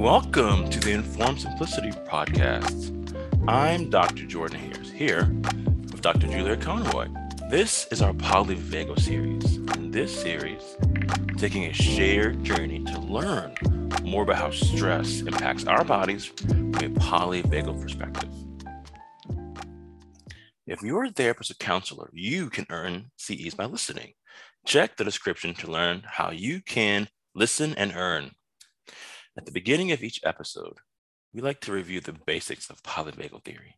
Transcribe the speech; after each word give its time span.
Welcome 0.00 0.70
to 0.70 0.80
the 0.80 0.92
Informed 0.92 1.42
Simplicity 1.42 1.90
podcast. 1.90 2.88
I'm 3.46 3.90
Dr. 3.90 4.24
Jordan 4.24 4.58
Hayers 4.58 4.90
here 4.90 5.30
with 5.92 6.00
Dr. 6.00 6.26
Julia 6.26 6.56
Conroy. 6.56 7.08
This 7.50 7.86
is 7.92 8.00
our 8.00 8.14
polyvagal 8.14 8.98
series. 8.98 9.56
In 9.76 9.90
this 9.90 10.18
series, 10.18 10.62
taking 11.36 11.66
a 11.66 11.74
shared 11.74 12.42
journey 12.42 12.82
to 12.84 12.98
learn 12.98 13.54
more 14.02 14.22
about 14.22 14.36
how 14.36 14.50
stress 14.50 15.20
impacts 15.20 15.66
our 15.66 15.84
bodies 15.84 16.24
from 16.24 16.74
a 16.76 16.88
polyvagal 16.98 17.82
perspective. 17.82 18.30
If 20.66 20.80
you're 20.80 21.04
a 21.04 21.10
therapist 21.10 21.50
or 21.50 21.54
counselor, 21.56 22.08
you 22.14 22.48
can 22.48 22.64
earn 22.70 23.10
CEs 23.18 23.52
by 23.52 23.66
listening. 23.66 24.14
Check 24.64 24.96
the 24.96 25.04
description 25.04 25.52
to 25.56 25.70
learn 25.70 26.04
how 26.06 26.30
you 26.30 26.62
can 26.62 27.08
listen 27.34 27.74
and 27.74 27.92
earn. 27.94 28.30
At 29.38 29.46
the 29.46 29.52
beginning 29.52 29.92
of 29.92 30.02
each 30.02 30.20
episode, 30.24 30.78
we 31.32 31.40
like 31.40 31.60
to 31.60 31.72
review 31.72 32.00
the 32.00 32.12
basics 32.12 32.68
of 32.68 32.82
polyvagal 32.82 33.44
theory. 33.44 33.76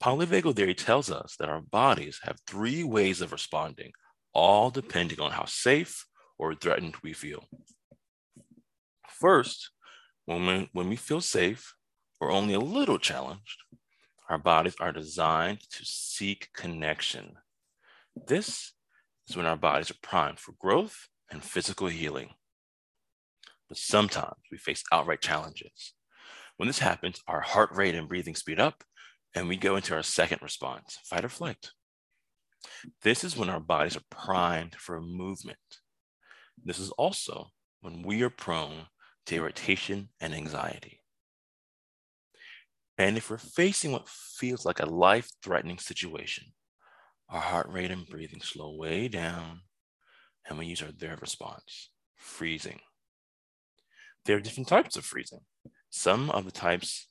Polyvagal 0.00 0.54
theory 0.54 0.74
tells 0.74 1.10
us 1.10 1.34
that 1.38 1.48
our 1.48 1.60
bodies 1.60 2.20
have 2.22 2.38
three 2.46 2.84
ways 2.84 3.20
of 3.20 3.32
responding, 3.32 3.92
all 4.32 4.70
depending 4.70 5.20
on 5.20 5.32
how 5.32 5.44
safe 5.44 6.06
or 6.38 6.54
threatened 6.54 6.94
we 7.02 7.12
feel. 7.12 7.44
First, 9.08 9.70
when 10.26 10.46
we, 10.46 10.70
when 10.72 10.88
we 10.88 10.96
feel 10.96 11.20
safe 11.20 11.74
or 12.20 12.30
only 12.30 12.54
a 12.54 12.60
little 12.60 12.98
challenged, 12.98 13.64
our 14.28 14.38
bodies 14.38 14.76
are 14.78 14.92
designed 14.92 15.60
to 15.70 15.84
seek 15.84 16.50
connection. 16.54 17.36
This 18.14 18.72
is 19.26 19.36
when 19.36 19.46
our 19.46 19.56
bodies 19.56 19.90
are 19.90 19.98
primed 20.00 20.38
for 20.38 20.52
growth 20.60 21.08
and 21.30 21.42
physical 21.42 21.88
healing. 21.88 22.30
But 23.68 23.78
sometimes 23.78 24.36
we 24.50 24.58
face 24.58 24.82
outright 24.90 25.20
challenges. 25.20 25.94
When 26.56 26.66
this 26.66 26.78
happens, 26.78 27.20
our 27.28 27.40
heart 27.40 27.70
rate 27.72 27.94
and 27.94 28.08
breathing 28.08 28.34
speed 28.34 28.58
up, 28.58 28.82
and 29.34 29.48
we 29.48 29.56
go 29.56 29.76
into 29.76 29.94
our 29.94 30.02
second 30.02 30.40
response 30.42 30.98
fight 31.04 31.24
or 31.24 31.28
flight. 31.28 31.70
This 33.02 33.24
is 33.24 33.36
when 33.36 33.50
our 33.50 33.60
bodies 33.60 33.96
are 33.96 34.02
primed 34.10 34.74
for 34.76 35.00
movement. 35.00 35.58
This 36.64 36.78
is 36.78 36.90
also 36.92 37.50
when 37.80 38.02
we 38.02 38.22
are 38.22 38.30
prone 38.30 38.86
to 39.26 39.36
irritation 39.36 40.08
and 40.20 40.34
anxiety. 40.34 41.00
And 42.96 43.16
if 43.16 43.30
we're 43.30 43.38
facing 43.38 43.92
what 43.92 44.08
feels 44.08 44.64
like 44.64 44.80
a 44.80 44.86
life 44.86 45.30
threatening 45.42 45.78
situation, 45.78 46.46
our 47.28 47.40
heart 47.40 47.68
rate 47.68 47.92
and 47.92 48.08
breathing 48.08 48.40
slow 48.40 48.74
way 48.74 49.06
down, 49.06 49.60
and 50.48 50.58
we 50.58 50.66
use 50.66 50.82
our 50.82 50.90
third 50.90 51.20
response 51.20 51.90
freezing. 52.16 52.80
There 54.24 54.36
are 54.36 54.40
different 54.40 54.68
types 54.68 54.96
of 54.96 55.04
freezing. 55.04 55.40
Some 55.90 56.30
of 56.30 56.44
the 56.44 56.50
types 56.50 57.08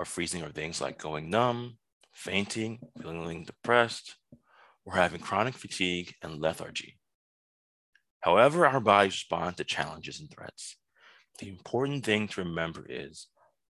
of 0.00 0.08
freezing 0.08 0.42
are 0.42 0.50
things 0.50 0.80
like 0.80 0.98
going 0.98 1.30
numb, 1.30 1.78
fainting, 2.12 2.78
feeling 3.00 3.44
depressed, 3.44 4.16
or 4.84 4.94
having 4.94 5.20
chronic 5.20 5.54
fatigue 5.54 6.14
and 6.22 6.40
lethargy. 6.40 6.98
However, 8.20 8.66
our 8.66 8.80
bodies 8.80 9.12
respond 9.12 9.58
to 9.58 9.64
challenges 9.64 10.20
and 10.20 10.30
threats. 10.30 10.76
The 11.38 11.48
important 11.48 12.04
thing 12.04 12.28
to 12.28 12.42
remember 12.42 12.86
is 12.88 13.26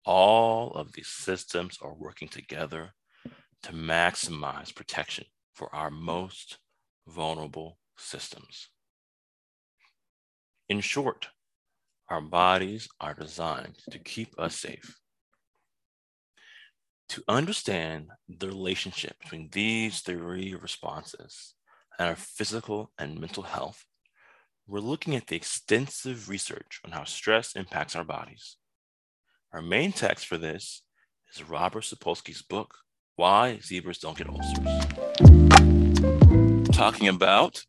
all 0.06 0.72
of 0.72 0.94
these 0.94 1.08
systems 1.08 1.78
are 1.82 1.94
working 1.94 2.30
together 2.30 2.94
to 3.64 3.74
maximize 3.74 4.74
protection 4.74 5.26
for 5.54 5.74
our 5.76 5.90
most 5.90 6.60
vulnerable 7.08 7.80
systems. 7.98 8.70
In 10.70 10.80
short, 10.82 11.28
our 12.10 12.22
bodies 12.22 12.88
are 13.02 13.14
designed 13.14 13.78
to 13.92 14.00
keep 14.00 14.34
us 14.40 14.56
safe. 14.56 14.98
To 17.10 17.24
understand 17.28 18.08
the 18.28 18.48
relationship 18.48 19.20
between 19.20 19.50
these 19.52 20.02
three 20.02 20.56
responses 20.56 21.54
and 22.00 22.10
our 22.10 22.16
physical 22.16 22.92
and 22.98 23.20
mental 23.20 23.44
health, 23.44 23.86
we're 24.68 24.80
looking 24.80 25.16
at 25.16 25.28
the 25.28 25.36
extensive 25.36 26.30
research 26.30 26.82
on 26.86 26.92
how 26.92 27.04
stress 27.04 27.56
impacts 27.56 27.96
our 27.96 28.04
bodies. 28.04 28.58
Our 29.54 29.62
main 29.62 29.92
text 29.94 30.28
for 30.28 30.38
this 30.38 30.84
is 31.34 31.50
Robert 31.50 31.84
Sapolsky's 31.84 32.42
book, 32.42 32.76
Why 33.16 33.60
Zebras 33.62 34.00
Don't 34.00 34.18
Get 34.18 34.28
Ulcers. 34.30 34.58
Talking 36.76 37.08
about 37.08 37.66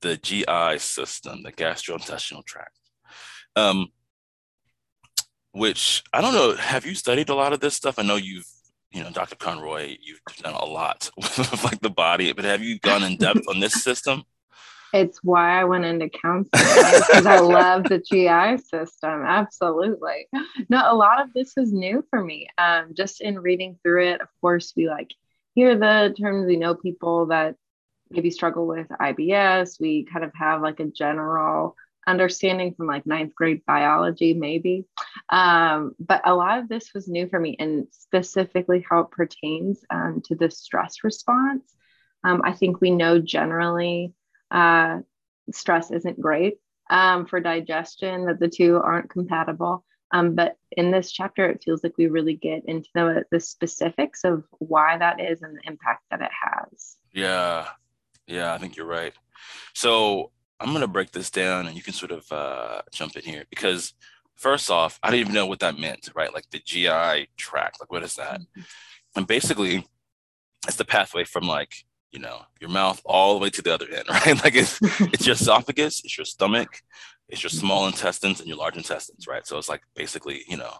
the 0.00 0.16
GI 0.16 0.78
system, 0.78 1.42
the 1.42 1.52
gastrointestinal 1.52 2.44
tract. 2.44 2.78
Um, 3.54 3.88
which 5.52 6.04
I 6.12 6.20
don't 6.20 6.34
know. 6.34 6.54
Have 6.54 6.84
you 6.84 6.94
studied 6.94 7.30
a 7.30 7.34
lot 7.34 7.54
of 7.54 7.60
this 7.60 7.74
stuff? 7.74 7.98
I 7.98 8.02
know 8.02 8.16
you've, 8.16 8.46
you 8.92 9.02
know, 9.02 9.10
Dr. 9.10 9.36
Conroy, 9.36 9.96
you've 10.02 10.20
done 10.42 10.52
a 10.52 10.64
lot 10.64 11.10
with 11.16 11.64
like 11.64 11.80
the 11.80 11.90
body, 11.90 12.32
but 12.32 12.44
have 12.44 12.62
you 12.62 12.78
gone 12.78 13.02
in 13.02 13.16
depth 13.16 13.48
on 13.48 13.60
this 13.60 13.82
system? 13.82 14.24
It's 14.92 15.18
why 15.22 15.60
I 15.60 15.64
went 15.64 15.84
into 15.84 16.08
counseling 16.08 16.48
because 16.52 17.26
I 17.26 17.40
love 17.40 17.84
the 17.84 17.98
GI 17.98 18.62
system. 18.62 19.22
Absolutely. 19.26 20.28
No, 20.68 20.82
a 20.90 20.94
lot 20.94 21.20
of 21.20 21.32
this 21.32 21.56
is 21.56 21.72
new 21.72 22.04
for 22.10 22.22
me. 22.22 22.48
Um, 22.58 22.92
just 22.94 23.20
in 23.20 23.38
reading 23.38 23.78
through 23.82 24.08
it, 24.08 24.20
of 24.20 24.28
course, 24.40 24.72
we 24.76 24.88
like 24.88 25.12
hear 25.54 25.76
the 25.76 26.14
terms. 26.18 26.46
We 26.46 26.56
know 26.56 26.74
people 26.74 27.26
that 27.26 27.56
maybe 28.10 28.30
struggle 28.30 28.66
with 28.66 28.88
IBS. 28.88 29.80
We 29.80 30.04
kind 30.04 30.24
of 30.24 30.32
have 30.34 30.62
like 30.62 30.80
a 30.80 30.86
general 30.86 31.76
understanding 32.06 32.74
from 32.74 32.86
like 32.86 33.06
ninth 33.06 33.34
grade 33.34 33.62
biology, 33.66 34.34
maybe. 34.34 34.86
Um, 35.28 35.94
but 35.98 36.22
a 36.24 36.34
lot 36.34 36.58
of 36.58 36.68
this 36.68 36.94
was 36.94 37.08
new 37.08 37.28
for 37.28 37.40
me 37.40 37.56
and 37.58 37.88
specifically 37.90 38.84
how 38.88 39.00
it 39.00 39.10
pertains 39.10 39.80
um, 39.90 40.22
to 40.26 40.36
the 40.36 40.50
stress 40.50 41.02
response. 41.02 41.74
Um, 42.22 42.42
I 42.44 42.52
think 42.52 42.80
we 42.80 42.90
know 42.90 43.18
generally 43.18 44.14
uh, 44.50 45.00
stress 45.52 45.90
isn't 45.90 46.20
great 46.20 46.58
um, 46.90 47.26
for 47.26 47.40
digestion, 47.40 48.26
that 48.26 48.40
the 48.40 48.48
two 48.48 48.76
aren't 48.76 49.10
compatible. 49.10 49.84
Um, 50.12 50.34
but 50.34 50.56
in 50.70 50.92
this 50.92 51.10
chapter, 51.10 51.48
it 51.48 51.62
feels 51.64 51.82
like 51.82 51.94
we 51.98 52.06
really 52.06 52.34
get 52.34 52.64
into 52.66 52.88
the, 52.94 53.24
the 53.30 53.40
specifics 53.40 54.24
of 54.24 54.44
why 54.58 54.96
that 54.98 55.20
is 55.20 55.42
and 55.42 55.56
the 55.56 55.68
impact 55.68 56.04
that 56.10 56.22
it 56.22 56.30
has. 56.30 56.96
Yeah, 57.12 57.66
yeah, 58.26 58.52
I 58.52 58.58
think 58.58 58.76
you're 58.76 58.86
right. 58.86 59.12
So 59.74 60.32
I'm 60.60 60.72
gonna 60.72 60.86
break 60.86 61.12
this 61.12 61.30
down, 61.30 61.66
and 61.66 61.76
you 61.76 61.82
can 61.82 61.92
sort 61.92 62.12
of 62.12 62.30
uh, 62.32 62.82
jump 62.92 63.16
in 63.16 63.22
here 63.22 63.44
because 63.50 63.94
first 64.36 64.70
off, 64.70 64.98
I 65.02 65.10
didn't 65.10 65.20
even 65.20 65.34
know 65.34 65.46
what 65.46 65.60
that 65.60 65.78
meant, 65.78 66.10
right? 66.14 66.32
Like 66.32 66.48
the 66.50 66.58
GI 66.58 67.28
tract, 67.36 67.80
like 67.80 67.92
what 67.92 68.02
is 68.02 68.14
that? 68.16 68.40
Mm-hmm. 68.40 68.60
And 69.16 69.26
basically, 69.26 69.86
it's 70.66 70.76
the 70.76 70.84
pathway 70.84 71.24
from 71.24 71.46
like 71.46 71.74
you 72.10 72.20
know 72.20 72.42
your 72.60 72.70
mouth 72.70 73.00
all 73.04 73.34
the 73.34 73.42
way 73.42 73.50
to 73.50 73.62
the 73.62 73.74
other 73.74 73.86
end, 73.90 74.04
right? 74.10 74.42
Like 74.42 74.54
it's 74.54 74.78
it's 74.82 75.26
your 75.26 75.34
esophagus, 75.34 76.02
it's 76.04 76.16
your 76.16 76.24
stomach, 76.24 76.82
it's 77.28 77.42
your 77.42 77.50
small 77.50 77.86
intestines, 77.86 78.40
and 78.40 78.48
your 78.48 78.58
large 78.58 78.76
intestines, 78.76 79.26
right? 79.26 79.46
So 79.46 79.58
it's 79.58 79.68
like 79.68 79.82
basically 79.94 80.42
you 80.48 80.56
know 80.56 80.72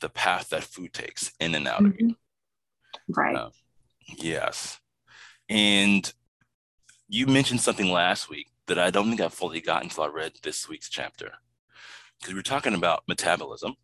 the 0.00 0.08
path 0.08 0.48
that 0.50 0.64
food 0.64 0.92
takes 0.92 1.32
in 1.40 1.54
and 1.54 1.68
out 1.68 1.82
mm-hmm. 1.82 1.86
of 1.86 2.00
you. 2.00 2.06
Mm-hmm. 2.08 3.20
Right. 3.20 3.36
Uh, 3.36 3.50
yes. 4.18 4.78
And 5.48 6.12
you 7.12 7.26
mentioned 7.26 7.60
something 7.60 7.92
last 7.92 8.30
week 8.30 8.48
that 8.66 8.78
I 8.78 8.90
don't 8.90 9.10
think 9.10 9.20
I 9.20 9.28
fully 9.28 9.60
got 9.60 9.82
until 9.82 10.04
I 10.04 10.06
read 10.06 10.32
this 10.42 10.66
week's 10.66 10.88
chapter. 10.88 11.32
Because 12.18 12.32
we 12.32 12.40
are 12.40 12.42
talking 12.42 12.74
about 12.74 13.02
metabolism 13.06 13.74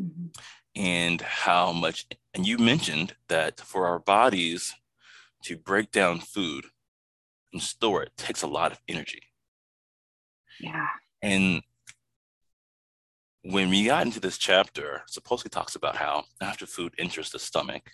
mm-hmm. 0.00 0.28
and 0.74 1.20
how 1.20 1.72
much, 1.72 2.06
and 2.32 2.46
you 2.46 2.56
mentioned 2.56 3.14
that 3.28 3.60
for 3.60 3.86
our 3.86 3.98
bodies 3.98 4.72
to 5.44 5.58
break 5.58 5.92
down 5.92 6.20
food 6.20 6.64
and 7.52 7.60
store 7.60 8.04
it 8.04 8.16
takes 8.16 8.40
a 8.40 8.46
lot 8.46 8.72
of 8.72 8.80
energy. 8.88 9.24
Yeah. 10.58 10.86
And 11.20 11.60
when 13.42 13.68
we 13.68 13.84
got 13.84 14.06
into 14.06 14.18
this 14.18 14.38
chapter, 14.38 15.02
Sapolsky 15.10 15.50
talks 15.50 15.74
about 15.74 15.96
how 15.96 16.24
after 16.40 16.64
food 16.64 16.94
enters 16.98 17.32
the 17.32 17.38
stomach, 17.38 17.90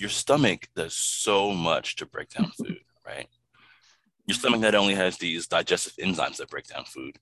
your 0.00 0.10
stomach 0.10 0.68
does 0.74 0.94
so 0.96 1.52
much 1.52 1.96
to 1.96 2.06
break 2.06 2.30
down 2.30 2.50
food, 2.58 2.80
right? 3.06 3.28
Your 4.26 4.36
stomach 4.36 4.60
not 4.60 4.74
only 4.74 4.94
has 4.94 5.18
these 5.18 5.46
digestive 5.46 5.94
enzymes 5.96 6.36
that 6.36 6.50
break 6.50 6.66
down 6.66 6.84
food, 6.84 7.16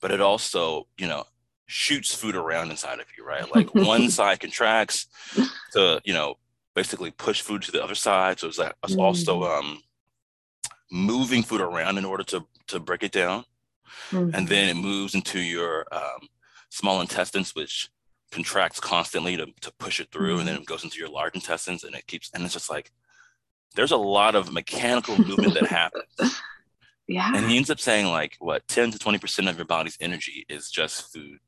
but 0.00 0.10
it 0.10 0.20
also, 0.20 0.86
you 0.96 1.08
know, 1.08 1.24
shoots 1.66 2.14
food 2.14 2.36
around 2.36 2.70
inside 2.70 3.00
of 3.00 3.06
you, 3.16 3.24
right? 3.24 3.52
Like 3.54 3.74
one 3.74 4.10
side 4.18 4.40
contracts 4.40 5.06
to, 5.72 6.00
you 6.04 6.14
know, 6.14 6.36
basically 6.74 7.10
push 7.10 7.40
food 7.40 7.62
to 7.62 7.72
the 7.72 7.82
other 7.82 7.94
side. 7.94 8.38
So 8.38 8.48
it's 8.48 8.58
like 8.58 8.74
it's 8.84 8.96
also 8.96 9.42
mm. 9.42 9.58
um 9.58 9.82
moving 10.90 11.42
food 11.42 11.60
around 11.60 11.98
in 11.98 12.04
order 12.04 12.22
to 12.24 12.46
to 12.68 12.78
break 12.78 13.02
it 13.02 13.12
down. 13.12 13.44
Mm-hmm. 14.10 14.34
And 14.34 14.48
then 14.48 14.68
it 14.68 14.80
moves 14.80 15.14
into 15.14 15.40
your 15.40 15.86
um, 15.92 16.28
small 16.70 17.00
intestines, 17.00 17.54
which 17.54 17.90
contracts 18.32 18.80
constantly 18.80 19.36
to, 19.36 19.46
to 19.60 19.72
push 19.78 20.00
it 20.00 20.10
through 20.10 20.38
and 20.38 20.48
then 20.48 20.54
mm-hmm. 20.54 20.62
it 20.62 20.68
goes 20.68 20.84
into 20.84 20.98
your 20.98 21.08
large 21.08 21.34
intestines 21.34 21.84
and 21.84 21.94
it 21.94 22.06
keeps 22.06 22.30
and 22.34 22.44
it's 22.44 22.54
just 22.54 22.70
like 22.70 22.90
there's 23.74 23.92
a 23.92 23.96
lot 23.96 24.34
of 24.34 24.52
mechanical 24.52 25.16
movement 25.18 25.54
that 25.54 25.66
happens 25.66 26.04
Yeah. 27.08 27.32
And 27.34 27.50
he 27.50 27.56
ends 27.56 27.70
up 27.70 27.80
saying 27.80 28.06
like 28.06 28.36
what 28.38 28.66
10 28.68 28.92
to 28.92 28.98
20% 28.98 29.50
of 29.50 29.56
your 29.56 29.66
body's 29.66 29.98
energy 30.00 30.46
is 30.48 30.70
just 30.70 31.12
food 31.12 31.38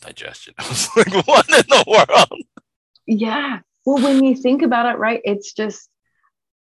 digestion. 0.00 0.54
I 0.58 0.68
was 0.68 0.88
like, 0.96 1.26
what 1.26 1.48
in 1.48 1.64
the 1.68 1.84
world? 1.86 2.42
Yeah. 3.06 3.60
Well, 3.84 4.02
when 4.02 4.24
you 4.24 4.34
think 4.34 4.62
about 4.62 4.94
it, 4.94 4.98
right, 4.98 5.20
it's 5.24 5.52
just 5.52 5.88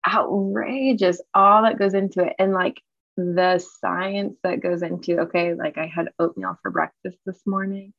outrageous 0.07 1.21
all 1.33 1.63
that 1.63 1.79
goes 1.79 1.94
into 1.94 2.23
it. 2.23 2.35
And 2.38 2.53
like 2.53 2.81
the 3.15 3.59
science 3.81 4.38
that 4.44 4.61
goes 4.61 4.81
into, 4.81 5.21
okay, 5.21 5.53
like 5.53 5.77
I 5.77 5.88
had 5.88 6.09
oatmeal 6.19 6.57
for 6.61 6.69
breakfast 6.69 7.17
this 7.25 7.41
morning. 7.45 7.94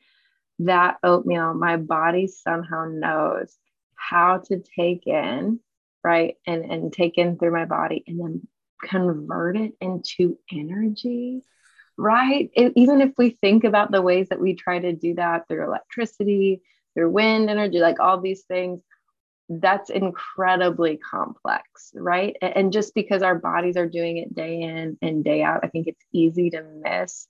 That 0.61 0.99
oatmeal, 1.03 1.55
my 1.55 1.77
body 1.77 2.27
somehow 2.27 2.87
knows 2.87 3.57
how 3.95 4.39
to 4.47 4.63
take 4.77 5.07
in, 5.07 5.61
right? 6.03 6.37
And 6.47 6.65
and 6.71 6.93
take 6.93 7.19
in 7.19 7.39
through 7.39 7.53
my 7.53 7.65
body 7.65 8.05
and 8.07 8.21
then 8.21 8.49
convert 8.83 9.57
it 9.57 9.75
into 9.81 10.39
energy 10.53 11.43
right? 11.99 12.49
Even 12.55 13.01
if 13.01 13.13
we 13.19 13.31
think 13.31 13.65
about 13.65 13.91
the 13.91 14.01
ways 14.01 14.29
that 14.29 14.41
we 14.41 14.55
try 14.55 14.79
to 14.79 14.93
do 14.93 15.15
that 15.15 15.49
through 15.49 15.65
electricity, 15.65 16.63
through 16.95 17.11
wind 17.11 17.51
energy, 17.51 17.81
like 17.81 17.99
all 17.99 18.21
these 18.21 18.45
things, 18.45 18.81
that's 19.49 19.91
incredibly 19.91 20.97
complex, 20.99 21.91
right? 21.95 22.37
And 22.41 22.73
just 22.73 22.95
because 22.95 23.23
our 23.23 23.35
bodies 23.35 23.77
are 23.77 23.89
doing 23.89 24.19
it 24.19 24.35
day 24.35 24.61
in 24.63 24.97
and 25.03 25.25
day 25.25 25.43
out, 25.43 25.61
I 25.65 25.69
think 25.69 25.89
it's 25.89 26.05
easy 26.13 26.51
to 26.51 26.63
miss 26.63 27.27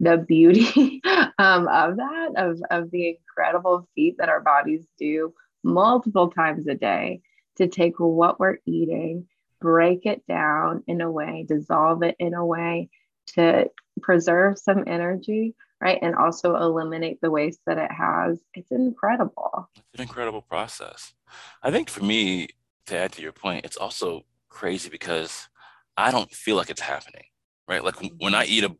the 0.00 0.18
beauty 0.18 1.00
um, 1.38 1.68
of 1.68 1.96
that, 1.96 2.32
of, 2.36 2.60
of 2.70 2.90
the 2.90 3.16
incredible 3.16 3.88
feat 3.94 4.16
that 4.18 4.28
our 4.28 4.40
bodies 4.40 4.84
do 4.98 5.32
multiple 5.62 6.30
times 6.30 6.66
a 6.66 6.74
day 6.74 7.20
to 7.56 7.66
take 7.66 7.98
what 7.98 8.38
we're 8.38 8.58
eating, 8.66 9.26
break 9.60 10.06
it 10.06 10.26
down 10.26 10.84
in 10.86 11.00
a 11.00 11.10
way, 11.10 11.44
dissolve 11.48 12.02
it 12.02 12.16
in 12.18 12.34
a 12.34 12.44
way 12.44 12.88
to 13.34 13.70
preserve 14.02 14.58
some 14.58 14.84
energy, 14.86 15.54
right? 15.80 15.98
And 16.02 16.14
also 16.14 16.56
eliminate 16.56 17.20
the 17.20 17.30
waste 17.30 17.60
that 17.66 17.78
it 17.78 17.90
has. 17.90 18.38
It's 18.54 18.70
incredible. 18.70 19.68
It's 19.74 19.84
an 19.94 20.02
incredible 20.02 20.42
process. 20.42 21.14
I 21.62 21.70
think 21.70 21.88
for 21.88 22.04
me, 22.04 22.48
to 22.86 22.96
add 22.96 23.12
to 23.12 23.22
your 23.22 23.32
point, 23.32 23.64
it's 23.64 23.76
also 23.76 24.24
crazy 24.48 24.88
because 24.88 25.48
I 25.96 26.10
don't 26.10 26.30
feel 26.30 26.56
like 26.56 26.70
it's 26.70 26.80
happening, 26.80 27.24
right? 27.68 27.82
Like 27.82 27.96
when 28.18 28.34
I 28.34 28.44
eat 28.44 28.64
a 28.64 28.76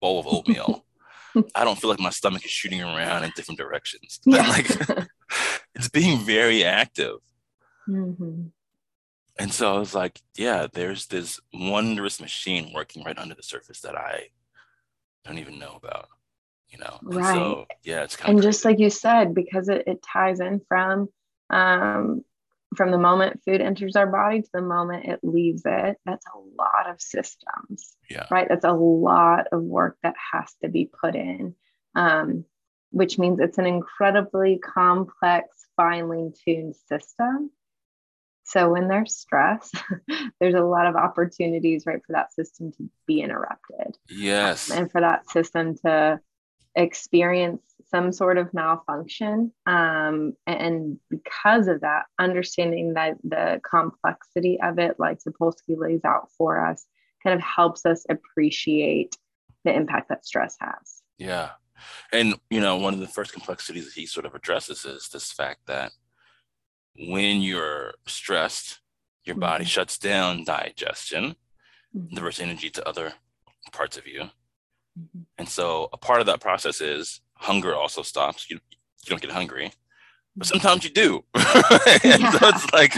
bowl 0.00 0.20
of 0.20 0.26
oatmeal, 0.26 0.84
I 1.54 1.64
don't 1.64 1.78
feel 1.78 1.90
like 1.90 2.00
my 2.00 2.10
stomach 2.10 2.44
is 2.44 2.50
shooting 2.50 2.82
around 2.82 3.24
in 3.24 3.32
different 3.36 3.58
directions. 3.58 4.20
Yeah. 4.26 4.48
like 4.48 5.08
it's 5.74 5.88
being 5.88 6.18
very 6.18 6.64
active. 6.64 7.18
Mm-hmm. 7.88 8.48
And 9.38 9.52
so 9.52 9.74
I 9.74 9.78
was 9.78 9.94
like, 9.94 10.20
yeah, 10.36 10.66
there's 10.72 11.06
this 11.06 11.38
wondrous 11.52 12.20
machine 12.20 12.72
working 12.74 13.04
right 13.04 13.18
under 13.18 13.34
the 13.34 13.42
surface 13.42 13.80
that 13.82 13.96
I 13.96 14.28
don't 15.24 15.38
even 15.38 15.58
know 15.58 15.74
about, 15.76 16.08
you 16.70 16.78
know? 16.78 16.98
And 17.02 17.14
right. 17.14 17.34
So, 17.34 17.66
yeah, 17.84 18.02
it's 18.02 18.16
kind 18.16 18.30
and 18.30 18.38
of. 18.40 18.44
just 18.44 18.64
like 18.64 18.80
you 18.80 18.90
said, 18.90 19.34
because 19.34 19.68
it, 19.68 19.84
it 19.86 20.02
ties 20.02 20.40
in 20.40 20.60
from, 20.68 21.08
um, 21.50 22.24
from 22.76 22.90
the 22.90 22.98
moment 22.98 23.40
food 23.44 23.60
enters 23.60 23.96
our 23.96 24.06
body 24.06 24.42
to 24.42 24.48
the 24.52 24.62
moment 24.62 25.06
it 25.06 25.20
leaves 25.22 25.62
it, 25.64 25.96
that's 26.04 26.26
a 26.26 26.38
lot 26.38 26.88
of 26.88 27.00
systems. 27.00 27.96
Yeah. 28.10 28.26
Right. 28.30 28.46
That's 28.48 28.64
a 28.64 28.72
lot 28.72 29.46
of 29.52 29.62
work 29.62 29.96
that 30.02 30.14
has 30.32 30.52
to 30.62 30.68
be 30.68 30.90
put 31.00 31.14
in, 31.14 31.54
um, 31.94 32.44
which 32.90 33.18
means 33.18 33.40
it's 33.40 33.58
an 33.58 33.66
incredibly 33.66 34.58
complex, 34.58 35.48
finely 35.76 36.32
tuned 36.44 36.76
system 36.88 37.50
so 38.48 38.70
when 38.70 38.88
there's 38.88 39.14
stress, 39.14 39.70
there's 40.40 40.54
a 40.54 40.64
lot 40.64 40.86
of 40.86 40.96
opportunities, 40.96 41.84
right, 41.84 42.00
for 42.06 42.14
that 42.14 42.32
system 42.32 42.72
to 42.72 42.88
be 43.06 43.20
interrupted. 43.20 43.98
Yes. 44.08 44.70
Um, 44.70 44.78
and 44.78 44.90
for 44.90 45.02
that 45.02 45.28
system 45.28 45.76
to 45.84 46.18
experience 46.74 47.62
some 47.90 48.12
sort 48.12 48.38
of 48.38 48.52
malfunction. 48.52 49.52
Um, 49.66 50.34
and 50.46 50.98
because 51.10 51.68
of 51.68 51.80
that, 51.80 52.04
understanding 52.18 52.94
that 52.94 53.16
the 53.24 53.60
complexity 53.68 54.60
of 54.62 54.78
it, 54.78 54.96
like 54.98 55.18
Sapolsky 55.20 55.76
lays 55.78 56.04
out 56.04 56.30
for 56.36 56.64
us, 56.64 56.84
kind 57.22 57.34
of 57.34 57.42
helps 57.42 57.86
us 57.86 58.04
appreciate 58.08 59.16
the 59.64 59.74
impact 59.74 60.10
that 60.10 60.26
stress 60.26 60.56
has. 60.60 61.02
Yeah. 61.18 61.50
And, 62.12 62.34
you 62.50 62.60
know, 62.60 62.76
one 62.76 62.94
of 62.94 63.00
the 63.00 63.08
first 63.08 63.32
complexities 63.32 63.86
that 63.86 63.94
he 63.94 64.06
sort 64.06 64.26
of 64.26 64.34
addresses 64.34 64.84
is 64.84 65.08
this 65.08 65.32
fact 65.32 65.60
that 65.66 65.92
when 66.98 67.40
you're 67.40 67.94
stressed, 68.06 68.80
your 69.24 69.34
mm-hmm. 69.34 69.40
body 69.40 69.64
shuts 69.64 69.98
down 69.98 70.44
digestion, 70.44 71.36
mm-hmm. 71.96 72.14
diverts 72.14 72.40
energy 72.40 72.70
to 72.70 72.88
other 72.88 73.12
parts 73.72 73.96
of 73.96 74.06
you. 74.06 74.22
Mm-hmm. 74.98 75.20
And 75.38 75.48
so 75.48 75.88
a 75.92 75.96
part 75.96 76.20
of 76.20 76.26
that 76.26 76.40
process 76.40 76.80
is 76.80 77.20
hunger 77.38 77.74
also 77.74 78.02
stops. 78.02 78.50
You, 78.50 78.56
you 79.04 79.10
don't 79.10 79.22
get 79.22 79.30
hungry, 79.30 79.72
but 80.36 80.46
mm-hmm. 80.46 80.58
sometimes 80.58 80.84
you 80.84 80.90
do. 80.90 81.24
and 81.34 82.22
yeah. 82.22 82.30
so 82.30 82.48
it's 82.48 82.72
like, 82.72 82.94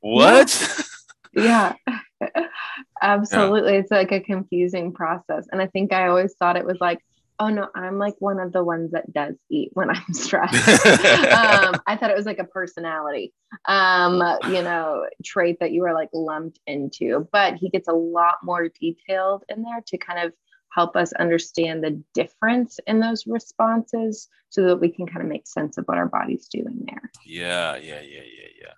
what? 0.00 0.86
Yeah. 1.34 1.74
yeah. 1.86 1.98
Absolutely. 3.02 3.72
Yeah. 3.72 3.78
It's 3.80 3.90
like 3.90 4.12
a 4.12 4.20
confusing 4.20 4.92
process. 4.92 5.46
And 5.50 5.60
I 5.60 5.66
think 5.66 5.92
I 5.92 6.08
always 6.08 6.34
thought 6.34 6.56
it 6.56 6.66
was 6.66 6.78
like, 6.80 7.00
Oh 7.38 7.48
no, 7.48 7.68
I'm 7.74 7.98
like 7.98 8.14
one 8.20 8.38
of 8.38 8.52
the 8.52 8.62
ones 8.62 8.92
that 8.92 9.12
does 9.12 9.34
eat 9.50 9.70
when 9.72 9.90
I'm 9.90 10.12
stressed. 10.12 10.54
um, 10.86 11.74
I 11.86 11.96
thought 11.96 12.10
it 12.10 12.16
was 12.16 12.26
like 12.26 12.38
a 12.38 12.44
personality, 12.44 13.32
um, 13.64 14.22
you 14.44 14.62
know, 14.62 15.06
trait 15.24 15.58
that 15.58 15.72
you 15.72 15.82
were 15.82 15.92
like 15.92 16.10
lumped 16.12 16.60
into. 16.68 17.26
But 17.32 17.54
he 17.54 17.68
gets 17.68 17.88
a 17.88 17.92
lot 17.92 18.36
more 18.44 18.68
detailed 18.68 19.44
in 19.48 19.62
there 19.62 19.82
to 19.88 19.98
kind 19.98 20.24
of 20.24 20.32
help 20.74 20.96
us 20.96 21.12
understand 21.14 21.84
the 21.84 22.02
difference 22.14 22.80
in 22.86 22.98
those 22.98 23.26
responses 23.26 24.28
so 24.48 24.62
that 24.64 24.76
we 24.76 24.88
can 24.88 25.06
kind 25.06 25.22
of 25.22 25.28
make 25.28 25.46
sense 25.46 25.78
of 25.78 25.84
what 25.84 25.98
our 25.98 26.08
body's 26.08 26.48
doing 26.48 26.84
there. 26.86 27.10
Yeah, 27.24 27.76
yeah, 27.76 28.00
yeah, 28.00 28.22
yeah, 28.22 28.48
yeah. 28.60 28.72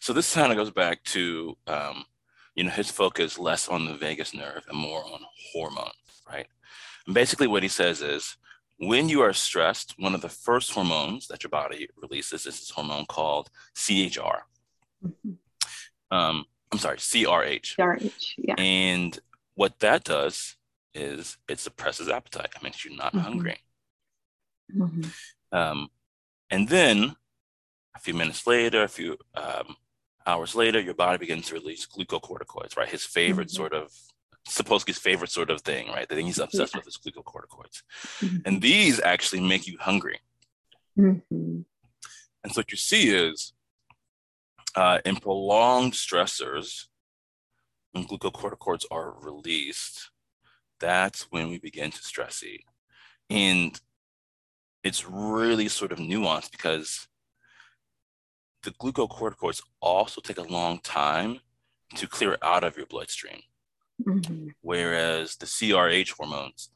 So 0.00 0.12
this 0.12 0.34
kind 0.34 0.52
of 0.52 0.58
goes 0.58 0.70
back 0.70 1.02
to 1.04 1.56
um, 1.66 2.04
you 2.54 2.64
know, 2.64 2.70
his 2.70 2.90
focus 2.90 3.38
less 3.38 3.68
on 3.68 3.86
the 3.86 3.94
vagus 3.94 4.34
nerve 4.34 4.64
and 4.68 4.76
more 4.76 5.04
on 5.04 5.20
hormones, 5.52 6.22
right? 6.28 6.48
And 7.06 7.14
basically, 7.14 7.46
what 7.46 7.62
he 7.62 7.68
says 7.68 8.02
is 8.02 8.36
when 8.78 9.08
you 9.08 9.20
are 9.20 9.32
stressed, 9.32 9.94
one 9.96 10.14
of 10.14 10.22
the 10.22 10.28
first 10.28 10.72
hormones 10.72 11.28
that 11.28 11.44
your 11.44 11.50
body 11.50 11.88
releases 11.96 12.46
is 12.46 12.58
this 12.58 12.70
hormone 12.70 13.06
called 13.06 13.48
CHR. 13.74 14.42
Mm-hmm. 15.06 15.32
Um, 16.10 16.46
I'm 16.72 16.78
sorry, 16.78 16.98
CRH. 16.98 17.76
CRH, 17.76 18.32
yeah. 18.38 18.54
And 18.58 19.18
what 19.54 19.78
that 19.78 20.04
does 20.04 20.56
is 20.98 21.38
it 21.48 21.58
suppresses 21.60 22.08
appetite. 22.08 22.50
It 22.56 22.62
makes 22.62 22.84
you 22.84 22.96
not 22.96 23.12
mm-hmm. 23.12 23.18
hungry. 23.18 23.58
Mm-hmm. 24.74 25.56
Um, 25.56 25.88
and 26.50 26.68
then 26.68 27.16
a 27.96 28.00
few 28.00 28.14
minutes 28.14 28.46
later, 28.46 28.82
a 28.82 28.88
few 28.88 29.16
um, 29.34 29.76
hours 30.26 30.54
later, 30.54 30.80
your 30.80 30.94
body 30.94 31.18
begins 31.18 31.48
to 31.48 31.54
release 31.54 31.86
glucocorticoids, 31.86 32.76
right? 32.76 32.88
His 32.88 33.04
favorite 33.04 33.48
mm-hmm. 33.48 33.56
sort 33.56 33.72
of 33.72 33.92
Sapolsky's 34.48 34.98
favorite 34.98 35.30
sort 35.30 35.50
of 35.50 35.60
thing, 35.60 35.88
right? 35.88 36.08
The 36.08 36.14
thing 36.14 36.26
he's 36.26 36.38
obsessed 36.38 36.74
yeah. 36.74 36.80
with 36.80 36.88
is 36.88 36.98
glucocorticoids. 36.98 37.82
Mm-hmm. 38.20 38.36
And 38.46 38.62
these 38.62 39.00
actually 39.00 39.40
make 39.40 39.66
you 39.66 39.76
hungry. 39.80 40.20
Mm-hmm. 40.98 41.60
And 42.44 42.52
so 42.52 42.60
what 42.60 42.70
you 42.70 42.78
see 42.78 43.10
is 43.10 43.52
uh, 44.74 45.00
in 45.04 45.16
prolonged 45.16 45.92
stressors, 45.92 46.86
when 47.92 48.04
glucocorticoids 48.04 48.84
are 48.90 49.14
released, 49.20 50.10
that's 50.80 51.30
when 51.30 51.50
we 51.50 51.58
begin 51.58 51.90
to 51.90 52.02
stress 52.02 52.42
eat. 52.42 52.64
And 53.30 53.78
it's 54.84 55.08
really 55.08 55.68
sort 55.68 55.92
of 55.92 55.98
nuanced 55.98 56.52
because 56.52 57.08
the 58.62 58.70
glucocorticoids 58.72 59.62
also 59.80 60.20
take 60.20 60.38
a 60.38 60.42
long 60.42 60.80
time 60.80 61.40
to 61.94 62.06
clear 62.06 62.36
out 62.42 62.64
of 62.64 62.76
your 62.76 62.86
bloodstream. 62.86 63.40
Mm-hmm. 64.06 64.48
Whereas 64.60 65.36
the 65.36 65.46
CRH 65.46 66.12
hormones, 66.12 66.70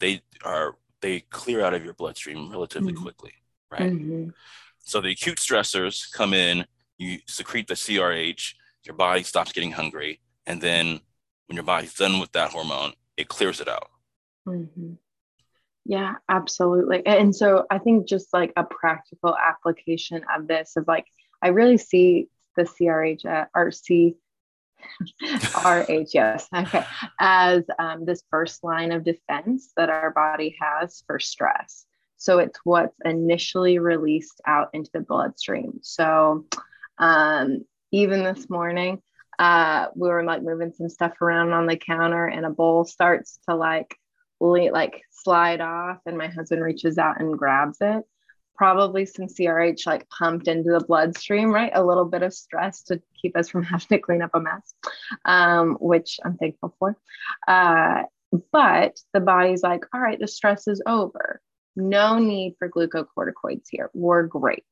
they 0.00 0.22
are 0.44 0.76
they 1.00 1.20
clear 1.20 1.62
out 1.62 1.74
of 1.74 1.84
your 1.84 1.94
bloodstream 1.94 2.50
relatively 2.50 2.92
mm-hmm. 2.92 3.02
quickly, 3.02 3.32
right? 3.70 3.92
Mm-hmm. 3.92 4.30
So 4.80 5.00
the 5.00 5.10
acute 5.10 5.38
stressors 5.38 6.10
come 6.12 6.34
in, 6.34 6.66
you 6.98 7.18
secrete 7.26 7.68
the 7.68 7.74
CRH, 7.74 8.54
your 8.84 8.96
body 8.96 9.22
stops 9.22 9.52
getting 9.52 9.72
hungry, 9.72 10.20
and 10.46 10.60
then 10.60 11.00
when 11.46 11.56
your 11.56 11.64
body's 11.64 11.94
done 11.94 12.20
with 12.20 12.32
that 12.32 12.50
hormone, 12.50 12.92
it 13.16 13.28
clears 13.28 13.60
it 13.60 13.68
out. 13.68 13.90
Mm-hmm. 14.46 14.94
Yeah, 15.86 16.14
absolutely. 16.28 17.04
And 17.06 17.34
so 17.34 17.66
I 17.70 17.78
think 17.78 18.08
just 18.08 18.32
like 18.32 18.52
a 18.56 18.64
practical 18.64 19.36
application 19.36 20.24
of 20.34 20.46
this 20.48 20.76
is 20.76 20.84
like 20.86 21.06
I 21.42 21.48
really 21.48 21.76
see 21.76 22.28
the 22.56 22.62
CRH 22.62 23.26
uh, 23.26 23.46
or 23.54 23.70
see 23.70 24.16
RHS, 25.22 26.46
okay, 26.54 26.84
as 27.20 27.64
um, 27.78 28.04
this 28.04 28.22
first 28.30 28.64
line 28.64 28.92
of 28.92 29.04
defense 29.04 29.72
that 29.76 29.90
our 29.90 30.10
body 30.10 30.56
has 30.60 31.02
for 31.06 31.18
stress. 31.18 31.84
So 32.16 32.38
it's 32.38 32.58
what's 32.64 32.96
initially 33.04 33.78
released 33.78 34.40
out 34.46 34.70
into 34.72 34.90
the 34.94 35.00
bloodstream. 35.00 35.80
So 35.82 36.46
um, 36.98 37.64
even 37.92 38.22
this 38.22 38.48
morning, 38.48 39.02
uh, 39.38 39.86
we 39.94 40.08
were 40.08 40.24
like 40.24 40.42
moving 40.42 40.72
some 40.72 40.88
stuff 40.88 41.20
around 41.20 41.52
on 41.52 41.66
the 41.66 41.76
counter, 41.76 42.26
and 42.26 42.46
a 42.46 42.50
bowl 42.50 42.84
starts 42.84 43.38
to 43.48 43.54
like 43.54 43.96
like 44.40 45.02
slide 45.10 45.60
off, 45.60 45.98
and 46.06 46.18
my 46.18 46.28
husband 46.28 46.62
reaches 46.62 46.98
out 46.98 47.20
and 47.20 47.38
grabs 47.38 47.78
it. 47.80 48.04
Probably 48.56 49.06
some 49.06 49.26
CRH 49.26 49.86
like 49.86 50.08
pumped 50.10 50.48
into 50.48 50.70
the 50.70 50.84
bloodstream, 50.84 51.50
right? 51.50 51.72
A 51.74 51.84
little 51.84 52.04
bit 52.04 52.22
of 52.22 52.32
stress 52.32 52.82
to 52.84 53.00
keep 53.20 53.36
us 53.36 53.48
from 53.48 53.62
having 53.64 53.88
to 53.88 53.98
clean 53.98 54.22
up 54.22 54.30
a 54.34 54.40
mess, 54.40 54.74
um, 55.24 55.76
which 55.80 56.20
I'm 56.24 56.36
thankful 56.36 56.74
for. 56.78 56.96
Uh, 57.48 58.02
but 58.52 58.98
the 59.12 59.20
body's 59.20 59.62
like, 59.62 59.84
all 59.92 60.00
right, 60.00 60.18
the 60.18 60.28
stress 60.28 60.68
is 60.68 60.82
over. 60.86 61.40
No 61.76 62.18
need 62.18 62.56
for 62.58 62.68
glucocorticoids 62.68 63.66
here. 63.70 63.90
We're 63.94 64.24
great, 64.24 64.64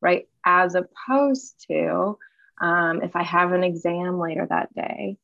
right? 0.00 0.26
As 0.44 0.74
opposed 0.74 1.64
to 1.68 2.18
um, 2.60 3.02
if 3.02 3.16
I 3.16 3.22
have 3.22 3.52
an 3.52 3.64
exam 3.64 4.18
later 4.18 4.46
that 4.48 4.74
day 4.74 5.16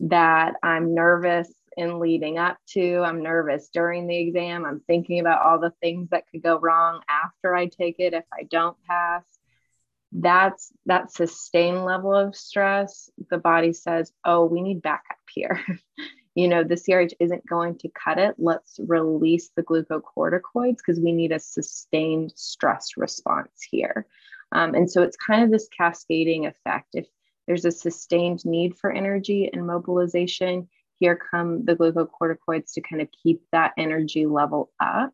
that 0.00 0.54
I'm 0.62 0.94
nervous 0.94 1.52
in 1.76 1.98
leading 1.98 2.38
up 2.38 2.56
to, 2.68 3.00
I'm 3.00 3.22
nervous 3.22 3.68
during 3.72 4.06
the 4.06 4.16
exam, 4.16 4.64
I'm 4.64 4.80
thinking 4.80 5.20
about 5.20 5.42
all 5.42 5.58
the 5.60 5.72
things 5.82 6.10
that 6.10 6.24
could 6.30 6.42
go 6.42 6.58
wrong 6.58 7.00
after 7.08 7.54
I 7.54 7.66
take 7.66 7.96
it 7.98 8.14
if 8.14 8.24
I 8.32 8.44
don't 8.44 8.76
pass. 8.88 9.24
That's 10.12 10.72
that 10.86 11.12
sustained 11.12 11.84
level 11.84 12.14
of 12.14 12.36
stress. 12.36 13.10
The 13.30 13.38
body 13.38 13.72
says, 13.72 14.12
Oh, 14.24 14.44
we 14.44 14.62
need 14.62 14.82
backup 14.82 15.18
here. 15.28 15.64
you 16.34 16.48
know, 16.48 16.62
the 16.64 16.74
CRH 16.74 17.14
isn't 17.20 17.46
going 17.46 17.78
to 17.78 17.88
cut 17.88 18.18
it. 18.18 18.34
Let's 18.38 18.78
release 18.86 19.50
the 19.56 19.62
glucocorticoids 19.62 20.76
because 20.76 21.00
we 21.00 21.12
need 21.12 21.32
a 21.32 21.38
sustained 21.40 22.32
stress 22.36 22.96
response 22.96 23.66
here. 23.68 24.06
Um, 24.54 24.74
and 24.74 24.90
so 24.90 25.02
it's 25.02 25.16
kind 25.16 25.42
of 25.42 25.50
this 25.50 25.68
cascading 25.76 26.46
effect. 26.46 26.90
If 26.94 27.06
there's 27.46 27.64
a 27.64 27.72
sustained 27.72 28.44
need 28.44 28.76
for 28.76 28.90
energy 28.90 29.50
and 29.52 29.66
mobilization, 29.66 30.68
here 30.98 31.18
come 31.30 31.64
the 31.64 31.74
glucocorticoids 31.76 32.72
to 32.74 32.80
kind 32.80 33.02
of 33.02 33.08
keep 33.22 33.42
that 33.52 33.72
energy 33.76 34.26
level 34.26 34.70
up, 34.80 35.12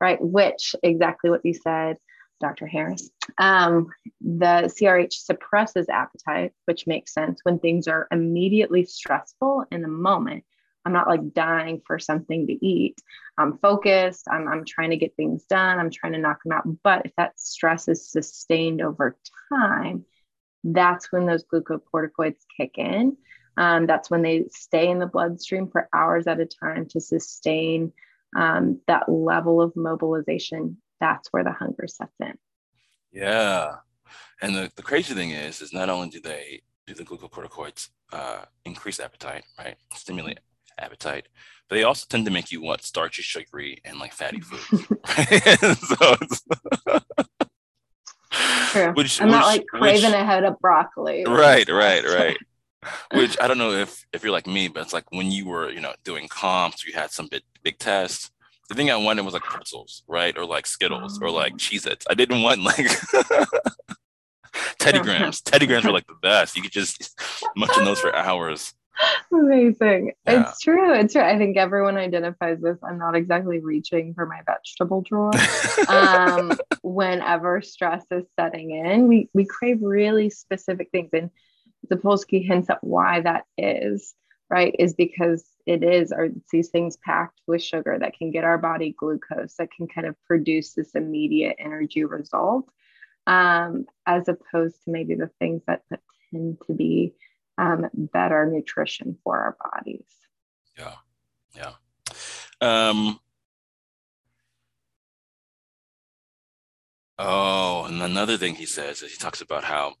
right? 0.00 0.18
Which 0.20 0.74
exactly 0.82 1.30
what 1.30 1.44
you 1.44 1.54
said, 1.54 1.98
Dr. 2.40 2.66
Harris. 2.66 3.10
Um, 3.38 3.90
the 4.20 4.72
CRH 4.80 5.12
suppresses 5.12 5.88
appetite, 5.88 6.52
which 6.64 6.86
makes 6.86 7.12
sense 7.12 7.40
when 7.42 7.58
things 7.58 7.86
are 7.86 8.08
immediately 8.10 8.84
stressful 8.84 9.66
in 9.70 9.82
the 9.82 9.88
moment. 9.88 10.44
I'm 10.84 10.92
not 10.92 11.08
like 11.08 11.32
dying 11.34 11.82
for 11.86 11.98
something 11.98 12.46
to 12.46 12.66
eat. 12.66 13.00
I'm 13.36 13.58
focused. 13.58 14.26
I'm, 14.30 14.48
I'm 14.48 14.64
trying 14.64 14.90
to 14.90 14.96
get 14.96 15.14
things 15.16 15.44
done. 15.44 15.78
I'm 15.78 15.90
trying 15.90 16.12
to 16.14 16.18
knock 16.18 16.42
them 16.42 16.52
out. 16.52 16.64
But 16.82 17.06
if 17.06 17.12
that 17.16 17.38
stress 17.38 17.88
is 17.88 18.10
sustained 18.10 18.80
over 18.80 19.16
time, 19.52 20.04
that's 20.64 21.12
when 21.12 21.26
those 21.26 21.44
glucocorticoids 21.44 22.40
kick 22.56 22.76
in. 22.76 23.16
Um, 23.56 23.86
that's 23.86 24.10
when 24.10 24.22
they 24.22 24.46
stay 24.50 24.88
in 24.88 24.98
the 24.98 25.06
bloodstream 25.06 25.68
for 25.68 25.88
hours 25.92 26.26
at 26.26 26.40
a 26.40 26.46
time 26.46 26.86
to 26.90 27.00
sustain 27.00 27.92
um, 28.36 28.80
that 28.86 29.08
level 29.08 29.60
of 29.60 29.76
mobilization. 29.76 30.78
That's 31.00 31.28
where 31.30 31.44
the 31.44 31.52
hunger 31.52 31.86
sets 31.88 32.14
in. 32.20 32.34
Yeah. 33.12 33.76
And 34.40 34.54
the, 34.54 34.70
the 34.76 34.82
crazy 34.82 35.14
thing 35.14 35.30
is, 35.30 35.60
is 35.60 35.72
not 35.72 35.90
only 35.90 36.08
do 36.08 36.20
they 36.20 36.62
do 36.86 36.94
the 36.94 37.04
glucocorticoids 37.04 37.90
uh, 38.12 38.44
increase 38.64 39.00
appetite, 39.00 39.44
right? 39.58 39.76
Stimulate 39.94 40.40
appetite, 40.80 41.28
but 41.68 41.76
they 41.76 41.84
also 41.84 42.06
tend 42.08 42.24
to 42.26 42.30
make 42.30 42.50
you 42.50 42.60
want 42.60 42.82
starchy, 42.82 43.22
sugary, 43.22 43.80
and 43.84 43.98
like 43.98 44.12
fatty 44.12 44.40
foods. 44.40 44.86
so 45.88 46.16
True. 48.32 48.92
Which, 48.94 49.20
I'm 49.20 49.28
which, 49.28 49.32
not 49.32 49.46
like 49.46 49.66
craving 49.66 50.12
which, 50.12 50.20
a 50.20 50.24
head 50.24 50.44
of 50.44 50.58
broccoli. 50.60 51.24
Right, 51.26 51.68
right, 51.68 52.04
right. 52.04 52.36
which 53.12 53.36
I 53.40 53.48
don't 53.48 53.58
know 53.58 53.72
if 53.72 54.06
if 54.12 54.22
you're 54.22 54.32
like 54.32 54.46
me, 54.46 54.68
but 54.68 54.82
it's 54.82 54.92
like 54.92 55.10
when 55.10 55.30
you 55.30 55.46
were, 55.46 55.70
you 55.70 55.80
know, 55.80 55.92
doing 56.04 56.28
comps, 56.28 56.86
you 56.86 56.92
had 56.92 57.10
some 57.10 57.26
big 57.30 57.42
big 57.62 57.78
tests. 57.78 58.30
The 58.68 58.76
thing 58.76 58.90
I 58.90 58.96
wanted 58.96 59.24
was 59.24 59.34
like 59.34 59.42
pretzels, 59.42 60.04
right? 60.06 60.36
Or 60.38 60.46
like 60.46 60.66
Skittles 60.66 61.18
oh. 61.20 61.26
or 61.26 61.30
like 61.30 61.54
oh. 61.54 61.56
Cheez 61.56 61.86
Its. 61.86 62.06
I 62.08 62.14
didn't 62.14 62.42
want 62.42 62.62
like 62.62 62.88
Teddy 64.78 65.00
Grahams. 65.00 65.40
Teddy 65.40 65.66
Grahams 65.66 65.84
were 65.84 65.92
like 65.92 66.06
the 66.06 66.14
best. 66.22 66.56
You 66.56 66.62
could 66.62 66.72
just 66.72 67.18
munch 67.56 67.76
on 67.76 67.84
those 67.84 68.00
for 68.00 68.14
hours. 68.14 68.72
Amazing. 69.32 70.12
Yeah. 70.26 70.48
It's 70.48 70.60
true. 70.60 70.94
It's 70.94 71.14
true. 71.14 71.22
I 71.22 71.38
think 71.38 71.56
everyone 71.56 71.96
identifies 71.96 72.60
this. 72.60 72.78
I'm 72.82 72.98
not 72.98 73.16
exactly 73.16 73.60
reaching 73.60 74.14
for 74.14 74.26
my 74.26 74.40
vegetable 74.46 75.02
drawer. 75.02 75.32
um, 75.88 76.52
whenever 76.82 77.62
stress 77.62 78.04
is 78.10 78.24
setting 78.38 78.70
in, 78.70 79.08
we, 79.08 79.28
we 79.32 79.44
crave 79.44 79.78
really 79.82 80.30
specific 80.30 80.90
things. 80.90 81.10
And 81.12 81.30
Sapolsky 81.90 82.44
hints 82.44 82.70
at 82.70 82.82
why 82.82 83.20
that 83.20 83.44
is, 83.56 84.14
right? 84.48 84.74
Is 84.78 84.94
because 84.94 85.44
it 85.66 85.82
is, 85.82 86.12
or 86.12 86.28
these 86.52 86.70
things 86.70 86.96
packed 86.96 87.40
with 87.46 87.62
sugar 87.62 87.96
that 87.98 88.16
can 88.16 88.30
get 88.30 88.44
our 88.44 88.58
body 88.58 88.94
glucose, 88.98 89.54
that 89.58 89.70
can 89.72 89.86
kind 89.86 90.06
of 90.06 90.16
produce 90.26 90.74
this 90.74 90.94
immediate 90.94 91.56
energy 91.58 92.04
result, 92.04 92.68
um, 93.26 93.86
as 94.06 94.28
opposed 94.28 94.76
to 94.84 94.90
maybe 94.90 95.14
the 95.14 95.30
things 95.38 95.62
that, 95.66 95.82
that 95.90 96.00
tend 96.32 96.58
to 96.66 96.74
be 96.74 97.14
um, 97.60 97.86
better 97.92 98.46
nutrition 98.46 99.18
for 99.22 99.38
our 99.38 99.56
bodies. 99.72 100.06
Yeah, 100.78 100.94
yeah. 101.54 101.72
Um, 102.62 103.20
oh, 107.18 107.84
and 107.84 108.02
another 108.02 108.38
thing 108.38 108.54
he 108.54 108.66
says 108.66 109.02
is 109.02 109.12
he 109.12 109.18
talks 109.18 109.42
about 109.42 109.64
how 109.64 109.94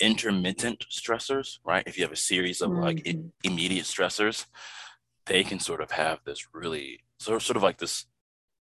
intermittent 0.00 0.84
stressors, 0.90 1.58
right? 1.64 1.84
If 1.86 1.96
you 1.96 2.02
have 2.02 2.12
a 2.12 2.16
series 2.16 2.60
of 2.60 2.70
mm-hmm. 2.70 2.82
like 2.82 3.02
I- 3.06 3.10
mm-hmm. 3.10 3.28
immediate 3.44 3.84
stressors, 3.84 4.46
they 5.26 5.44
can 5.44 5.60
sort 5.60 5.80
of 5.80 5.92
have 5.92 6.18
this 6.24 6.48
really 6.52 7.00
sort 7.20 7.36
of, 7.36 7.42
sort 7.42 7.56
of 7.56 7.62
like 7.62 7.78
this, 7.78 8.06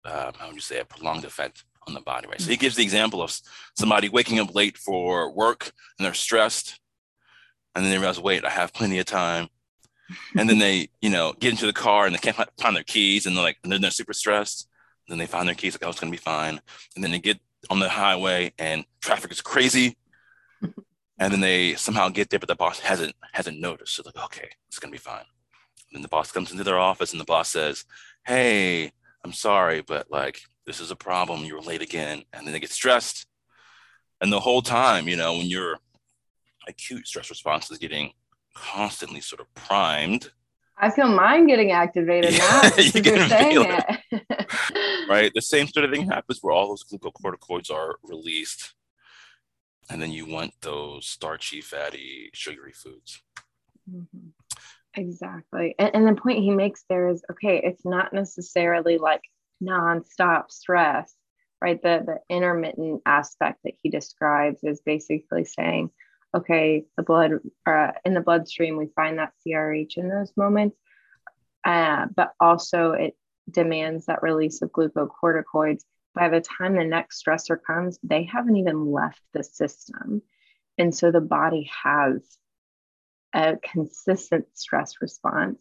um, 0.04 0.32
how 0.36 0.46
would 0.48 0.56
you 0.56 0.60
say, 0.60 0.80
a 0.80 0.84
prolonged 0.84 1.24
effect 1.24 1.64
on 1.86 1.94
the 1.94 2.00
body, 2.00 2.26
right? 2.26 2.40
So 2.40 2.50
he 2.50 2.56
gives 2.56 2.76
the 2.76 2.82
example 2.82 3.22
of 3.22 3.36
somebody 3.76 4.08
waking 4.08 4.40
up 4.40 4.54
late 4.54 4.76
for 4.76 5.32
work 5.32 5.72
and 5.98 6.04
they're 6.04 6.14
stressed, 6.14 6.80
and 7.74 7.84
then 7.84 7.90
they 7.90 7.98
realize, 7.98 8.20
wait, 8.20 8.44
I 8.44 8.50
have 8.50 8.72
plenty 8.72 8.98
of 8.98 9.06
time. 9.06 9.48
And 10.36 10.48
then 10.48 10.58
they, 10.58 10.88
you 11.00 11.08
know, 11.10 11.32
get 11.38 11.52
into 11.52 11.66
the 11.66 11.72
car 11.72 12.06
and 12.06 12.14
they 12.14 12.18
can't 12.18 12.36
find 12.58 12.76
their 12.76 12.82
keys 12.82 13.24
and 13.26 13.36
they're 13.36 13.44
like, 13.44 13.58
and 13.62 13.72
then 13.72 13.80
they're 13.80 13.90
super 13.90 14.12
stressed. 14.12 14.68
Then 15.08 15.18
they 15.18 15.26
find 15.26 15.48
their 15.48 15.54
keys, 15.54 15.74
like, 15.74 15.84
oh, 15.84 15.90
it's 15.90 16.00
gonna 16.00 16.10
be 16.10 16.16
fine. 16.16 16.60
And 16.94 17.02
then 17.02 17.10
they 17.12 17.18
get 17.18 17.40
on 17.70 17.78
the 17.78 17.88
highway 17.88 18.52
and 18.58 18.84
traffic 19.00 19.32
is 19.32 19.40
crazy 19.40 19.96
and 21.22 21.32
then 21.32 21.40
they 21.40 21.74
somehow 21.74 22.08
get 22.08 22.30
there, 22.30 22.40
but 22.40 22.48
the 22.48 22.56
boss 22.56 22.80
hasn't 22.80 23.14
hasn't 23.32 23.60
noticed. 23.60 23.94
So 23.94 24.02
like, 24.04 24.22
okay, 24.24 24.48
it's 24.66 24.80
gonna 24.80 24.90
be 24.90 24.98
fine. 24.98 25.24
And 25.88 25.94
then 25.94 26.02
the 26.02 26.08
boss 26.08 26.32
comes 26.32 26.50
into 26.50 26.64
their 26.64 26.78
office, 26.78 27.12
and 27.12 27.20
the 27.20 27.24
boss 27.24 27.50
says, 27.50 27.84
"Hey, 28.26 28.92
I'm 29.24 29.32
sorry, 29.32 29.82
but 29.82 30.10
like 30.10 30.40
this 30.66 30.80
is 30.80 30.90
a 30.90 30.96
problem. 30.96 31.44
You 31.44 31.54
were 31.54 31.60
late 31.60 31.80
again." 31.80 32.24
And 32.32 32.44
then 32.44 32.52
they 32.52 32.60
get 32.60 32.70
stressed, 32.70 33.26
and 34.20 34.32
the 34.32 34.40
whole 34.40 34.62
time, 34.62 35.06
you 35.06 35.16
know, 35.16 35.34
when 35.34 35.46
your 35.46 35.78
acute 36.68 37.06
stress 37.06 37.30
response 37.30 37.70
is 37.70 37.78
getting 37.78 38.12
constantly 38.54 39.20
sort 39.20 39.40
of 39.40 39.52
primed. 39.54 40.30
I 40.78 40.90
feel 40.90 41.08
mine 41.08 41.46
getting 41.46 41.70
activated 41.70 42.32
now. 42.32 42.62
you 42.78 43.02
can 43.02 43.28
feel 43.28 43.62
it. 43.68 44.00
it. 44.10 45.08
right? 45.08 45.30
The 45.34 45.42
same 45.42 45.68
sort 45.68 45.84
of 45.84 45.92
thing 45.92 46.08
happens 46.10 46.38
where 46.42 46.52
all 46.52 46.68
those 46.68 46.84
glucocorticoids 46.84 47.70
are 47.70 47.96
released 48.02 48.74
and 49.90 50.00
then 50.00 50.10
you 50.10 50.26
want 50.26 50.54
those 50.60 51.06
starchy, 51.06 51.60
fatty, 51.60 52.30
sugary 52.32 52.72
foods. 52.72 53.22
Mm-hmm. 53.90 54.28
Exactly. 54.94 55.74
And, 55.78 55.90
and 55.94 56.08
the 56.08 56.20
point 56.20 56.38
he 56.38 56.50
makes 56.50 56.84
there 56.88 57.08
is 57.08 57.22
okay, 57.30 57.60
it's 57.62 57.84
not 57.84 58.12
necessarily 58.12 58.98
like 58.98 59.22
nonstop 59.62 60.50
stress, 60.50 61.14
right? 61.60 61.80
The, 61.82 62.02
the 62.04 62.34
intermittent 62.34 63.02
aspect 63.06 63.60
that 63.64 63.74
he 63.82 63.90
describes 63.90 64.62
is 64.62 64.80
basically 64.84 65.44
saying, 65.44 65.90
okay, 66.34 66.84
the 66.96 67.02
blood 67.02 67.32
uh, 67.66 67.92
in 68.04 68.14
the 68.14 68.20
bloodstream, 68.20 68.76
we 68.76 68.88
find 68.94 69.18
that 69.18 69.32
CRH 69.46 69.96
in 69.96 70.08
those 70.08 70.32
moments, 70.36 70.76
uh, 71.64 72.06
but 72.14 72.32
also 72.40 72.92
it 72.92 73.16
demands 73.50 74.06
that 74.06 74.22
release 74.22 74.62
of 74.62 74.70
glucocorticoids 74.70 75.82
by 76.14 76.28
the 76.28 76.40
time 76.40 76.76
the 76.76 76.84
next 76.84 77.24
stressor 77.24 77.58
comes, 77.66 77.98
they 78.02 78.24
haven't 78.24 78.56
even 78.56 78.90
left 78.90 79.20
the 79.32 79.42
system. 79.42 80.22
And 80.78 80.94
so 80.94 81.10
the 81.10 81.20
body 81.20 81.70
has 81.84 82.38
a 83.34 83.56
consistent 83.56 84.46
stress 84.54 85.00
response, 85.00 85.58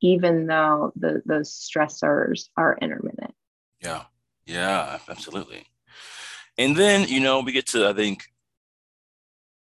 even 0.00 0.46
though 0.46 0.92
the, 0.96 1.22
those 1.26 1.50
stressors 1.52 2.48
are 2.56 2.78
intermittent. 2.80 3.34
Yeah, 3.82 4.04
yeah, 4.46 4.98
absolutely. 5.08 5.66
And 6.56 6.76
then, 6.76 7.08
you 7.08 7.20
know, 7.20 7.40
we 7.40 7.52
get 7.52 7.66
to, 7.68 7.88
I 7.88 7.92
think, 7.92 8.24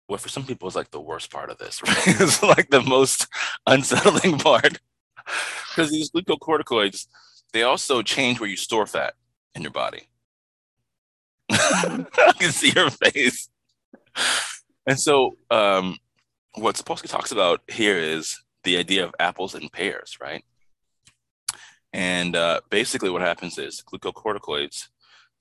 what 0.06 0.20
for 0.20 0.28
some 0.28 0.44
people 0.44 0.68
is 0.68 0.76
like 0.76 0.90
the 0.90 1.00
worst 1.00 1.30
part 1.30 1.50
of 1.50 1.58
this, 1.58 1.82
right? 1.87 1.96
it's 2.06 2.42
like 2.42 2.70
the 2.70 2.82
most 2.82 3.26
unsettling 3.66 4.38
part. 4.38 4.80
Because 5.70 5.90
these 5.90 6.11
glucocorticoids, 6.11 7.06
they 7.52 7.62
also 7.62 8.02
change 8.02 8.40
where 8.40 8.49
you 8.49 8.56
store 8.56 8.87
fat 8.87 9.14
in 9.54 9.62
your 9.62 9.70
body. 9.70 10.08
I 11.50 12.32
can 12.38 12.52
see 12.52 12.70
your 12.70 12.90
face. 12.90 13.49
And 14.87 14.99
so 14.99 15.37
um, 15.50 15.96
what 16.54 16.76
Sapolsky 16.76 17.08
talks 17.08 17.32
about 17.32 17.62
here 17.68 17.99
is 17.99 18.42
the 18.64 18.76
idea 18.76 19.04
of 19.04 19.14
apples 19.18 19.54
and 19.54 19.73
pears, 19.73 20.18
right? 20.20 20.44
And 21.92 22.34
uh, 22.34 22.61
basically, 22.70 23.11
what 23.11 23.23
happens 23.23 23.56
is 23.56 23.82
glucocorticoids 23.82 24.88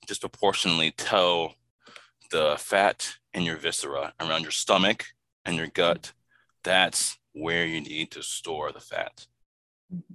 disproportionately 0.06 0.92
tell 0.92 1.54
the 2.34 2.56
fat 2.58 2.98
in 3.32 3.42
your 3.42 3.56
viscera 3.56 4.12
around 4.20 4.42
your 4.42 4.50
stomach 4.50 5.00
and 5.44 5.56
your 5.56 5.68
gut 5.68 6.12
that's 6.64 7.18
where 7.32 7.66
you 7.66 7.80
need 7.80 8.10
to 8.12 8.22
store 8.22 8.72
the 8.72 8.80
fat. 8.80 9.26
Mm-hmm. 9.94 10.14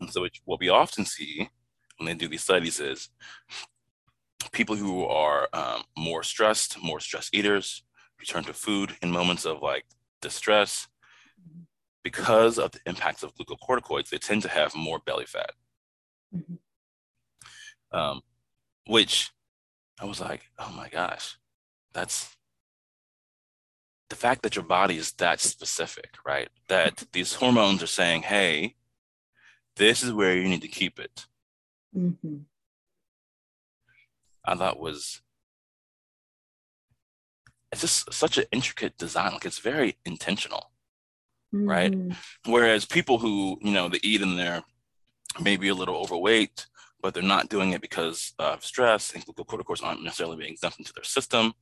And 0.00 0.10
so, 0.10 0.26
what 0.44 0.60
we 0.60 0.68
often 0.68 1.04
see 1.04 1.48
when 1.96 2.06
they 2.06 2.14
do 2.14 2.28
these 2.28 2.42
studies 2.42 2.78
is 2.80 3.08
people 4.52 4.76
who 4.76 5.04
are 5.04 5.48
um, 5.52 5.82
more 5.96 6.22
stressed, 6.22 6.82
more 6.82 7.00
stress 7.00 7.30
eaters, 7.32 7.84
return 8.20 8.44
to 8.44 8.52
food 8.52 8.96
in 9.02 9.10
moments 9.10 9.44
of 9.46 9.62
like 9.62 9.86
distress. 10.20 10.88
Because 12.04 12.58
of 12.58 12.72
the 12.72 12.80
impacts 12.86 13.22
of 13.22 13.34
glucocorticoids, 13.34 14.08
they 14.08 14.18
tend 14.18 14.42
to 14.42 14.48
have 14.48 14.74
more 14.74 15.00
belly 15.04 15.26
fat. 15.26 15.50
Mm-hmm. 16.34 16.54
Um, 17.96 18.20
which 18.86 19.30
I 20.00 20.04
was 20.04 20.20
like, 20.20 20.42
oh 20.58 20.72
my 20.76 20.88
gosh, 20.88 21.36
that's 21.92 22.36
the 24.08 24.16
fact 24.16 24.42
that 24.42 24.56
your 24.56 24.64
body 24.64 24.96
is 24.96 25.12
that 25.12 25.40
specific, 25.40 26.14
right? 26.24 26.48
That 26.68 27.04
these 27.12 27.34
hormones 27.34 27.82
are 27.82 27.88
saying, 27.88 28.22
hey, 28.22 28.76
this 29.76 30.02
is 30.02 30.12
where 30.12 30.36
you 30.36 30.48
need 30.48 30.62
to 30.62 30.68
keep 30.68 30.98
it. 30.98 31.26
Mm-hmm. 31.96 32.38
I 34.44 34.54
thought 34.54 34.80
was 34.80 35.20
it's 37.70 37.82
just 37.82 38.12
such 38.12 38.38
an 38.38 38.44
intricate 38.50 38.96
design. 38.96 39.32
Like 39.32 39.44
it's 39.44 39.58
very 39.58 39.96
intentional, 40.04 40.70
mm-hmm. 41.54 41.68
right? 41.68 41.94
Whereas 42.46 42.86
people 42.86 43.18
who 43.18 43.58
you 43.60 43.72
know 43.72 43.88
they 43.88 44.00
eat 44.02 44.22
and 44.22 44.38
they're 44.38 44.62
maybe 45.40 45.68
a 45.68 45.74
little 45.74 45.96
overweight, 45.96 46.66
but 47.02 47.14
they're 47.14 47.22
not 47.22 47.48
doing 47.48 47.72
it 47.72 47.80
because 47.80 48.34
of 48.38 48.64
stress 48.64 49.12
and 49.14 49.24
glucocorticoids 49.24 49.82
aren't 49.82 50.02
necessarily 50.02 50.36
being 50.36 50.56
dumped 50.60 50.78
into 50.78 50.92
their 50.92 51.04
system. 51.04 51.52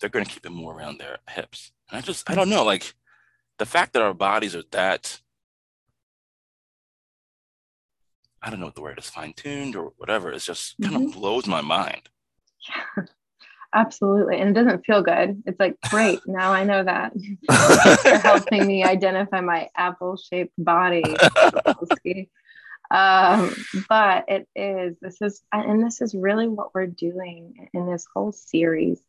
They're 0.00 0.10
going 0.10 0.24
to 0.24 0.30
keep 0.30 0.44
it 0.44 0.50
more 0.50 0.76
around 0.76 0.98
their 0.98 1.18
hips. 1.28 1.72
And 1.90 1.98
I 1.98 2.00
just 2.00 2.28
I 2.28 2.34
don't 2.34 2.50
know, 2.50 2.64
like 2.64 2.94
the 3.58 3.66
fact 3.66 3.92
that 3.92 4.02
our 4.02 4.14
bodies 4.14 4.54
are 4.54 4.64
that 4.72 5.20
I 8.44 8.50
don't 8.50 8.60
know 8.60 8.66
what 8.66 8.74
the 8.74 8.82
word 8.82 8.98
is, 8.98 9.08
fine 9.08 9.32
tuned 9.32 9.74
or 9.74 9.92
whatever. 9.96 10.30
It 10.30 10.40
just 10.40 10.74
kind 10.82 10.94
mm-hmm. 10.94 11.06
of 11.06 11.14
blows 11.14 11.46
my 11.46 11.62
mind. 11.62 12.10
Yeah, 12.68 13.04
absolutely. 13.74 14.38
And 14.38 14.50
it 14.50 14.52
doesn't 14.52 14.84
feel 14.84 15.02
good. 15.02 15.42
It's 15.46 15.58
like, 15.58 15.76
great, 15.90 16.20
now 16.26 16.52
I 16.52 16.64
know 16.64 16.84
that. 16.84 17.12
You're 18.04 18.18
helping 18.18 18.66
me 18.66 18.84
identify 18.84 19.40
my 19.40 19.70
apple 19.74 20.18
shaped 20.18 20.52
body. 20.58 21.02
Um, 22.90 23.54
but 23.88 24.24
it 24.28 24.48
is, 24.54 24.96
this 25.00 25.20
is, 25.20 25.42
and 25.52 25.84
this 25.84 26.00
is 26.00 26.14
really 26.14 26.48
what 26.48 26.74
we're 26.74 26.86
doing 26.86 27.68
in 27.72 27.90
this 27.90 28.06
whole 28.14 28.32
series 28.32 29.00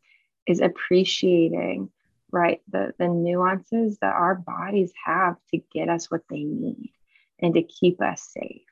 is 0.46 0.60
appreciating 0.60 1.90
right 2.32 2.60
the 2.70 2.92
the 2.98 3.06
nuances 3.06 3.98
that 4.00 4.12
our 4.12 4.34
bodies 4.34 4.92
have 5.04 5.36
to 5.52 5.60
get 5.72 5.88
us 5.88 6.10
what 6.10 6.22
they 6.28 6.42
need 6.42 6.92
and 7.40 7.54
to 7.54 7.62
keep 7.62 8.02
us 8.02 8.28
safe 8.32 8.62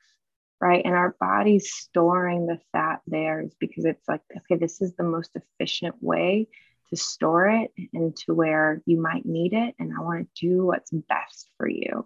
right? 0.61 0.83
And 0.85 0.95
our 0.95 1.15
body's 1.19 1.73
storing 1.73 2.47
the 2.47 2.59
fat 2.71 3.01
there 3.07 3.41
is 3.41 3.53
because 3.59 3.85
it's 3.85 4.07
like, 4.07 4.21
okay, 4.35 4.57
this 4.59 4.81
is 4.81 4.93
the 4.95 5.03
most 5.03 5.31
efficient 5.35 5.95
way 6.01 6.47
to 6.89 6.95
store 6.95 7.47
it 7.49 7.71
and 7.93 8.15
to 8.17 8.33
where 8.33 8.81
you 8.85 8.99
might 8.99 9.25
need 9.25 9.53
it. 9.53 9.75
And 9.79 9.93
I 9.95 10.01
want 10.01 10.27
to 10.35 10.47
do 10.47 10.65
what's 10.65 10.91
best 10.91 11.49
for 11.57 11.67
you. 11.67 12.05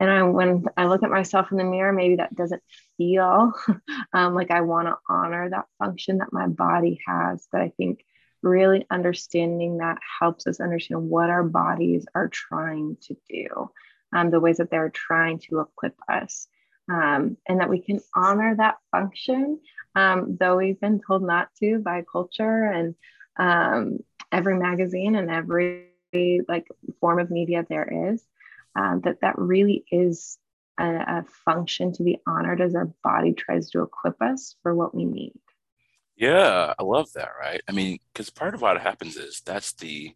And 0.00 0.10
I, 0.10 0.22
when 0.24 0.64
I 0.76 0.86
look 0.86 1.02
at 1.02 1.10
myself 1.10 1.50
in 1.50 1.56
the 1.56 1.64
mirror, 1.64 1.92
maybe 1.92 2.16
that 2.16 2.34
doesn't 2.34 2.62
feel 2.96 3.52
um, 4.12 4.34
like 4.34 4.50
I 4.50 4.62
want 4.62 4.88
to 4.88 4.96
honor 5.08 5.48
that 5.50 5.66
function 5.78 6.18
that 6.18 6.32
my 6.32 6.48
body 6.48 7.00
has. 7.06 7.46
But 7.50 7.60
I 7.60 7.72
think 7.76 8.04
really 8.42 8.86
understanding 8.90 9.78
that 9.78 9.98
helps 10.20 10.46
us 10.46 10.60
understand 10.60 11.08
what 11.08 11.30
our 11.30 11.44
bodies 11.44 12.06
are 12.14 12.28
trying 12.28 12.96
to 13.02 13.16
do, 13.28 13.70
um, 14.12 14.30
the 14.30 14.40
ways 14.40 14.58
that 14.58 14.70
they're 14.70 14.90
trying 14.90 15.38
to 15.38 15.60
equip 15.60 15.94
us 16.08 16.46
um, 16.90 17.36
and 17.48 17.60
that 17.60 17.70
we 17.70 17.80
can 17.80 18.00
honor 18.14 18.54
that 18.56 18.76
function, 18.90 19.60
um, 19.94 20.36
though 20.38 20.56
we've 20.56 20.80
been 20.80 21.00
told 21.00 21.22
not 21.22 21.48
to 21.60 21.78
by 21.78 22.04
culture 22.10 22.64
and 22.64 22.94
um, 23.38 23.98
every 24.30 24.58
magazine 24.58 25.16
and 25.16 25.30
every 25.30 25.88
like 26.48 26.68
form 27.00 27.18
of 27.18 27.30
media 27.30 27.64
there 27.68 28.12
is. 28.12 28.22
Um, 28.76 29.00
that 29.04 29.20
that 29.20 29.38
really 29.38 29.84
is 29.90 30.38
a, 30.78 30.86
a 30.86 31.24
function 31.44 31.92
to 31.92 32.02
be 32.02 32.20
honored 32.26 32.60
as 32.60 32.74
our 32.74 32.90
body 33.02 33.32
tries 33.32 33.70
to 33.70 33.82
equip 33.82 34.20
us 34.20 34.56
for 34.62 34.74
what 34.74 34.94
we 34.94 35.04
need. 35.04 35.32
Yeah, 36.16 36.74
I 36.78 36.82
love 36.82 37.12
that. 37.14 37.30
Right? 37.38 37.60
I 37.68 37.72
mean, 37.72 37.98
because 38.12 38.30
part 38.30 38.54
of 38.54 38.62
what 38.62 38.80
happens 38.80 39.16
is 39.16 39.42
that's 39.44 39.72
the 39.74 40.14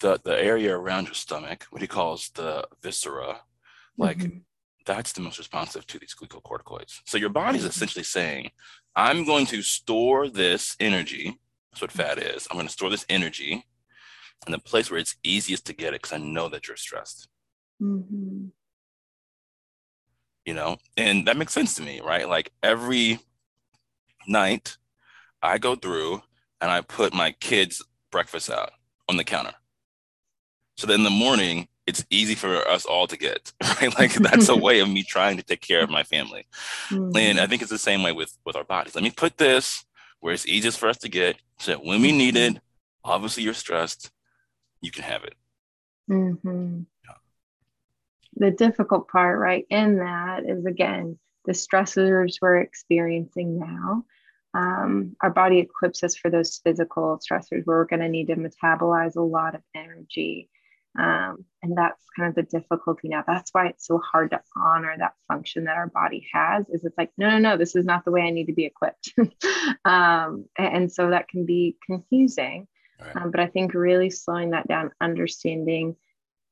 the 0.00 0.20
the 0.22 0.38
area 0.40 0.76
around 0.76 1.06
your 1.06 1.14
stomach, 1.14 1.66
what 1.70 1.82
he 1.82 1.88
calls 1.88 2.30
the 2.34 2.66
viscera, 2.82 3.40
like. 3.96 4.18
Mm-hmm 4.18 4.38
that's 4.86 5.12
the 5.12 5.20
most 5.20 5.38
responsive 5.38 5.86
to 5.86 5.98
these 5.98 6.14
glucocorticoids. 6.14 7.00
So 7.06 7.18
your 7.18 7.30
body's 7.30 7.62
mm-hmm. 7.62 7.70
essentially 7.70 8.04
saying, 8.04 8.50
I'm 8.94 9.24
going 9.24 9.46
to 9.46 9.62
store 9.62 10.28
this 10.28 10.76
energy. 10.78 11.38
That's 11.72 11.82
what 11.82 11.92
fat 11.92 12.18
is. 12.18 12.46
I'm 12.50 12.56
going 12.56 12.66
to 12.66 12.72
store 12.72 12.90
this 12.90 13.06
energy 13.08 13.66
in 14.46 14.52
the 14.52 14.58
place 14.58 14.90
where 14.90 15.00
it's 15.00 15.16
easiest 15.22 15.66
to 15.66 15.72
get 15.72 15.94
it 15.94 16.02
because 16.02 16.12
I 16.12 16.18
know 16.18 16.48
that 16.48 16.68
you're 16.68 16.76
stressed. 16.76 17.28
Mm-hmm. 17.80 18.46
You 20.44 20.54
know, 20.54 20.76
and 20.96 21.26
that 21.26 21.36
makes 21.36 21.52
sense 21.52 21.74
to 21.76 21.82
me, 21.82 22.00
right? 22.00 22.28
Like 22.28 22.52
every 22.62 23.18
night 24.26 24.76
I 25.42 25.58
go 25.58 25.74
through 25.74 26.22
and 26.60 26.70
I 26.70 26.82
put 26.82 27.14
my 27.14 27.32
kids' 27.32 27.82
breakfast 28.10 28.50
out 28.50 28.72
on 29.08 29.16
the 29.16 29.24
counter. 29.24 29.54
So 30.76 30.86
then 30.86 31.00
in 31.00 31.04
the 31.04 31.10
morning, 31.10 31.68
it's 31.86 32.04
easy 32.10 32.34
for 32.34 32.56
us 32.68 32.84
all 32.84 33.06
to 33.06 33.16
get 33.16 33.52
right 33.80 33.96
like 33.98 34.14
that's 34.14 34.48
a 34.48 34.56
way 34.66 34.80
of 34.80 34.88
me 34.88 35.02
trying 35.02 35.36
to 35.36 35.42
take 35.42 35.60
care 35.60 35.82
of 35.82 35.90
my 35.90 36.02
family 36.02 36.46
mm-hmm. 36.88 37.16
and 37.16 37.38
i 37.38 37.46
think 37.46 37.62
it's 37.62 37.70
the 37.70 37.78
same 37.78 38.02
way 38.02 38.12
with 38.12 38.36
with 38.44 38.56
our 38.56 38.64
bodies 38.64 38.94
let 38.94 39.04
me 39.04 39.10
put 39.10 39.36
this 39.36 39.84
where 40.20 40.32
it's 40.32 40.48
easiest 40.48 40.78
for 40.78 40.88
us 40.88 40.98
to 40.98 41.08
get 41.08 41.36
so 41.58 41.72
that 41.72 41.84
when 41.84 42.00
we 42.00 42.12
need 42.12 42.36
it 42.36 42.58
obviously 43.04 43.42
you're 43.42 43.54
stressed 43.54 44.10
you 44.80 44.90
can 44.90 45.02
have 45.02 45.24
it 45.24 45.34
mm-hmm. 46.10 46.82
The 48.36 48.50
difficult 48.50 49.08
part 49.08 49.38
right 49.38 49.66
in 49.70 49.98
that 49.98 50.44
is 50.44 50.66
again 50.66 51.18
the 51.44 51.52
stressors 51.52 52.36
we're 52.40 52.58
experiencing 52.58 53.58
now 53.58 54.04
um, 54.54 55.16
our 55.20 55.30
body 55.30 55.58
equips 55.58 56.04
us 56.04 56.14
for 56.14 56.30
those 56.30 56.60
physical 56.62 57.18
stressors 57.18 57.62
where 57.64 57.78
we're 57.78 57.86
going 57.86 58.00
to 58.00 58.08
need 58.08 58.28
to 58.28 58.36
metabolize 58.36 59.16
a 59.16 59.20
lot 59.20 59.54
of 59.54 59.62
energy 59.74 60.48
um, 60.98 61.44
and 61.62 61.76
that's 61.76 62.04
kind 62.16 62.28
of 62.28 62.34
the 62.36 62.58
difficulty 62.58 63.08
now. 63.08 63.24
That's 63.26 63.50
why 63.52 63.66
it's 63.66 63.86
so 63.86 63.98
hard 63.98 64.30
to 64.30 64.40
honor 64.56 64.94
that 64.96 65.14
function 65.26 65.64
that 65.64 65.76
our 65.76 65.88
body 65.88 66.26
has. 66.32 66.68
Is 66.68 66.84
it's 66.84 66.96
like, 66.96 67.10
no, 67.18 67.30
no, 67.30 67.38
no, 67.38 67.56
this 67.56 67.74
is 67.74 67.84
not 67.84 68.04
the 68.04 68.12
way 68.12 68.22
I 68.22 68.30
need 68.30 68.46
to 68.46 68.52
be 68.52 68.64
equipped. 68.64 69.12
um, 69.84 70.46
and 70.56 70.92
so 70.92 71.10
that 71.10 71.28
can 71.28 71.46
be 71.46 71.76
confusing. 71.84 72.68
Right. 73.00 73.16
Um, 73.16 73.32
but 73.32 73.40
I 73.40 73.48
think 73.48 73.74
really 73.74 74.10
slowing 74.10 74.50
that 74.50 74.68
down, 74.68 74.92
understanding 75.00 75.96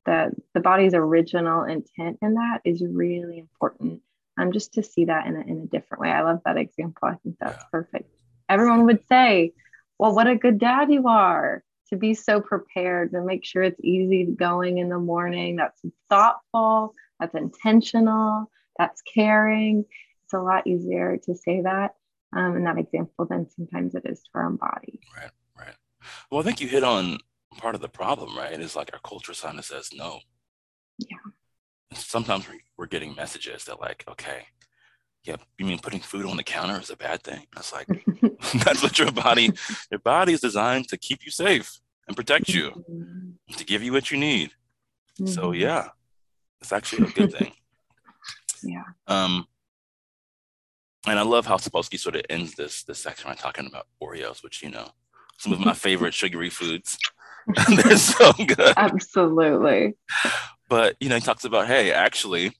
that 0.06 0.30
the 0.54 0.60
body's 0.60 0.94
original 0.94 1.64
intent 1.64 2.18
in 2.22 2.34
that 2.34 2.60
is 2.64 2.82
really 2.82 3.38
important. 3.38 4.00
Um, 4.38 4.50
just 4.50 4.72
to 4.74 4.82
see 4.82 5.04
that 5.04 5.26
in 5.26 5.36
a, 5.36 5.40
in 5.40 5.60
a 5.60 5.66
different 5.66 6.00
way. 6.00 6.10
I 6.10 6.22
love 6.22 6.40
that 6.46 6.56
example. 6.56 7.06
I 7.06 7.16
think 7.22 7.36
that's 7.38 7.62
yeah. 7.62 7.68
perfect. 7.70 8.10
Everyone 8.48 8.86
would 8.86 9.06
say, 9.06 9.52
well, 9.98 10.14
what 10.14 10.26
a 10.26 10.36
good 10.36 10.58
dad 10.58 10.90
you 10.90 11.06
are 11.06 11.62
to 11.90 11.96
be 11.96 12.14
so 12.14 12.40
prepared 12.40 13.12
to 13.12 13.20
make 13.20 13.44
sure 13.44 13.62
it's 13.62 13.80
easy 13.84 14.24
going 14.24 14.78
in 14.78 14.88
the 14.88 14.98
morning. 14.98 15.56
That's 15.56 15.80
thoughtful, 16.08 16.94
that's 17.20 17.34
intentional, 17.34 18.50
that's 18.78 19.02
caring. 19.02 19.84
It's 20.24 20.32
a 20.32 20.40
lot 20.40 20.66
easier 20.66 21.18
to 21.26 21.34
say 21.34 21.60
that 21.60 21.94
um, 22.34 22.56
in 22.56 22.64
that 22.64 22.78
example 22.78 23.26
than 23.26 23.48
sometimes 23.50 23.94
it 23.94 24.04
is 24.06 24.22
to 24.22 24.28
our 24.34 24.46
own 24.46 24.56
body. 24.56 25.00
Right, 25.14 25.30
right. 25.58 25.74
Well, 26.30 26.40
I 26.40 26.44
think 26.44 26.62
you 26.62 26.68
hit 26.68 26.84
on 26.84 27.18
part 27.58 27.74
of 27.74 27.80
the 27.80 27.88
problem, 27.88 28.36
right? 28.36 28.58
Is 28.58 28.76
like 28.76 28.90
our 28.92 29.00
culture 29.00 29.34
sign 29.34 29.56
that 29.56 29.64
says 29.64 29.90
no. 29.94 30.20
Yeah. 30.98 31.16
sometimes 31.94 32.46
we're 32.76 32.86
getting 32.86 33.14
messages 33.14 33.64
that 33.64 33.80
like, 33.80 34.04
okay, 34.08 34.46
yeah, 35.24 35.36
you 35.58 35.66
mean 35.66 35.78
putting 35.78 36.00
food 36.00 36.26
on 36.26 36.36
the 36.36 36.42
counter 36.42 36.80
is 36.80 36.90
a 36.90 36.96
bad 36.96 37.22
thing? 37.22 37.46
That's 37.54 37.72
like, 37.72 37.86
that's 38.64 38.82
what 38.82 38.98
your 38.98 39.12
body, 39.12 39.50
your 39.90 40.00
body 40.00 40.32
is 40.32 40.40
designed 40.40 40.88
to 40.88 40.96
keep 40.96 41.24
you 41.24 41.30
safe 41.30 41.80
and 42.06 42.16
protect 42.16 42.48
you, 42.48 42.70
mm-hmm. 42.70 43.54
to 43.56 43.64
give 43.64 43.82
you 43.82 43.92
what 43.92 44.10
you 44.10 44.18
need. 44.18 44.50
Mm-hmm. 45.20 45.26
So 45.26 45.52
yeah, 45.52 45.88
it's 46.60 46.72
actually 46.72 47.08
a 47.08 47.10
good 47.10 47.32
thing. 47.32 47.52
yeah. 48.62 48.84
Um, 49.06 49.46
and 51.06 51.18
I 51.18 51.22
love 51.22 51.46
how 51.46 51.56
Sapolsky 51.56 51.98
sort 51.98 52.16
of 52.16 52.22
ends 52.30 52.54
this 52.54 52.84
this 52.84 53.00
section 53.00 53.28
by 53.28 53.34
talking 53.34 53.66
about 53.66 53.86
Oreos, 54.02 54.42
which 54.42 54.62
you 54.62 54.70
know, 54.70 54.88
some 55.38 55.52
of 55.52 55.60
my 55.60 55.74
favorite 55.74 56.14
sugary 56.14 56.50
foods. 56.50 56.96
They're 57.68 57.96
so 57.96 58.32
good. 58.32 58.72
Absolutely. 58.76 59.94
But 60.68 60.96
you 61.00 61.08
know, 61.08 61.16
he 61.16 61.20
talks 61.20 61.44
about, 61.44 61.66
hey, 61.66 61.92
actually, 61.92 62.52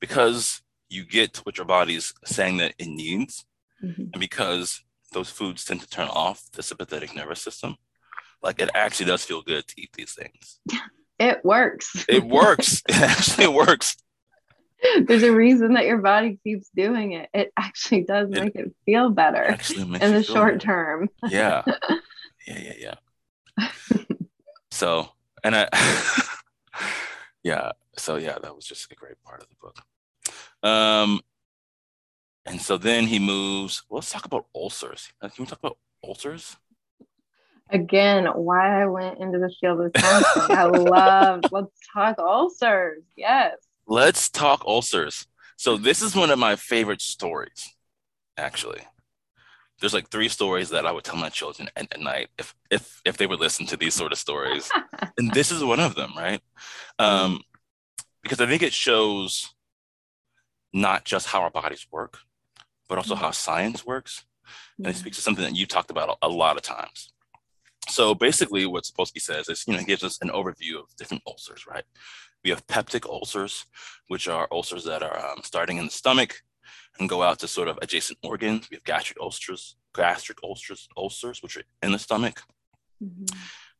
because 0.00 0.62
you 0.88 1.04
get 1.04 1.38
what 1.38 1.56
your 1.56 1.66
body's 1.66 2.12
saying 2.24 2.58
that 2.58 2.74
it 2.78 2.86
needs, 2.88 3.44
Mhm. 3.82 4.10
and 4.12 4.20
because 4.20 4.82
those 5.12 5.30
foods 5.30 5.64
tend 5.64 5.80
to 5.80 5.88
turn 5.88 6.08
off 6.08 6.44
the 6.52 6.62
sympathetic 6.62 7.14
nervous 7.14 7.40
system, 7.42 7.76
like 8.42 8.60
it 8.60 8.70
actually 8.74 9.06
does 9.06 9.24
feel 9.24 9.42
good 9.42 9.66
to 9.68 9.80
eat 9.80 9.90
these 9.94 10.14
things. 10.14 10.60
It 11.18 11.44
works. 11.44 12.04
It 12.08 12.24
works. 12.24 12.82
it 12.88 12.96
actually 13.00 13.46
works. 13.46 13.96
There's 15.06 15.22
a 15.22 15.30
reason 15.30 15.74
that 15.74 15.84
your 15.86 15.98
body 15.98 16.40
keeps 16.42 16.68
doing 16.74 17.12
it. 17.12 17.28
It 17.32 17.52
actually 17.56 18.02
does 18.02 18.28
It- 18.32 18.42
make 18.42 18.56
it 18.56 18.74
feel 18.86 19.08
better 19.10 19.56
in 19.76 19.92
the 19.92 20.24
short 20.24 20.54
better. 20.54 20.58
term. 20.58 21.10
Yeah. 21.28 21.62
Yeah, 22.48 22.58
yeah, 22.58 22.72
yeah. 22.76 22.94
so, 24.70 25.08
and 25.44 25.54
I, 25.56 25.68
yeah, 27.42 27.72
so 27.96 28.16
yeah, 28.16 28.38
that 28.42 28.54
was 28.54 28.64
just 28.64 28.90
a 28.90 28.94
great 28.94 29.22
part 29.22 29.42
of 29.42 29.48
the 29.48 29.56
book. 29.60 29.76
Um, 30.62 31.20
and 32.46 32.60
so 32.60 32.76
then 32.76 33.06
he 33.06 33.18
moves. 33.18 33.82
Well, 33.88 33.98
let's 33.98 34.10
talk 34.10 34.24
about 34.24 34.46
ulcers. 34.54 35.12
Uh, 35.20 35.28
Can 35.28 35.44
we 35.44 35.48
talk 35.48 35.60
about 35.60 35.78
ulcers? 36.04 36.56
Again, 37.70 38.26
why 38.26 38.82
I 38.82 38.86
went 38.86 39.18
into 39.18 39.38
the 39.38 39.50
field 39.60 39.80
of 39.80 39.92
counseling. 39.94 40.50
I 40.58 40.64
love, 40.64 41.40
let's 41.50 41.70
talk 41.94 42.18
ulcers. 42.18 43.02
Yes. 43.16 43.56
Let's 43.86 44.28
talk 44.28 44.64
ulcers. 44.66 45.26
So 45.56 45.76
this 45.76 46.02
is 46.02 46.14
one 46.14 46.30
of 46.30 46.38
my 46.38 46.56
favorite 46.56 47.00
stories, 47.00 47.72
actually. 48.36 48.82
There's 49.82 49.92
like 49.92 50.10
three 50.10 50.28
stories 50.28 50.70
that 50.70 50.86
I 50.86 50.92
would 50.92 51.02
tell 51.02 51.16
my 51.16 51.28
children 51.28 51.68
at, 51.76 51.92
at 51.92 52.00
night 52.00 52.28
if 52.38 52.54
if 52.70 53.02
if 53.04 53.16
they 53.16 53.26
would 53.26 53.40
listen 53.40 53.66
to 53.66 53.76
these 53.76 53.94
sort 53.94 54.12
of 54.12 54.18
stories, 54.18 54.70
and 55.18 55.34
this 55.34 55.50
is 55.50 55.64
one 55.64 55.80
of 55.80 55.96
them, 55.96 56.12
right? 56.16 56.40
Um, 57.00 57.40
because 58.22 58.40
I 58.40 58.46
think 58.46 58.62
it 58.62 58.72
shows 58.72 59.52
not 60.72 61.04
just 61.04 61.26
how 61.26 61.42
our 61.42 61.50
bodies 61.50 61.84
work, 61.90 62.18
but 62.88 62.96
also 62.96 63.16
how 63.16 63.32
science 63.32 63.84
works, 63.84 64.24
and 64.78 64.86
it 64.86 64.94
speaks 64.94 65.16
to 65.16 65.22
something 65.22 65.44
that 65.44 65.56
you 65.56 65.66
talked 65.66 65.90
about 65.90 66.16
a, 66.22 66.26
a 66.26 66.28
lot 66.28 66.56
of 66.56 66.62
times. 66.62 67.12
So 67.88 68.14
basically, 68.14 68.66
what 68.66 68.84
Sapolsky 68.84 69.20
says 69.20 69.48
is, 69.48 69.64
you 69.66 69.72
know, 69.72 69.80
he 69.80 69.84
gives 69.84 70.04
us 70.04 70.16
an 70.22 70.28
overview 70.28 70.78
of 70.78 70.94
different 70.96 71.24
ulcers, 71.26 71.66
right? 71.66 71.84
We 72.44 72.50
have 72.50 72.64
peptic 72.68 73.04
ulcers, 73.04 73.66
which 74.06 74.28
are 74.28 74.46
ulcers 74.52 74.84
that 74.84 75.02
are 75.02 75.18
um, 75.18 75.40
starting 75.42 75.78
in 75.78 75.86
the 75.86 75.90
stomach 75.90 76.40
and 76.98 77.08
go 77.08 77.22
out 77.22 77.38
to 77.40 77.48
sort 77.48 77.68
of 77.68 77.78
adjacent 77.82 78.18
organs. 78.22 78.68
We 78.70 78.76
have 78.76 78.84
gastric 78.84 79.18
ulcers, 79.20 79.76
gastric 79.94 80.38
ulcers, 80.44 80.88
ulcers, 80.96 81.42
which 81.42 81.56
are 81.56 81.62
in 81.82 81.92
the 81.92 81.98
stomach. 81.98 82.42
Mhm. 83.02 83.28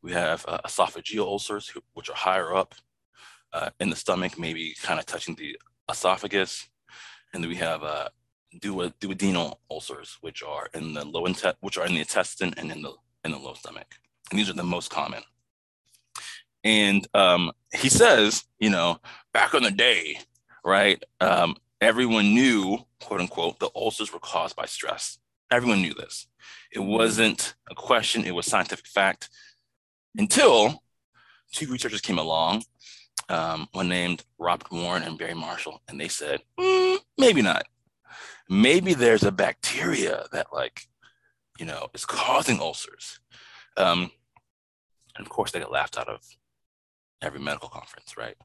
We 0.02 0.12
have 0.12 0.44
uh, 0.48 0.59
esophageal 0.64 1.24
ulcers, 1.26 1.72
which 1.94 2.11
are 2.11 2.16
higher 2.16 2.55
up 2.55 2.74
uh, 3.52 3.70
in 3.81 3.90
the 3.90 3.96
stomach, 3.96 4.38
maybe 4.38 4.74
kind 4.83 4.98
of 4.98 5.07
touching 5.07 5.35
the 5.37 5.59
esophagus. 5.90 6.68
And 7.33 7.42
then 7.42 7.48
we 7.50 7.57
have 7.57 7.83
uh, 7.83 8.09
duo- 8.61 8.92
duodenal 9.00 9.59
ulcers, 9.70 10.18
which 10.20 10.42
are 10.42 10.68
in 10.74 10.94
the 10.94 11.05
low 11.05 11.24
inte- 11.24 11.55
which 11.61 11.78
are 11.78 11.87
in 11.87 11.94
the 11.94 12.00
intestine 12.00 12.52
and 12.57 12.70
in 12.72 12.83
the 12.83 12.92
in 13.24 13.31
the 13.31 13.38
low 13.38 13.55
stomach. 13.55 13.87
And 14.31 14.38
these 14.38 14.50
are 14.50 14.55
the 14.55 14.64
most 14.64 14.90
common. 14.90 15.22
And 16.64 17.07
um, 17.14 17.52
he 17.72 17.88
says, 17.88 18.44
you 18.59 18.70
know, 18.70 18.98
back 19.33 19.55
in 19.55 19.62
the 19.62 19.70
day, 19.70 20.18
right? 20.64 21.02
Um, 21.20 21.57
everyone 21.82 22.32
knew, 22.32 22.78
quote 23.00 23.20
unquote, 23.20 23.58
the 23.58 23.70
ulcers 23.74 24.12
were 24.12 24.20
caused 24.20 24.56
by 24.56 24.66
stress. 24.66 25.18
Everyone 25.50 25.82
knew 25.82 25.92
this. 25.92 26.28
It 26.70 26.78
wasn't 26.78 27.54
a 27.70 27.74
question, 27.74 28.24
it 28.24 28.34
was 28.34 28.46
scientific 28.46 28.86
fact 28.86 29.28
until 30.16 30.82
two 31.52 31.66
researchers 31.66 32.00
came 32.00 32.18
along, 32.18 32.64
um, 33.28 33.68
one 33.72 33.88
named 33.88 34.24
Robert 34.38 34.70
Warren 34.70 35.02
and 35.02 35.18
Barry 35.18 35.34
Marshall, 35.34 35.82
and 35.88 36.00
they 36.00 36.08
said, 36.08 36.42
"Hmm, 36.58 36.96
maybe 37.18 37.42
not. 37.42 37.64
Maybe 38.48 38.94
there's 38.94 39.22
a 39.24 39.32
bacteria 39.32 40.26
that, 40.32 40.52
like, 40.52 40.88
you 41.58 41.66
know, 41.66 41.88
is 41.94 42.04
causing 42.04 42.60
ulcers. 42.60 43.20
Um, 43.76 44.10
and 45.16 45.26
of 45.26 45.30
course, 45.30 45.52
they 45.52 45.60
got 45.60 45.72
laughed 45.72 45.98
out 45.98 46.08
of 46.08 46.20
every 47.20 47.40
medical 47.40 47.68
conference, 47.68 48.16
right? 48.16 48.36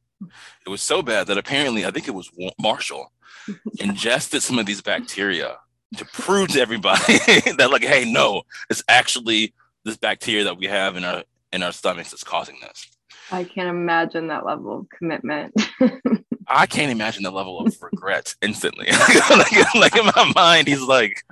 It 0.65 0.69
was 0.69 0.81
so 0.81 1.01
bad 1.01 1.27
that 1.27 1.37
apparently, 1.37 1.85
I 1.85 1.91
think 1.91 2.07
it 2.07 2.13
was 2.13 2.29
Marshall 2.59 3.11
ingested 3.79 4.41
some 4.41 4.59
of 4.59 4.65
these 4.65 4.81
bacteria 4.81 5.57
to 5.95 6.05
prove 6.05 6.49
to 6.49 6.59
everybody 6.59 7.01
that, 7.57 7.69
like, 7.71 7.83
hey, 7.83 8.09
no, 8.09 8.43
it's 8.69 8.83
actually 8.89 9.53
this 9.85 9.97
bacteria 9.97 10.43
that 10.43 10.57
we 10.57 10.65
have 10.65 10.97
in 10.97 11.03
our 11.03 11.23
in 11.53 11.63
our 11.63 11.71
stomachs 11.71 12.11
that's 12.11 12.23
causing 12.23 12.57
this. 12.61 12.87
I 13.31 13.43
can't 13.43 13.69
imagine 13.69 14.27
that 14.27 14.45
level 14.45 14.79
of 14.79 14.89
commitment. 14.89 15.53
I 16.47 16.65
can't 16.65 16.91
imagine 16.91 17.23
the 17.23 17.31
level 17.31 17.59
of 17.59 17.75
regret 17.81 18.33
instantly. 18.41 18.87
like, 18.89 19.75
like 19.75 19.95
in 19.97 20.05
my 20.05 20.31
mind, 20.33 20.67
he's 20.67 20.81
like, 20.81 21.23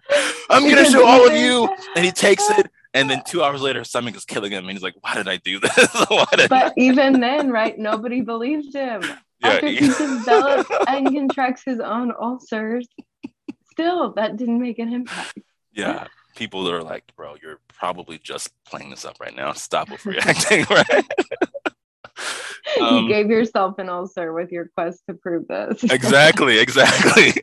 I'm 0.49 0.69
gonna 0.69 0.89
show 0.89 1.05
all 1.05 1.25
of 1.27 1.35
you. 1.35 1.69
And 1.95 2.03
he 2.03 2.11
takes 2.11 2.49
it, 2.49 2.69
and 2.95 3.09
then 3.09 3.21
two 3.25 3.43
hours 3.43 3.61
later, 3.61 3.79
his 3.79 3.89
stomach 3.89 4.15
is 4.15 4.23
killing 4.23 4.51
him. 4.51 4.63
And 4.63 4.71
he's 4.71 4.81
like, 4.81 4.95
Why 5.01 5.13
did 5.15 5.27
I 5.27 5.37
do 5.37 5.59
this? 5.59 5.89
Why 6.07 6.25
did 6.35 6.49
but 6.49 6.73
even 6.77 7.19
then, 7.19 7.51
right? 7.51 7.77
Nobody 7.77 8.21
believed 8.21 8.73
him. 8.73 9.03
After 9.43 9.67
he 9.67 9.79
develops 9.79 10.69
and 10.87 11.13
contracts 11.13 11.63
his 11.65 11.79
own 11.79 12.13
ulcers, 12.19 12.87
still 13.69 14.13
that 14.13 14.37
didn't 14.37 14.59
make 14.61 14.79
an 14.79 14.91
impact. 14.91 15.37
yeah. 15.73 16.07
People 16.35 16.63
that 16.65 16.73
are 16.73 16.83
like, 16.83 17.03
bro, 17.15 17.35
you're 17.41 17.59
probably 17.73 18.17
just 18.17 18.49
playing 18.65 18.89
this 18.89 19.05
up 19.05 19.17
right 19.21 19.35
now. 19.35 19.53
Stop 19.53 19.89
overreacting, 19.89 20.67
right? 20.69 21.05
Um, 22.81 23.03
you 23.03 23.07
gave 23.09 23.29
yourself 23.29 23.77
an 23.79 23.87
ulcer 23.87 24.33
with 24.33 24.51
your 24.51 24.69
quest 24.75 25.01
to 25.07 25.13
prove 25.13 25.47
this. 25.47 25.81
exactly, 25.83 26.59
exactly. 26.59 27.33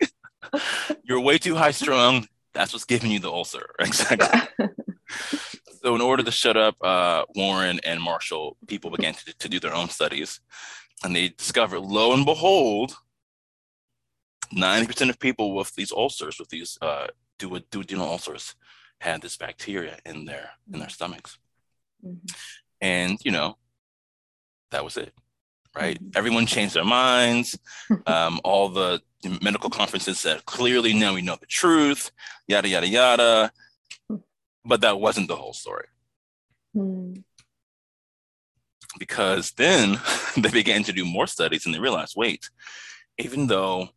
You're 1.05 1.21
way 1.21 1.38
too 1.38 1.55
high 1.55 1.71
strung. 1.71 2.27
That's 2.53 2.73
what's 2.75 2.85
giving 2.85 3.11
you 3.11 3.19
the 3.19 3.31
ulcer. 3.31 3.71
Exactly. 3.79 4.69
So, 5.83 5.94
in 5.94 6.01
order 6.01 6.22
to 6.22 6.31
shut 6.31 6.57
up 6.57 6.77
uh, 6.81 7.25
Warren 7.35 7.81
and 7.85 8.01
Marshall, 8.01 8.57
people 8.68 8.90
began 8.90 9.14
to, 9.14 9.35
to 9.38 9.48
do 9.48 9.59
their 9.61 9.75
own 9.75 9.88
studies, 9.88 10.40
and 11.03 11.14
they 11.14 11.29
discovered, 11.31 11.81
lo 11.81 12.12
and 12.12 12.25
behold, 12.25 12.94
90% 14.55 15.09
of 15.11 15.18
people 15.18 15.55
with 15.55 15.75
these 15.75 15.92
ulcers, 15.92 16.38
with 16.38 16.51
these 16.51 16.79
uh, 16.83 17.07
duo- 17.38 17.61
duodenal 17.70 18.07
ulcers, 18.07 18.55
had 19.01 19.20
this 19.22 19.37
bacteria 19.37 19.98
in 20.07 20.25
their 20.25 20.51
in 20.72 20.79
their 20.79 20.88
stomachs, 20.88 21.38
Mhm. 22.05 22.20
and 22.81 23.18
you 23.25 23.33
know, 23.33 23.57
that 24.70 24.85
was 24.85 24.96
it, 24.96 25.12
right? 25.75 25.98
Mhm. 26.01 26.16
Everyone 26.16 26.46
changed 26.46 26.75
their 26.75 26.85
minds. 26.85 27.59
Um, 28.07 28.40
all 28.44 28.68
the 28.68 29.01
medical 29.40 29.70
conferences 29.70 30.18
said 30.20 30.44
clearly 30.46 30.92
now 30.92 31.14
we 31.14 31.22
know 31.22 31.37
the 31.37 31.46
truth, 31.46 32.11
yada 32.46 32.68
yada 32.68 32.87
yada. 32.88 33.53
But 34.64 34.81
that 34.83 35.01
wasn't 35.01 35.29
the 35.29 35.37
whole 35.37 35.53
story. 35.53 35.87
Hmm. 36.75 37.14
because 38.98 39.51
then 39.53 40.01
they 40.37 40.51
began 40.51 40.83
to 40.85 40.92
do 40.92 41.05
more 41.05 41.27
studies 41.27 41.66
and 41.66 41.75
they 41.75 41.79
realized 41.79 42.14
wait 42.16 42.48
even 43.18 43.46
though 43.46 43.88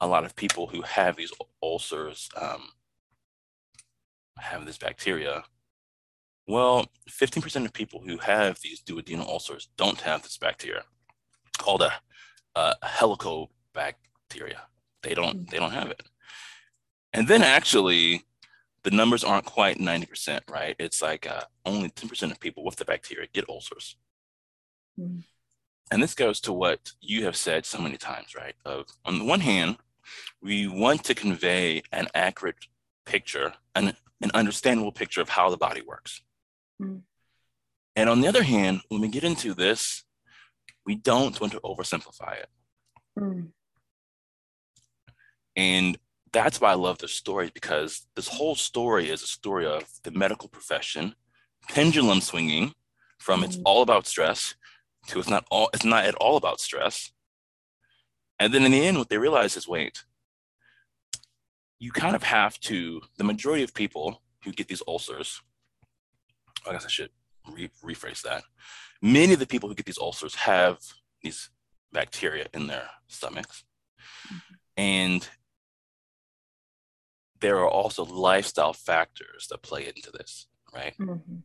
a 0.00 0.06
lot 0.06 0.24
of 0.24 0.34
people 0.34 0.66
who 0.66 0.82
have 0.82 1.16
these 1.16 1.32
ulcers 1.62 2.28
um, 2.36 2.70
have 4.38 4.66
this 4.66 4.78
bacteria 4.78 5.44
well 6.48 6.86
15% 7.08 7.64
of 7.64 7.72
people 7.72 8.02
who 8.04 8.18
have 8.18 8.58
these 8.60 8.82
duodenal 8.82 9.28
ulcers 9.28 9.68
don't 9.76 10.00
have 10.00 10.22
this 10.22 10.38
bacteria 10.38 10.82
called 11.58 11.82
a, 11.82 11.92
a 12.56 12.74
helicobacteria 12.84 14.60
they 15.02 15.14
don't 15.14 15.48
they 15.50 15.58
don't 15.58 15.72
have 15.72 15.90
it 15.90 16.02
and 17.12 17.28
then 17.28 17.42
actually 17.42 18.24
the 18.88 18.96
numbers 18.96 19.24
aren't 19.24 19.44
quite 19.44 19.78
90% 19.78 20.40
right 20.50 20.76
it's 20.78 21.02
like 21.02 21.26
uh, 21.26 21.42
only 21.66 21.90
10% 21.90 22.30
of 22.30 22.40
people 22.40 22.64
with 22.64 22.76
the 22.76 22.84
bacteria 22.84 23.26
get 23.32 23.48
ulcers 23.48 23.96
Mm. 24.98 25.22
and 25.90 26.02
this 26.02 26.14
goes 26.14 26.40
to 26.40 26.52
what 26.52 26.92
you 27.00 27.24
have 27.24 27.36
said 27.36 27.64
so 27.64 27.78
many 27.78 27.96
times, 27.96 28.34
right? 28.34 28.54
Of 28.64 28.86
on 29.04 29.18
the 29.18 29.24
one 29.24 29.40
hand, 29.40 29.76
we 30.42 30.66
want 30.66 31.04
to 31.04 31.14
convey 31.14 31.82
an 31.92 32.08
accurate 32.14 32.56
picture, 33.06 33.52
an, 33.74 33.96
an 34.20 34.30
understandable 34.34 34.92
picture 34.92 35.20
of 35.20 35.28
how 35.28 35.50
the 35.50 35.56
body 35.56 35.82
works. 35.82 36.22
Mm. 36.82 37.02
And 37.94 38.08
on 38.08 38.20
the 38.20 38.28
other 38.28 38.42
hand, 38.42 38.80
when 38.88 39.00
we 39.00 39.08
get 39.08 39.24
into 39.24 39.54
this, 39.54 40.04
we 40.84 40.94
don't 40.94 41.40
want 41.40 41.52
to 41.52 41.60
oversimplify 41.60 42.34
it. 42.38 42.48
Hmm. 43.18 43.40
And 45.56 45.98
that's 46.32 46.60
why 46.60 46.70
I 46.72 46.74
love 46.74 46.98
this 46.98 47.12
story 47.12 47.50
because 47.52 48.06
this 48.14 48.28
whole 48.28 48.54
story 48.54 49.08
is 49.10 49.22
a 49.22 49.26
story 49.26 49.66
of 49.66 49.84
the 50.02 50.10
medical 50.10 50.48
profession 50.48 51.14
pendulum 51.68 52.20
swinging 52.20 52.74
from 53.18 53.44
it's 53.44 53.56
Mhm. 53.56 53.62
all 53.66 53.82
about 53.82 54.06
stress 54.06 54.54
to 55.08 55.18
it's 55.18 55.28
not 55.28 55.46
all 55.50 55.70
it's 55.74 55.84
not 55.84 56.04
at 56.04 56.14
all 56.16 56.36
about 56.36 56.60
stress. 56.60 57.12
And 58.38 58.54
then 58.54 58.64
in 58.64 58.72
the 58.72 58.86
end, 58.86 58.98
what 58.98 59.08
they 59.08 59.18
realize 59.18 59.56
is 59.56 59.66
wait, 59.68 60.04
you 61.78 61.92
kind 61.92 62.16
of 62.16 62.22
have 62.24 62.58
to, 62.60 63.02
the 63.16 63.24
majority 63.24 63.62
of 63.62 63.74
people 63.74 64.22
who 64.44 64.52
get 64.52 64.68
these 64.68 64.82
ulcers, 64.86 65.40
I 66.66 66.72
guess 66.72 66.84
I 66.84 66.88
should 66.88 67.10
re- 67.48 67.70
rephrase 67.82 68.22
that. 68.22 68.44
Many 69.00 69.32
of 69.32 69.38
the 69.38 69.46
people 69.46 69.68
who 69.68 69.74
get 69.74 69.86
these 69.86 69.98
ulcers 69.98 70.34
have 70.36 70.78
these 71.22 71.50
bacteria 71.92 72.46
in 72.52 72.66
their 72.66 72.88
stomachs. 73.06 73.64
Mm-hmm. 74.26 74.54
And 74.76 75.28
there 77.40 77.58
are 77.58 77.68
also 77.68 78.04
lifestyle 78.04 78.72
factors 78.72 79.46
that 79.50 79.62
play 79.62 79.86
into 79.86 80.10
this, 80.10 80.46
right? 80.74 80.94
Mm-hmm. 80.98 81.36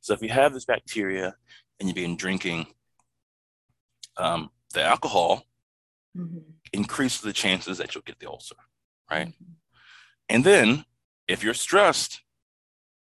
So 0.00 0.14
if 0.14 0.22
you 0.22 0.28
have 0.28 0.52
this 0.52 0.64
bacteria 0.64 1.34
and 1.78 1.88
you've 1.88 1.96
been 1.96 2.16
drinking 2.16 2.66
um, 4.16 4.50
the 4.74 4.82
alcohol, 4.82 5.44
mm-hmm. 6.16 6.38
increases 6.72 7.20
the 7.22 7.32
chances 7.32 7.78
that 7.78 7.94
you'll 7.94 8.02
get 8.02 8.18
the 8.18 8.28
ulcer, 8.28 8.56
right? 9.10 9.28
Mm-hmm. 9.28 9.52
And 10.28 10.44
then 10.44 10.84
if 11.28 11.42
you're 11.42 11.54
stressed, 11.54 12.22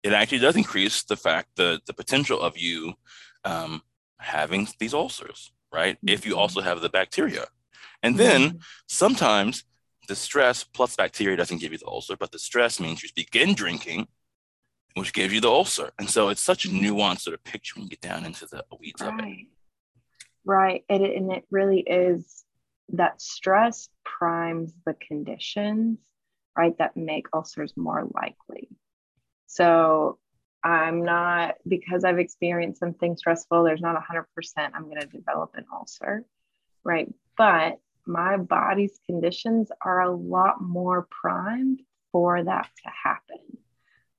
it 0.02 0.12
actually 0.12 0.38
does 0.38 0.56
increase 0.56 1.02
the 1.04 1.16
fact 1.16 1.48
the 1.56 1.80
the 1.86 1.94
potential 1.94 2.40
of 2.40 2.58
you 2.58 2.94
um, 3.44 3.82
having 4.18 4.68
these 4.78 4.94
ulcers, 4.94 5.50
right? 5.72 5.96
If 6.06 6.26
you 6.26 6.32
mm-hmm. 6.32 6.40
also 6.40 6.60
have 6.60 6.80
the 6.80 6.90
bacteria, 6.90 7.46
and 8.02 8.18
then 8.18 8.40
mm-hmm. 8.42 8.56
sometimes 8.86 9.64
the 10.08 10.16
stress 10.16 10.64
plus 10.64 10.96
bacteria 10.96 11.36
doesn't 11.36 11.60
give 11.60 11.72
you 11.72 11.78
the 11.78 11.86
ulcer, 11.86 12.16
but 12.16 12.32
the 12.32 12.38
stress 12.38 12.80
means 12.80 13.02
you 13.02 13.08
begin 13.14 13.54
drinking, 13.54 14.08
which 14.94 15.12
gives 15.12 15.32
you 15.32 15.40
the 15.40 15.48
ulcer. 15.48 15.90
And 15.98 16.08
so 16.08 16.28
it's 16.28 16.42
such 16.42 16.64
a 16.64 16.68
nuanced 16.68 17.20
sort 17.20 17.34
of 17.34 17.44
picture 17.44 17.74
when 17.76 17.84
you 17.84 17.90
get 17.90 18.00
down 18.00 18.24
into 18.24 18.46
the 18.46 18.64
weeds 18.78 19.00
right. 19.00 19.12
of 19.12 19.26
it. 19.26 19.46
Right. 20.44 20.84
And 20.88 21.02
it, 21.02 21.16
and 21.16 21.32
it 21.32 21.44
really 21.50 21.80
is 21.80 22.44
that 22.90 23.20
stress 23.20 23.88
primes 24.04 24.72
the 24.84 24.94
conditions, 24.94 25.98
right, 26.56 26.76
that 26.78 26.96
make 26.96 27.26
ulcers 27.32 27.72
more 27.76 28.08
likely. 28.14 28.68
So 29.46 30.18
I'm 30.62 31.04
not, 31.04 31.56
because 31.66 32.04
I've 32.04 32.18
experienced 32.18 32.80
something 32.80 33.16
stressful, 33.16 33.64
there's 33.64 33.80
not 33.80 33.96
100% 33.96 34.24
I'm 34.56 34.84
going 34.84 35.00
to 35.00 35.06
develop 35.06 35.52
an 35.54 35.64
ulcer, 35.72 36.24
right? 36.84 37.12
But 37.36 37.78
my 38.06 38.36
body's 38.36 38.98
conditions 39.06 39.70
are 39.82 40.02
a 40.02 40.14
lot 40.14 40.60
more 40.60 41.06
primed 41.10 41.80
for 42.12 42.42
that 42.42 42.68
to 42.84 42.90
happen. 43.02 43.58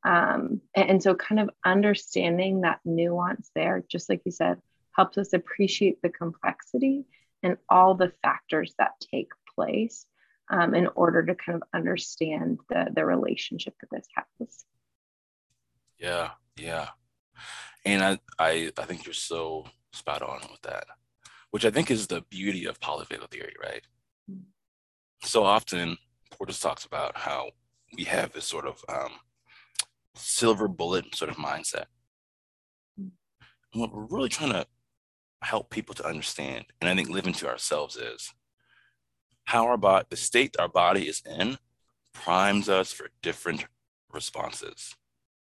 Um, 0.03 0.61
and, 0.75 0.89
and 0.89 1.03
so, 1.03 1.15
kind 1.15 1.41
of 1.41 1.49
understanding 1.65 2.61
that 2.61 2.79
nuance 2.85 3.49
there, 3.55 3.83
just 3.89 4.09
like 4.09 4.21
you 4.25 4.31
said, 4.31 4.61
helps 4.91 5.17
us 5.17 5.33
appreciate 5.33 6.01
the 6.01 6.09
complexity 6.09 7.05
and 7.43 7.57
all 7.69 7.95
the 7.95 8.13
factors 8.21 8.73
that 8.77 8.91
take 9.11 9.29
place 9.55 10.05
um, 10.49 10.75
in 10.75 10.87
order 10.95 11.25
to 11.25 11.35
kind 11.35 11.55
of 11.55 11.63
understand 11.73 12.59
the, 12.69 12.87
the 12.93 13.05
relationship 13.05 13.73
that 13.81 13.89
this 13.91 14.07
has. 14.39 14.65
Yeah, 15.97 16.31
yeah. 16.57 16.89
And 17.83 18.03
I, 18.03 18.19
I, 18.39 18.71
I 18.77 18.85
think 18.85 19.05
you're 19.05 19.13
so 19.13 19.65
spot 19.91 20.21
on 20.21 20.41
with 20.51 20.61
that 20.63 20.85
which 21.55 21.63
I 21.63 21.71
think 21.71 21.89
is 21.89 22.07
the 22.07 22.19
beauty 22.29 22.65
of 22.65 22.81
polyvagal 22.81 23.31
theory, 23.31 23.53
right? 23.63 23.81
Mm. 24.29 24.41
So 25.23 25.45
often, 25.45 25.95
Porges 26.29 26.59
talks 26.59 26.83
about 26.83 27.15
how 27.15 27.51
we 27.95 28.03
have 28.03 28.33
this 28.33 28.43
sort 28.43 28.67
of 28.67 28.83
um, 28.89 29.13
silver 30.15 30.67
bullet 30.67 31.15
sort 31.15 31.31
of 31.31 31.37
mindset. 31.37 31.85
Mm. 32.99 33.11
And 33.71 33.81
what 33.81 33.93
we're 33.93 34.03
really 34.03 34.27
trying 34.27 34.51
to 34.51 34.67
help 35.43 35.69
people 35.69 35.95
to 35.95 36.05
understand, 36.05 36.65
and 36.81 36.89
I 36.89 36.93
think 36.93 37.07
live 37.07 37.25
into 37.25 37.47
ourselves, 37.47 37.95
is 37.95 38.33
how 39.45 39.65
our 39.67 39.77
body, 39.77 40.07
the 40.09 40.17
state 40.17 40.57
our 40.59 40.67
body 40.67 41.07
is 41.07 41.21
in, 41.25 41.57
primes 42.13 42.67
us 42.67 42.91
for 42.91 43.07
different 43.23 43.65
responses. 44.11 44.93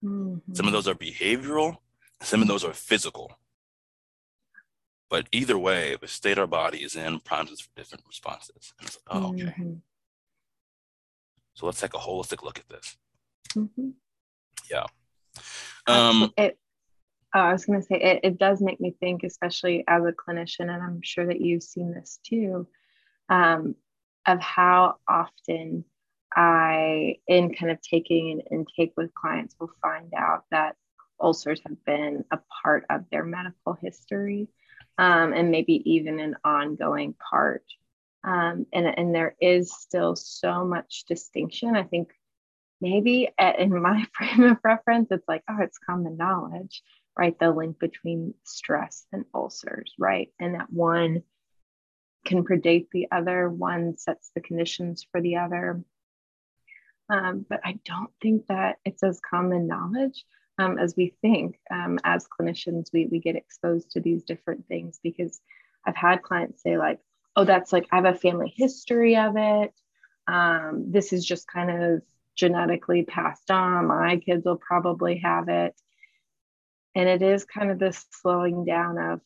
Mm-hmm. 0.05 0.55
Some 0.55 0.67
of 0.67 0.73
those 0.73 0.89
are 0.89 0.95
behavioral, 0.97 1.77
some 2.21 2.43
of 2.43 2.49
those 2.49 2.65
are 2.65 2.73
physical. 2.73 3.31
But 5.11 5.27
either 5.33 5.59
way, 5.59 5.97
the 6.01 6.07
state 6.07 6.39
our 6.39 6.47
body 6.47 6.79
is 6.79 6.95
in 6.95 7.19
primes 7.21 7.51
us 7.51 7.61
for 7.61 7.71
different 7.77 8.05
responses. 8.07 8.73
And 8.79 8.87
it's 8.89 8.99
like, 9.07 9.23
oh, 9.23 9.29
okay. 9.31 9.43
Mm-hmm. 9.43 9.75
So 11.55 11.67
let's 11.67 11.81
take 11.81 11.95
a 11.95 11.99
holistic 11.99 12.45
look 12.45 12.61
at 12.61 12.69
this. 12.69 12.97
Mm-hmm. 13.57 13.91
Yeah. 14.71 14.87
Um, 15.89 16.33
it, 16.39 16.57
oh, 17.35 17.41
I 17.41 17.53
was 17.53 17.65
going 17.65 17.81
to 17.81 17.87
say, 17.87 17.97
it, 17.97 18.21
it 18.23 18.39
does 18.39 18.61
make 18.61 18.81
me 18.81 18.95
think, 19.01 19.25
especially 19.25 19.83
as 19.89 20.05
a 20.05 20.13
clinician, 20.13 20.73
and 20.73 20.83
I'm 20.83 21.03
sure 21.03 21.27
that 21.27 21.41
you've 21.41 21.65
seen 21.65 21.93
this 21.93 22.21
too, 22.25 22.69
um, 23.29 23.75
of 24.27 24.39
how 24.41 24.97
often 25.09 25.85
I, 26.35 27.17
in 27.27 27.53
kind 27.53 27.73
of 27.73 27.81
taking 27.83 28.31
an 28.31 28.43
intake 28.59 28.93
with 28.97 29.13
clients, 29.15 29.57
will 29.59 29.73
find 29.83 30.13
out 30.17 30.45
that 30.53 30.77
ulcers 31.21 31.61
have 31.67 31.85
been 31.85 32.25
a 32.31 32.39
part 32.63 32.85
of 32.89 33.07
their 33.11 33.25
medical 33.25 33.75
history 33.75 34.49
um, 35.01 35.33
and 35.33 35.51
maybe 35.51 35.83
even 35.93 36.21
an 36.21 36.37
ongoing 36.45 37.15
part. 37.15 37.65
Um, 38.23 38.67
and, 38.71 38.87
and 38.87 39.15
there 39.15 39.35
is 39.41 39.73
still 39.73 40.15
so 40.15 40.63
much 40.67 41.05
distinction. 41.09 41.75
I 41.75 41.85
think 41.85 42.11
maybe 42.83 43.31
at, 43.39 43.59
in 43.59 43.81
my 43.81 44.05
frame 44.13 44.43
of 44.43 44.59
reference, 44.63 45.09
it's 45.11 45.27
like, 45.27 45.43
oh, 45.49 45.57
it's 45.63 45.79
common 45.79 46.19
knowledge, 46.19 46.83
right? 47.17 47.37
The 47.39 47.51
link 47.51 47.79
between 47.79 48.35
stress 48.45 49.07
and 49.11 49.25
ulcers, 49.35 49.95
right? 49.99 50.29
And 50.39 50.55
that 50.55 50.71
one 50.71 51.23
can 52.27 52.45
predate 52.45 52.89
the 52.93 53.09
other, 53.11 53.49
one 53.49 53.97
sets 53.97 54.31
the 54.35 54.43
conditions 54.43 55.07
for 55.11 55.23
the 55.23 55.37
other. 55.37 55.83
Um, 57.09 57.47
but 57.49 57.61
I 57.65 57.79
don't 57.87 58.13
think 58.21 58.49
that 58.49 58.77
it's 58.85 59.03
as 59.03 59.19
common 59.19 59.67
knowledge 59.67 60.27
um, 60.61 60.79
as 60.79 60.95
we 60.97 61.15
think. 61.23 61.59
Um, 61.71 61.99
as 62.05 62.29
clinicians, 62.29 62.93
we, 62.93 63.07
we 63.07 63.19
get 63.19 63.37
exposed 63.37 63.93
to 63.93 64.01
these 64.01 64.25
different 64.25 64.67
things 64.69 65.01
because 65.03 65.41
I've 65.87 65.97
had 65.97 66.23
clients 66.23 66.63
say, 66.63 66.77
like, 66.77 67.01
oh, 67.37 67.45
that's 67.45 67.73
like, 67.73 67.87
I 67.91 67.97
have 67.97 68.05
a 68.05 68.15
family 68.15 68.53
history 68.55 69.17
of 69.17 69.35
it. 69.37 69.73
Um, 70.29 70.87
this 70.91 71.13
is 71.13 71.25
just 71.25 71.49
kind 71.49 71.71
of 71.71 72.03
genetically 72.37 73.05
passed 73.05 73.51
on. 73.51 73.89
My 73.89 74.19
kids 74.19 74.45
will 74.45 74.57
probably 74.57 75.19
have 75.19 75.49
it. 75.49 75.75
And 76.95 77.09
it 77.09 77.23
is 77.23 77.45
kind 77.45 77.71
of 77.71 77.79
this 77.79 78.05
slowing 78.11 78.65
down 78.65 78.99
of, 78.99 79.21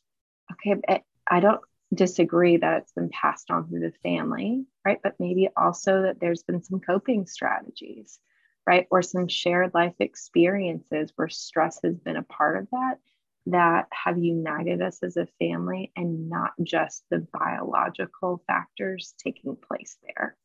okay, 0.52 1.02
I 1.26 1.40
don't 1.40 1.60
disagree 1.92 2.58
that 2.58 2.82
it's 2.82 2.92
been 2.92 3.10
passed 3.10 3.50
on 3.50 3.66
through 3.66 3.80
the 3.80 3.92
family, 4.02 4.66
right? 4.84 5.00
But 5.02 5.14
maybe 5.18 5.48
also 5.56 6.02
that 6.02 6.20
there's 6.20 6.42
been 6.42 6.62
some 6.62 6.80
coping 6.80 7.26
strategies 7.26 8.18
right? 8.66 8.86
Or 8.90 9.02
some 9.02 9.28
shared 9.28 9.72
life 9.74 9.94
experiences 10.00 11.12
where 11.16 11.28
stress 11.28 11.80
has 11.84 11.98
been 11.98 12.16
a 12.16 12.22
part 12.22 12.58
of 12.58 12.68
that 12.70 12.98
that 13.46 13.88
have 13.92 14.18
united 14.18 14.80
us 14.80 15.02
as 15.02 15.16
a 15.16 15.28
family 15.38 15.92
and 15.96 16.30
not 16.30 16.52
just 16.62 17.04
the 17.10 17.26
biological 17.32 18.42
factors 18.46 19.14
taking 19.22 19.56
place 19.56 19.98
there. 20.02 20.36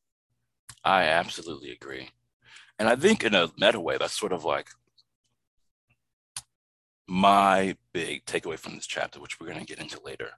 I 0.84 1.04
absolutely 1.04 1.72
agree. 1.72 2.10
And 2.78 2.90
I 2.90 2.96
think 2.96 3.24
in 3.24 3.36
a 3.36 3.50
meta 3.58 3.80
way, 3.80 3.98
that's 3.98 4.20
sort 4.20 4.34
of 4.34 4.44
like 4.44 4.68
my 7.08 7.76
big 7.94 8.26
takeaway 8.26 8.60
from 8.60 8.76
this 8.76 8.86
chapter, 8.86 9.20
which 9.20 9.40
we're 9.40 9.48
going 9.48 9.60
to 9.60 9.66
get 9.66 9.80
into 9.80 10.00
later. 10.04 10.30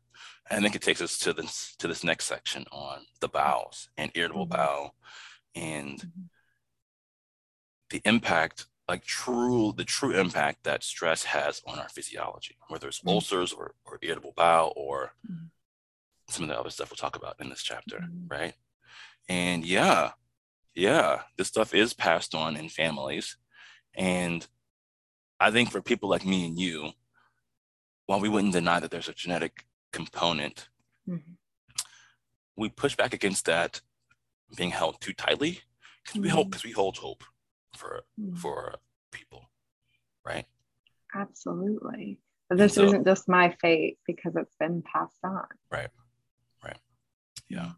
And 0.49 0.59
I 0.59 0.61
think 0.61 0.75
it 0.75 0.81
takes 0.81 1.01
us 1.01 1.17
to 1.19 1.33
this 1.33 1.75
to 1.79 1.87
this 1.87 2.03
next 2.03 2.25
section 2.25 2.65
on 2.71 2.99
the 3.19 3.27
bowels 3.27 3.89
and 3.97 4.11
irritable 4.15 4.45
mm-hmm. 4.45 4.55
bowel 4.55 4.95
and 5.55 5.97
mm-hmm 5.97 6.21
the 7.91 8.01
impact 8.05 8.65
like 8.87 9.05
true 9.05 9.73
the 9.77 9.83
true 9.83 10.11
impact 10.11 10.63
that 10.63 10.83
stress 10.83 11.23
has 11.23 11.61
on 11.67 11.79
our 11.79 11.89
physiology 11.89 12.57
whether 12.67 12.87
it's 12.87 12.99
mm-hmm. 12.99 13.09
ulcers 13.09 13.53
or, 13.53 13.73
or 13.85 13.99
irritable 14.01 14.33
bowel 14.35 14.73
or 14.75 15.13
mm-hmm. 15.29 15.45
some 16.29 16.43
of 16.43 16.49
the 16.49 16.59
other 16.59 16.69
stuff 16.69 16.89
we'll 16.89 16.97
talk 16.97 17.15
about 17.15 17.35
in 17.39 17.49
this 17.49 17.61
chapter 17.61 17.97
mm-hmm. 17.97 18.27
right 18.27 18.53
and 19.29 19.65
yeah 19.65 20.11
yeah 20.73 21.21
this 21.37 21.47
stuff 21.47 21.73
is 21.73 21.93
passed 21.93 22.33
on 22.33 22.57
in 22.57 22.67
families 22.67 23.37
and 23.95 24.47
i 25.39 25.51
think 25.51 25.71
for 25.71 25.81
people 25.81 26.09
like 26.09 26.25
me 26.25 26.45
and 26.45 26.59
you 26.59 26.89
while 28.07 28.19
we 28.19 28.29
wouldn't 28.29 28.53
deny 28.53 28.79
that 28.79 28.91
there's 28.91 29.09
a 29.09 29.13
genetic 29.13 29.65
component 29.93 30.67
mm-hmm. 31.07 31.33
we 32.57 32.67
push 32.67 32.95
back 32.95 33.13
against 33.13 33.45
that 33.45 33.81
being 34.57 34.71
held 34.71 34.99
too 34.99 35.13
tightly 35.13 35.59
because 36.03 36.19
we 36.19 36.29
hold 36.29 36.49
because 36.49 36.61
mm-hmm. 36.61 36.69
we 36.69 36.73
hold 36.73 36.97
hope 36.97 37.23
for 37.75 38.01
mm. 38.19 38.37
for 38.37 38.75
people, 39.11 39.43
right? 40.25 40.45
Absolutely. 41.13 42.19
But 42.49 42.57
this 42.57 42.75
so, 42.75 42.85
isn't 42.85 43.05
just 43.05 43.29
my 43.29 43.55
fate 43.61 43.97
because 44.05 44.35
it's 44.35 44.55
been 44.59 44.81
passed 44.81 45.19
on. 45.23 45.45
Right. 45.71 45.87
Right. 46.63 46.77
Yeah. 47.49 47.71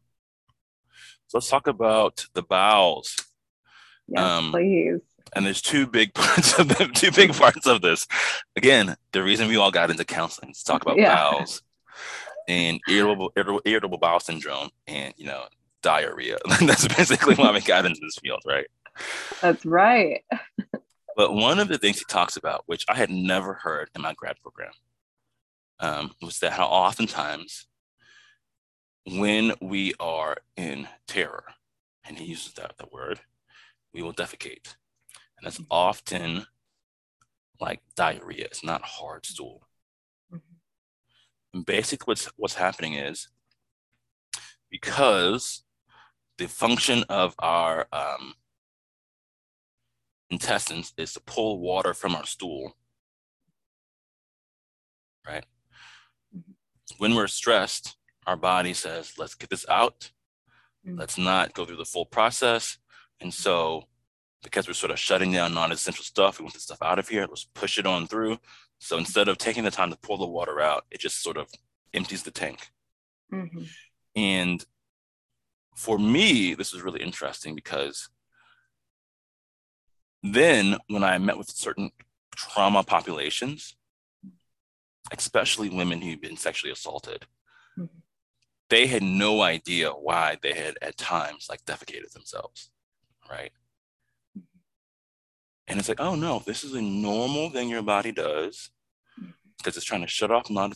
So 1.28 1.38
let's 1.38 1.50
talk 1.50 1.68
about 1.68 2.26
the 2.34 2.44
bowels. 2.44 3.16
Yes, 4.08 4.22
um, 4.22 4.52
please. 4.52 5.02
And 5.36 5.46
there's 5.46 5.62
two 5.62 5.88
big 5.88 6.14
parts 6.16 6.60
of 6.60 6.70
them, 6.70 6.92
two 6.92 7.12
big 7.12 7.34
parts 7.34 7.66
of 7.66 7.82
this. 7.82 8.08
Again, 8.56 8.96
the 9.12 9.24
reason 9.24 9.48
we 9.48 9.58
all 9.58 9.72
got 9.72 9.90
into 9.90 10.06
counseling 10.06 10.52
is 10.52 10.64
talk 10.64 10.82
about 10.82 10.98
yeah. 10.98 11.16
bowels 11.16 11.62
and 12.48 12.80
irritable, 12.90 13.32
irritable, 13.36 13.62
irritable 13.66 13.98
bowel 13.98 14.20
syndrome 14.20 14.70
and 14.88 15.14
you 15.18 15.26
know 15.26 15.46
diarrhea. 15.82 16.38
That's 16.62 16.88
basically 16.88 17.36
why 17.36 17.52
we 17.52 17.62
got 17.62 17.86
into 17.86 18.00
this 18.02 18.18
field, 18.18 18.42
right? 18.46 18.66
That's 19.42 19.66
right. 19.66 20.24
But 21.16 21.34
one 21.34 21.60
of 21.60 21.68
the 21.68 21.78
things 21.78 22.00
he 22.00 22.06
talks 22.06 22.38
about, 22.38 22.64
which 22.66 22.86
I 22.90 22.96
had 22.96 23.10
never 23.10 23.54
heard 23.54 23.90
in 23.96 24.02
my 24.02 24.14
grad 24.14 24.38
program, 24.42 24.72
um, 25.80 26.12
was 26.22 26.40
that 26.40 26.54
how 26.54 26.66
oftentimes 26.66 27.68
when 29.06 29.54
we 29.62 29.94
are 30.00 30.38
in 30.58 30.88
terror, 31.08 31.44
and 32.06 32.18
he 32.18 32.26
uses 32.26 32.54
that 32.54 32.78
the 32.78 32.88
word, 32.92 33.20
we 33.94 34.02
will 34.02 34.14
defecate. 34.14 34.76
And 35.38 35.46
that's 35.46 35.58
mm-hmm. 35.58 35.68
often 35.72 36.46
like 37.60 37.82
diarrhea. 37.96 38.46
It's 38.46 38.64
not 38.64 38.82
hard 38.82 39.26
stool. 39.26 39.68
Mm-hmm. 40.34 40.56
And 41.54 41.66
basically 41.66 42.12
what's 42.12 42.26
what's 42.38 42.56
happening 42.56 42.96
is 42.96 43.30
because 44.70 45.64
the 46.38 46.48
function 46.48 47.04
of 47.10 47.36
our 47.40 47.88
um, 47.94 48.34
intestines 50.34 50.94
is 50.98 51.14
to 51.14 51.22
pull 51.22 51.60
water 51.60 51.94
from 51.94 52.16
our 52.16 52.26
stool, 52.26 52.76
right? 55.26 55.46
Mm-hmm. 56.36 56.52
When 56.98 57.16
we're 57.16 57.28
stressed, 57.28 57.96
our 58.28 58.38
body 58.38 58.74
says, 58.74 59.14
let's 59.18 59.36
get 59.36 59.50
this 59.50 59.66
out. 59.70 60.12
Mm-hmm. 60.86 61.00
Let's 61.00 61.18
not 61.18 61.54
go 61.54 61.66
through 61.66 61.78
the 61.78 61.86
full 61.86 62.06
process. 62.06 62.78
And 63.22 63.34
so, 63.34 63.84
because 64.44 64.68
we're 64.68 64.74
sort 64.74 64.92
of 64.92 65.00
shutting 65.00 65.32
down 65.32 65.54
non 65.54 65.72
essential 65.72 66.04
stuff, 66.04 66.40
we 66.40 66.44
want 66.44 66.54
this 66.54 66.64
stuff 66.64 66.82
out 66.82 67.00
of 67.00 67.08
here, 67.08 67.26
let's 67.30 67.46
push 67.46 67.78
it 67.78 67.86
on 67.86 68.08
through. 68.08 68.38
So 68.80 68.98
instead 68.98 69.30
of 69.30 69.38
taking 69.38 69.64
the 69.64 69.72
time 69.72 69.90
to 69.92 69.98
pull 69.98 70.18
the 70.18 70.28
water 70.28 70.60
out, 70.60 70.86
it 70.92 71.00
just 71.00 71.24
sort 71.24 71.38
of 71.38 71.48
empties 71.94 72.24
the 72.24 72.32
tank. 72.32 72.70
Mm-hmm. 73.32 73.64
And 74.16 74.66
for 75.76 75.98
me, 75.98 76.54
this 76.54 76.74
was 76.74 76.84
really 76.84 77.02
interesting 77.02 77.56
because 77.56 78.10
then 80.24 80.78
when 80.88 81.04
I 81.04 81.18
met 81.18 81.38
with 81.38 81.50
certain 81.50 81.92
trauma 82.34 82.84
populations, 82.84 83.76
especially 85.12 85.70
women 85.70 86.02
who've 86.02 86.22
been 86.22 86.38
sexually 86.38 86.72
assaulted, 86.72 87.26
mm-hmm. 87.78 88.00
they 88.70 88.88
had 88.88 89.04
no 89.04 89.42
idea 89.42 89.92
why 89.92 90.38
they 90.42 90.54
had 90.54 90.78
at 90.82 90.98
times 90.98 91.48
like 91.50 91.66
defecated 91.66 92.12
themselves, 92.14 92.72
right? 93.30 93.52
And 95.68 95.80
it's 95.80 95.90
like, 95.90 96.00
oh 96.00 96.16
no, 96.16 96.42
this 96.46 96.64
is 96.64 96.74
a 96.74 96.82
normal 96.82 97.50
thing 97.50 97.70
your 97.70 97.84
body 97.84 98.12
does 98.12 98.70
because 99.16 99.26
mm-hmm. 99.26 99.78
it's 99.78 99.84
trying 99.84 100.02
to 100.02 100.08
shut 100.08 100.32
off 100.32 100.50
non 100.50 100.72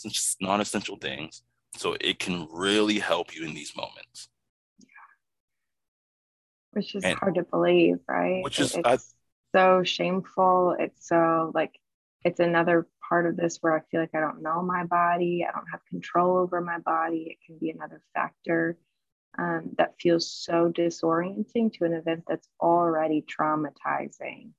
essential 0.62 0.98
things. 0.98 1.42
So 1.76 1.96
it 2.02 2.20
can 2.20 2.48
really 2.52 3.00
help 3.00 3.36
you 3.36 3.46
in 3.46 3.54
these 3.54 3.76
moments. 3.76 4.30
Yeah. 4.80 4.88
Which 6.72 6.96
is 6.96 7.04
and, 7.04 7.18
hard 7.18 7.36
to 7.36 7.44
believe, 7.44 8.00
right? 8.08 8.44
Which 8.44 8.60
is, 8.60 8.76
I, 8.84 8.98
so 9.58 9.84
shameful. 9.84 10.76
It's 10.78 11.08
so 11.08 11.52
like, 11.56 11.80
it's 12.24 12.40
another 12.40 12.88
part 13.10 13.26
of 13.26 13.36
this 13.36 13.58
where 13.62 13.76
I 13.76 13.82
feel 13.90 14.00
like 14.02 14.14
I 14.14 14.20
don't 14.20 14.44
know 14.44 14.62
my 14.62 14.84
body. 14.84 15.46
I 15.48 15.52
don't 15.52 15.70
have 15.72 15.86
control 15.90 16.38
over 16.38 16.62
my 16.62 16.78
body. 16.80 17.28
It 17.32 17.38
can 17.46 17.58
be 17.58 17.72
another 17.72 18.02
factor 18.14 18.78
um, 19.40 19.72
that 19.78 19.96
feels 20.00 20.32
so 20.32 20.72
disorienting 20.72 21.74
to 21.74 21.86
an 21.86 21.94
event 21.94 22.26
that's 22.28 22.48
already 22.60 23.24
traumatizing. 23.24 24.52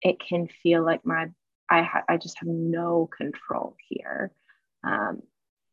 It 0.00 0.20
can 0.20 0.48
feel 0.62 0.84
like 0.84 1.04
my 1.04 1.26
I 1.70 1.82
ha- 1.82 2.04
I 2.08 2.16
just 2.16 2.38
have 2.38 2.48
no 2.48 3.08
control 3.16 3.74
here, 3.88 4.32
um, 4.84 5.22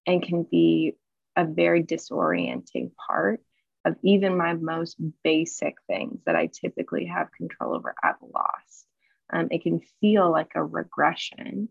and 0.08 0.24
can 0.24 0.44
be 0.44 0.96
a 1.36 1.46
very 1.46 1.84
disorienting 1.84 2.92
part 2.96 3.42
of 3.86 3.96
even 4.04 4.38
my 4.38 4.54
most 4.54 4.98
basic 5.24 5.76
things 5.88 6.20
that 6.26 6.36
I 6.36 6.48
typically 6.48 7.06
have 7.06 7.32
control 7.32 7.76
over, 7.76 7.96
I've 8.04 8.16
lost. 8.22 8.86
Um, 9.34 9.48
it 9.50 9.64
can 9.64 9.82
feel 10.00 10.30
like 10.32 10.52
a 10.56 10.64
regression 10.64 11.70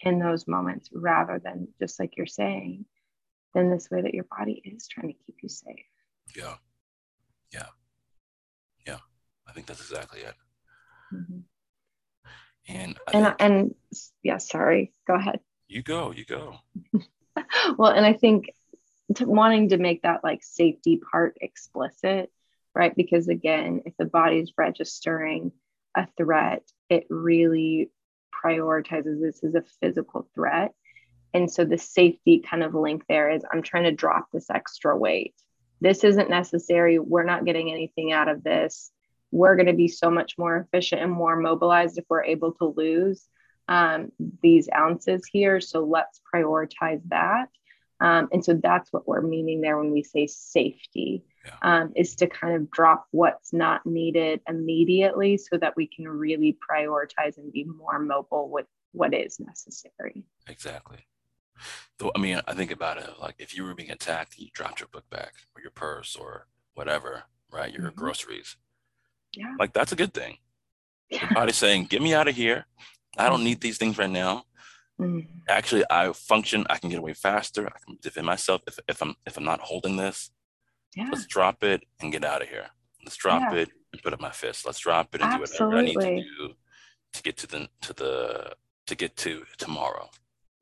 in 0.00 0.18
those 0.18 0.48
moments 0.48 0.88
rather 0.92 1.40
than 1.42 1.68
just 1.80 2.00
like 2.00 2.16
you're 2.16 2.26
saying, 2.26 2.84
then 3.54 3.70
this 3.70 3.90
way 3.90 4.02
that 4.02 4.14
your 4.14 4.24
body 4.24 4.60
is 4.64 4.88
trying 4.88 5.08
to 5.08 5.18
keep 5.26 5.36
you 5.42 5.48
safe. 5.48 5.86
Yeah. 6.34 6.54
Yeah. 7.52 7.66
Yeah. 8.86 8.98
I 9.46 9.52
think 9.52 9.66
that's 9.66 9.80
exactly 9.80 10.20
it. 10.20 10.34
Mm-hmm. 11.14 11.38
And 12.68 12.98
I 13.08 13.10
and, 13.12 13.24
think, 13.24 13.36
and 13.40 13.74
yeah, 14.22 14.38
sorry, 14.38 14.92
go 15.06 15.14
ahead. 15.14 15.40
You 15.68 15.82
go, 15.82 16.12
you 16.12 16.24
go. 16.24 16.56
well, 17.76 17.92
and 17.92 18.06
I 18.06 18.12
think 18.12 18.52
wanting 19.20 19.70
to 19.70 19.78
make 19.78 20.02
that 20.02 20.24
like 20.24 20.42
safety 20.42 21.00
part 21.10 21.36
explicit, 21.40 22.30
right? 22.74 22.94
Because 22.94 23.28
again, 23.28 23.82
if 23.86 23.94
the 23.98 24.04
body's 24.04 24.52
registering 24.56 25.52
a 25.96 26.06
threat, 26.16 26.62
it 26.88 27.06
really 27.10 27.90
prioritizes 28.44 29.20
this 29.20 29.42
as 29.44 29.54
a 29.54 29.64
physical 29.80 30.28
threat. 30.34 30.72
And 31.34 31.50
so 31.50 31.64
the 31.64 31.78
safety 31.78 32.40
kind 32.40 32.62
of 32.62 32.74
link 32.74 33.04
there 33.08 33.30
is 33.30 33.44
I'm 33.50 33.62
trying 33.62 33.84
to 33.84 33.92
drop 33.92 34.28
this 34.32 34.50
extra 34.50 34.96
weight. 34.96 35.34
This 35.80 36.04
isn't 36.04 36.30
necessary. 36.30 36.98
We're 36.98 37.24
not 37.24 37.44
getting 37.44 37.70
anything 37.70 38.12
out 38.12 38.28
of 38.28 38.44
this. 38.44 38.90
We're 39.30 39.56
going 39.56 39.66
to 39.66 39.72
be 39.72 39.88
so 39.88 40.10
much 40.10 40.36
more 40.38 40.56
efficient 40.58 41.02
and 41.02 41.10
more 41.10 41.36
mobilized 41.36 41.98
if 41.98 42.04
we're 42.08 42.24
able 42.24 42.52
to 42.54 42.66
lose 42.76 43.26
um, 43.68 44.12
these 44.42 44.68
ounces 44.74 45.26
here. 45.30 45.60
So 45.60 45.84
let's 45.84 46.20
prioritize 46.32 47.00
that. 47.08 47.48
Um, 48.02 48.28
and 48.32 48.44
so 48.44 48.54
that's 48.54 48.92
what 48.92 49.06
we're 49.06 49.22
meaning 49.22 49.60
there 49.60 49.78
when 49.78 49.92
we 49.92 50.02
say 50.02 50.26
safety, 50.26 51.24
yeah. 51.44 51.54
um, 51.62 51.92
is 51.94 52.16
to 52.16 52.26
kind 52.26 52.56
of 52.56 52.68
drop 52.68 53.06
what's 53.12 53.52
not 53.52 53.86
needed 53.86 54.40
immediately 54.48 55.36
so 55.36 55.56
that 55.58 55.76
we 55.76 55.86
can 55.86 56.08
really 56.08 56.58
prioritize 56.68 57.38
and 57.38 57.52
be 57.52 57.62
more 57.62 58.00
mobile 58.00 58.50
with 58.50 58.66
what 58.90 59.14
is 59.14 59.38
necessary. 59.38 60.24
Exactly. 60.48 61.06
Though, 61.98 62.10
I 62.16 62.18
mean, 62.18 62.40
I 62.48 62.54
think 62.54 62.72
about 62.72 62.98
it 62.98 63.08
like 63.20 63.36
if 63.38 63.54
you 63.54 63.62
were 63.62 63.74
being 63.74 63.92
attacked, 63.92 64.34
and 64.34 64.46
you 64.46 64.50
dropped 64.52 64.80
your 64.80 64.88
book 64.88 65.08
bag 65.08 65.30
or 65.54 65.62
your 65.62 65.70
purse 65.70 66.16
or 66.16 66.48
whatever, 66.74 67.22
right? 67.52 67.72
Your 67.72 67.90
mm-hmm. 67.90 68.00
groceries. 68.00 68.56
Yeah. 69.36 69.54
Like 69.60 69.72
that's 69.72 69.92
a 69.92 69.96
good 69.96 70.12
thing. 70.12 70.38
Yeah. 71.08 71.20
Your 71.20 71.34
body's 71.34 71.56
saying, 71.56 71.84
get 71.84 72.02
me 72.02 72.14
out 72.14 72.26
of 72.26 72.34
here. 72.34 72.66
I 73.16 73.28
don't 73.28 73.44
need 73.44 73.60
these 73.60 73.78
things 73.78 73.96
right 73.96 74.10
now. 74.10 74.44
Mm. 75.02 75.26
Actually, 75.48 75.84
I 75.90 76.12
function. 76.12 76.66
I 76.70 76.78
can 76.78 76.90
get 76.90 76.98
away 76.98 77.14
faster. 77.14 77.66
I 77.66 77.78
can 77.84 77.98
defend 78.00 78.26
myself 78.26 78.62
if, 78.66 78.78
if 78.88 79.02
I'm 79.02 79.14
if 79.26 79.36
I'm 79.36 79.44
not 79.44 79.60
holding 79.60 79.96
this. 79.96 80.30
Yeah. 80.96 81.08
Let's 81.10 81.26
drop 81.26 81.62
it 81.64 81.84
and 82.00 82.12
get 82.12 82.24
out 82.24 82.42
of 82.42 82.48
here. 82.48 82.66
Let's 83.04 83.16
drop 83.16 83.42
yeah. 83.52 83.60
it 83.60 83.70
and 83.92 84.02
put 84.02 84.12
up 84.12 84.20
my 84.20 84.30
fist. 84.30 84.66
Let's 84.66 84.78
drop 84.78 85.14
it 85.14 85.22
and 85.22 85.32
Absolutely. 85.32 85.92
do 85.92 85.96
whatever 85.96 86.06
I 86.06 86.14
need 86.14 86.24
to 86.24 86.48
do 86.48 86.54
to 87.14 87.22
get 87.22 87.36
to 87.38 87.46
the 87.46 87.68
to 87.82 87.92
the 87.92 88.52
to 88.86 88.94
get 88.94 89.16
to 89.18 89.44
tomorrow. 89.58 90.10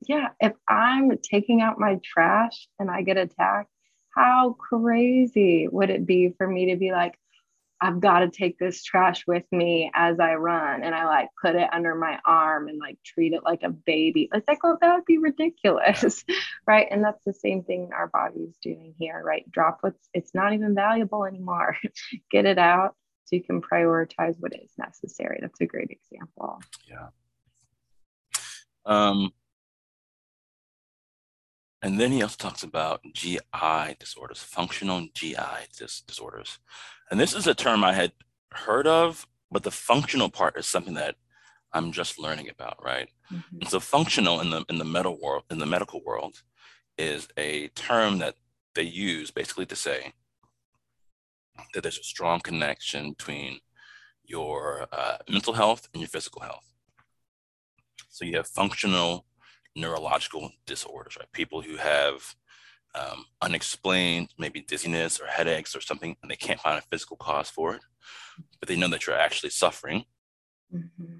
Yeah, 0.06 0.28
if 0.40 0.52
I'm 0.68 1.10
taking 1.18 1.60
out 1.60 1.78
my 1.78 1.98
trash 2.02 2.68
and 2.78 2.90
I 2.90 3.02
get 3.02 3.18
attacked, 3.18 3.70
how 4.14 4.56
crazy 4.58 5.68
would 5.68 5.90
it 5.90 6.06
be 6.06 6.34
for 6.36 6.46
me 6.48 6.70
to 6.70 6.76
be 6.76 6.90
like, 6.90 7.14
I've 7.82 8.00
got 8.00 8.20
to 8.20 8.28
take 8.28 8.58
this 8.58 8.82
trash 8.82 9.26
with 9.26 9.44
me 9.50 9.90
as 9.94 10.20
I 10.20 10.34
run. 10.34 10.82
And 10.82 10.94
I 10.94 11.06
like 11.06 11.28
put 11.40 11.54
it 11.54 11.68
under 11.72 11.94
my 11.94 12.18
arm 12.26 12.68
and 12.68 12.78
like 12.78 12.98
treat 13.04 13.32
it 13.32 13.42
like 13.42 13.62
a 13.62 13.70
baby. 13.70 14.28
It's 14.32 14.46
like, 14.46 14.62
well, 14.62 14.78
that 14.80 14.94
would 14.94 15.06
be 15.06 15.18
ridiculous. 15.18 16.24
right. 16.66 16.86
And 16.90 17.02
that's 17.02 17.24
the 17.24 17.32
same 17.32 17.64
thing 17.64 17.90
our 17.94 18.08
body's 18.08 18.56
doing 18.62 18.94
here, 18.98 19.22
right? 19.24 19.50
Drop 19.50 19.78
what's, 19.80 20.08
it's 20.12 20.34
not 20.34 20.52
even 20.52 20.74
valuable 20.74 21.24
anymore. 21.24 21.76
Get 22.30 22.44
it 22.44 22.58
out 22.58 22.94
so 23.24 23.36
you 23.36 23.42
can 23.42 23.62
prioritize 23.62 24.36
what 24.40 24.52
is 24.54 24.72
necessary. 24.76 25.38
That's 25.40 25.60
a 25.60 25.66
great 25.66 25.90
example. 25.90 26.60
Yeah. 26.86 27.08
Um, 28.84 29.32
and 31.82 31.98
then 31.98 32.12
he 32.12 32.22
also 32.22 32.36
talks 32.36 32.62
about 32.62 33.00
GI 33.14 33.96
disorders, 33.98 34.42
functional 34.42 35.06
GI 35.14 35.68
dis- 35.78 36.02
disorders. 36.02 36.58
And 37.10 37.18
this 37.18 37.34
is 37.34 37.46
a 37.46 37.54
term 37.54 37.84
I 37.84 37.92
had 37.94 38.12
heard 38.52 38.86
of, 38.86 39.26
but 39.50 39.62
the 39.62 39.70
functional 39.70 40.28
part 40.28 40.58
is 40.58 40.66
something 40.66 40.94
that 40.94 41.16
I'm 41.72 41.92
just 41.92 42.18
learning 42.18 42.50
about, 42.50 42.82
right? 42.84 43.08
Mm-hmm. 43.32 43.58
And 43.60 43.68
so 43.68 43.80
functional 43.80 44.40
in 44.40 44.50
the 44.50 44.64
in 44.68 44.78
the 44.78 44.84
medical 44.84 45.18
world, 45.20 45.44
in 45.50 45.58
the 45.58 45.66
medical 45.66 46.02
world, 46.04 46.42
is 46.98 47.28
a 47.36 47.68
term 47.68 48.18
that 48.18 48.34
they 48.74 48.82
use 48.82 49.30
basically 49.30 49.66
to 49.66 49.76
say 49.76 50.12
that 51.74 51.82
there's 51.82 51.98
a 51.98 52.04
strong 52.04 52.40
connection 52.40 53.10
between 53.10 53.60
your 54.24 54.86
uh, 54.92 55.18
mental 55.28 55.54
health 55.54 55.88
and 55.92 56.00
your 56.00 56.08
physical 56.08 56.42
health. 56.42 56.66
So 58.08 58.24
you 58.24 58.36
have 58.36 58.46
functional 58.46 59.26
neurological 59.76 60.50
disorders, 60.66 61.16
right? 61.18 61.30
People 61.32 61.62
who 61.62 61.76
have 61.76 62.34
um, 62.94 63.24
unexplained, 63.40 64.28
maybe 64.38 64.60
dizziness 64.60 65.20
or 65.20 65.26
headaches 65.26 65.76
or 65.76 65.80
something, 65.80 66.16
and 66.22 66.30
they 66.30 66.36
can't 66.36 66.60
find 66.60 66.78
a 66.78 66.82
physical 66.82 67.16
cause 67.16 67.48
for 67.48 67.74
it, 67.74 67.80
but 68.58 68.68
they 68.68 68.76
know 68.76 68.88
that 68.88 69.06
you're 69.06 69.16
actually 69.16 69.50
suffering. 69.50 70.04
Mm-hmm. 70.74 71.18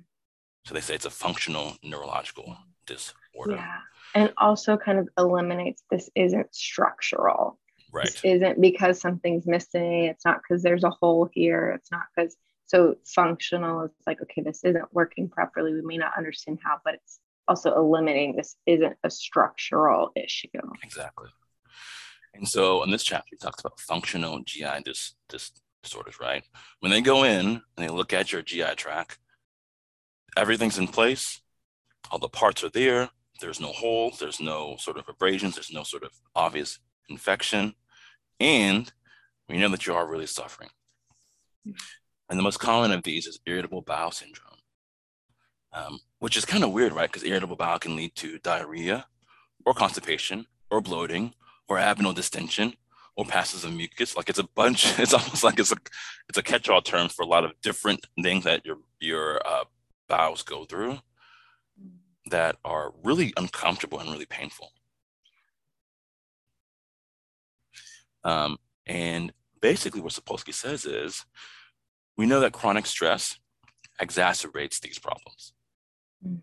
So 0.65 0.75
they 0.75 0.81
say 0.81 0.95
it's 0.95 1.07
a 1.07 1.11
functional 1.11 1.77
neurological 1.83 2.57
disorder. 2.87 3.57
Yeah. 3.57 3.79
And 4.15 4.33
also 4.37 4.77
kind 4.77 4.99
of 4.99 5.09
eliminates 5.17 5.83
this 5.91 6.11
isn't 6.15 6.55
structural. 6.55 7.59
Right. 7.93 8.07
This 8.07 8.21
isn't 8.25 8.61
because 8.61 9.01
something's 9.01 9.47
missing. 9.47 10.05
It's 10.05 10.25
not 10.25 10.41
because 10.43 10.63
there's 10.63 10.85
a 10.85 10.91
hole 10.91 11.29
here. 11.33 11.71
It's 11.71 11.91
not 11.91 12.03
because 12.15 12.37
So 12.67 12.97
functional 13.05 13.83
is 13.83 13.91
like, 14.07 14.23
okay, 14.23 14.43
this 14.43 14.63
isn't 14.63 14.93
working 14.93 15.29
properly. 15.29 15.73
We 15.75 15.83
may 15.83 15.97
not 15.97 16.17
understand 16.17 16.61
how, 16.63 16.79
but 16.85 16.95
it's 16.95 17.19
also 17.51 17.75
eliminating 17.75 18.37
this 18.37 18.55
isn't 18.65 18.97
a 19.03 19.11
structural 19.11 20.13
issue. 20.15 20.49
Exactly. 20.85 21.29
And 22.35 22.49
so 22.49 22.85
in 22.85 22.91
this 22.91 23.03
chapter, 23.03 23.27
he 23.33 23.37
talks 23.37 23.61
about 23.61 23.81
functional 23.81 24.41
GI 24.45 24.83
dis, 24.85 25.15
dis, 25.29 25.51
disorders, 25.83 26.21
right? 26.21 26.45
When 26.79 26.93
they 26.93 27.01
go 27.01 27.25
in 27.25 27.47
and 27.47 27.61
they 27.77 27.89
look 27.89 28.13
at 28.13 28.33
your 28.33 28.43
GI 28.43 28.77
tract, 28.77 29.19
everything's 30.37 30.79
in 30.79 30.87
place, 30.87 31.43
all 32.13 32.21
the 32.21 32.29
parts 32.29 32.63
are 32.63 32.71
there, 32.71 33.11
there's 33.41 33.61
no 33.61 33.73
holes, 33.73 34.21
there's 34.21 34.41
no 34.41 34.77
sort 34.79 34.97
of 34.97 35.09
abrasions, 35.09 35.57
there's 35.57 35.73
no 35.73 35.83
sort 35.83 36.05
of 36.05 36.13
obvious 36.37 36.79
infection, 37.09 37.75
and 38.39 38.93
we 39.49 39.59
know 39.59 39.69
that 39.71 39.89
you 39.89 39.95
are 39.95 40.09
really 40.09 40.27
suffering. 40.27 40.71
Hmm. 41.65 41.73
And 42.29 42.39
the 42.39 42.45
most 42.45 42.61
common 42.61 42.93
of 42.93 43.03
these 43.03 43.27
is 43.27 43.41
irritable 43.45 43.83
bowel 43.83 44.13
syndrome, 44.13 44.50
um, 45.73 46.01
which 46.19 46.37
is 46.37 46.45
kind 46.45 46.65
of 46.65 46.73
weird, 46.73 46.93
right? 46.93 47.11
Because 47.11 47.25
irritable 47.25 47.57
bowel 47.57 47.79
can 47.79 47.97
lead 47.97 48.15
to 48.17 48.39
diarrhea 48.39 49.07
or 49.65 49.75
constipation 49.75 50.47
or 50.71 50.81
bloating 50.81 51.35
or 51.69 51.79
abdominal 51.79 52.13
distension 52.13 52.75
or 53.17 53.25
passes 53.25 53.65
of 53.65 53.73
mucus. 53.73 54.17
Like 54.17 54.29
it's 54.29 54.39
a 54.39 54.49
bunch. 54.55 54.99
It's 54.99 55.15
almost 55.15 55.45
like 55.45 55.59
it's 55.59 55.73
a 55.73 55.77
it's 56.29 56.39
a 56.39 56.43
catch-all 56.43 56.83
term 56.83 57.09
for 57.09 57.23
a 57.23 57.27
lot 57.27 57.45
of 57.45 57.53
different 57.63 58.07
things 58.23 58.45
that 58.45 58.65
your 58.65 58.79
your 59.01 59.41
uh, 59.47 59.65
bowels 60.09 60.43
go 60.43 60.65
through 60.65 60.99
that 62.31 62.57
are 62.65 62.93
really 63.03 63.33
uncomfortable 63.37 63.99
and 63.99 64.11
really 64.11 64.27
painful. 64.27 64.73
Um, 68.25 68.59
and 68.87 69.33
basically, 69.61 70.01
what 70.01 70.13
Sapolsky 70.13 70.53
says 70.53 70.85
is, 70.85 71.25
we 72.17 72.27
know 72.27 72.41
that 72.41 72.53
chronic 72.53 72.87
stress 72.87 73.39
exacerbates 74.01 74.81
these 74.81 74.99
problems. 74.99 75.53
Mm. 76.27 76.41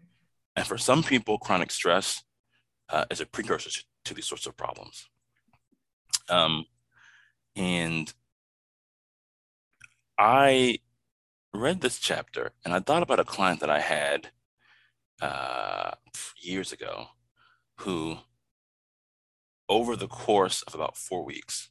And 0.55 0.65
for 0.65 0.77
some 0.77 1.03
people, 1.03 1.37
chronic 1.37 1.71
stress 1.71 2.23
uh, 2.89 3.05
is 3.09 3.21
a 3.21 3.25
precursor 3.25 3.81
to 4.05 4.13
these 4.13 4.25
sorts 4.25 4.45
of 4.45 4.57
problems. 4.57 5.07
Um, 6.29 6.65
and 7.55 8.11
I 10.17 10.79
read 11.53 11.81
this 11.81 11.99
chapter 11.99 12.51
and 12.63 12.73
I 12.73 12.79
thought 12.79 13.03
about 13.03 13.19
a 13.19 13.23
client 13.23 13.59
that 13.59 13.69
I 13.69 13.79
had 13.79 14.29
uh, 15.21 15.91
years 16.37 16.71
ago 16.71 17.07
who, 17.79 18.17
over 19.69 19.95
the 19.95 20.07
course 20.07 20.61
of 20.63 20.75
about 20.75 20.97
four 20.97 21.23
weeks, 21.23 21.69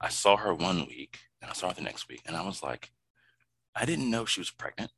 I 0.00 0.08
saw 0.08 0.36
her 0.36 0.54
one 0.54 0.86
week 0.86 1.20
and 1.40 1.50
I 1.50 1.54
saw 1.54 1.68
her 1.68 1.74
the 1.74 1.82
next 1.82 2.08
week, 2.08 2.22
and 2.26 2.36
I 2.36 2.44
was 2.44 2.62
like, 2.62 2.90
I 3.76 3.84
didn't 3.84 4.10
know 4.10 4.24
she 4.24 4.40
was 4.40 4.50
pregnant. 4.50 4.90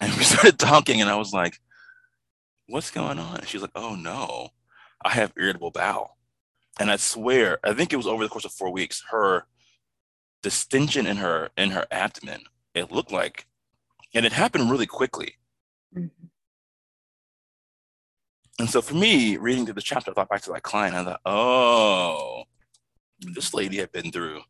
And 0.00 0.12
we 0.14 0.24
started 0.24 0.58
talking, 0.58 1.00
and 1.00 1.10
I 1.10 1.16
was 1.16 1.32
like, 1.32 1.58
What's 2.66 2.90
going 2.90 3.18
on? 3.18 3.38
And 3.38 3.48
she's 3.48 3.62
like, 3.62 3.70
Oh 3.74 3.94
no, 3.94 4.50
I 5.04 5.10
have 5.10 5.32
irritable 5.36 5.70
bowel. 5.70 6.16
And 6.80 6.90
I 6.90 6.96
swear, 6.96 7.58
I 7.64 7.74
think 7.74 7.92
it 7.92 7.96
was 7.96 8.06
over 8.06 8.22
the 8.22 8.30
course 8.30 8.44
of 8.44 8.52
four 8.52 8.70
weeks, 8.70 9.02
her 9.10 9.46
distension 10.42 11.06
in 11.06 11.16
her 11.16 11.50
in 11.56 11.70
her 11.70 11.86
abdomen, 11.90 12.42
it 12.74 12.92
looked 12.92 13.12
like, 13.12 13.46
and 14.14 14.24
it 14.24 14.32
happened 14.32 14.70
really 14.70 14.86
quickly. 14.86 15.34
Mm-hmm. 15.94 16.26
And 18.60 18.68
so 18.68 18.82
for 18.82 18.94
me, 18.94 19.36
reading 19.36 19.64
through 19.64 19.74
the 19.74 19.82
chapter, 19.82 20.10
I 20.10 20.14
thought 20.14 20.28
back 20.28 20.42
to 20.42 20.52
that 20.52 20.62
client. 20.62 20.96
I 20.96 21.04
thought, 21.04 21.20
oh, 21.24 22.44
this 23.20 23.54
lady 23.54 23.76
had 23.76 23.92
been 23.92 24.10
through 24.10 24.40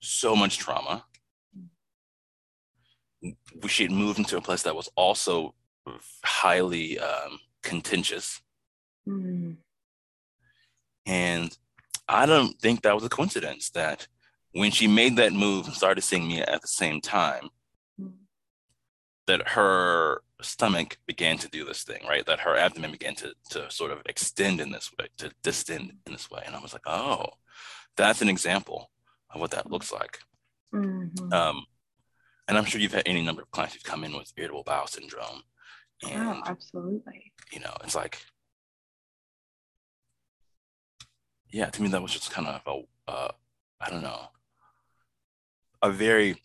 so 0.00 0.34
much 0.34 0.58
trauma. 0.58 1.04
She 3.68 3.84
had 3.84 3.92
moved 3.92 4.18
into 4.18 4.36
a 4.36 4.40
place 4.42 4.62
that 4.62 4.76
was 4.76 4.88
also 4.96 5.54
highly 6.24 6.98
um, 6.98 7.38
contentious. 7.62 8.40
Mm. 9.08 9.56
And 11.06 11.56
I 12.08 12.26
don't 12.26 12.58
think 12.60 12.82
that 12.82 12.94
was 12.94 13.04
a 13.04 13.08
coincidence 13.08 13.70
that 13.70 14.06
when 14.52 14.70
she 14.70 14.86
made 14.86 15.16
that 15.16 15.32
move 15.32 15.66
and 15.66 15.74
started 15.74 16.02
seeing 16.02 16.28
me 16.28 16.42
at 16.42 16.62
the 16.62 16.68
same 16.68 17.00
time, 17.00 17.48
mm. 18.00 18.12
that 19.26 19.48
her 19.48 20.22
stomach 20.40 20.98
began 21.06 21.38
to 21.38 21.48
do 21.48 21.64
this 21.64 21.84
thing, 21.84 22.02
right? 22.08 22.26
That 22.26 22.40
her 22.40 22.56
abdomen 22.56 22.90
began 22.90 23.14
to, 23.16 23.34
to 23.50 23.70
sort 23.70 23.92
of 23.92 24.02
extend 24.06 24.60
in 24.60 24.70
this 24.70 24.90
way, 24.98 25.06
to 25.18 25.32
distend 25.42 25.92
in 26.06 26.12
this 26.12 26.30
way. 26.30 26.42
And 26.44 26.54
I 26.54 26.60
was 26.60 26.72
like, 26.72 26.86
oh, 26.86 27.26
that's 27.96 28.22
an 28.22 28.28
example 28.28 28.90
of 29.30 29.40
what 29.40 29.52
that 29.52 29.70
looks 29.70 29.92
like. 29.92 30.18
Mm-hmm. 30.74 31.32
Um, 31.32 31.64
and 32.48 32.58
I'm 32.58 32.64
sure 32.64 32.80
you've 32.80 32.92
had 32.92 33.04
any 33.06 33.22
number 33.22 33.42
of 33.42 33.50
clients 33.50 33.74
who've 33.74 33.84
come 33.84 34.04
in 34.04 34.12
with 34.12 34.32
irritable 34.36 34.64
bowel 34.64 34.86
syndrome. 34.86 35.42
And, 36.02 36.28
oh, 36.28 36.42
absolutely. 36.46 37.32
You 37.52 37.60
know, 37.60 37.74
it's 37.84 37.94
like, 37.94 38.18
yeah, 41.50 41.70
to 41.70 41.82
me, 41.82 41.88
that 41.90 42.02
was 42.02 42.12
just 42.12 42.32
kind 42.32 42.48
of 42.48 42.60
a, 42.66 43.10
uh, 43.10 43.32
I 43.80 43.90
don't 43.90 44.02
know, 44.02 44.28
a 45.82 45.90
very 45.90 46.36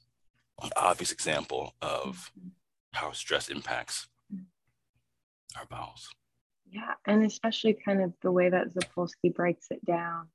obvious 0.76 1.12
example 1.12 1.74
of 1.82 2.32
mm-hmm. 2.38 2.50
how 2.94 3.12
stress 3.12 3.50
impacts 3.50 4.08
mm-hmm. 4.34 4.44
our 5.60 5.66
bowels. 5.66 6.10
Yeah, 6.70 6.94
and 7.06 7.24
especially 7.24 7.78
kind 7.86 8.02
of 8.02 8.14
the 8.22 8.32
way 8.32 8.50
that 8.50 8.74
Sapolsky 8.74 9.34
breaks 9.34 9.68
it 9.72 9.84
down 9.86 10.28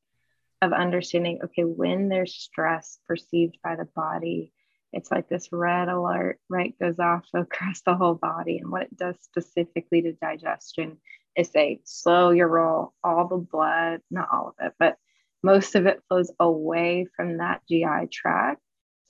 of 0.63 0.73
understanding 0.73 1.41
okay 1.45 1.65
when 1.65 2.09
there's 2.09 2.35
stress 2.35 2.99
perceived 3.07 3.59
by 3.63 3.77
the 3.77 3.89
body 3.97 4.53
it's 4.93 5.11
like 5.11 5.29
this 5.29 5.49
red 5.53 5.89
alert 5.89 6.39
right 6.49 6.75
goes 6.81 6.99
off 6.99 7.25
across 7.35 7.81
the 7.83 7.95
whole 7.95 8.15
body. 8.15 8.59
And 8.59 8.71
what 8.71 8.83
it 8.83 8.97
does 8.97 9.17
specifically 9.23 10.03
to 10.03 10.13
digestion 10.13 10.99
is 11.37 11.51
say 11.51 11.81
slow 11.85 12.31
your 12.31 12.49
roll 12.49 12.93
all 13.03 13.27
the 13.27 13.39
blood 13.39 14.01
not 14.11 14.29
all 14.31 14.49
of 14.49 14.67
it 14.67 14.75
but 14.79 14.97
most 15.43 15.75
of 15.75 15.87
it 15.87 16.03
flows 16.07 16.31
away 16.39 17.07
from 17.17 17.39
that 17.39 17.63
gi 17.69 17.87
tract 18.13 18.61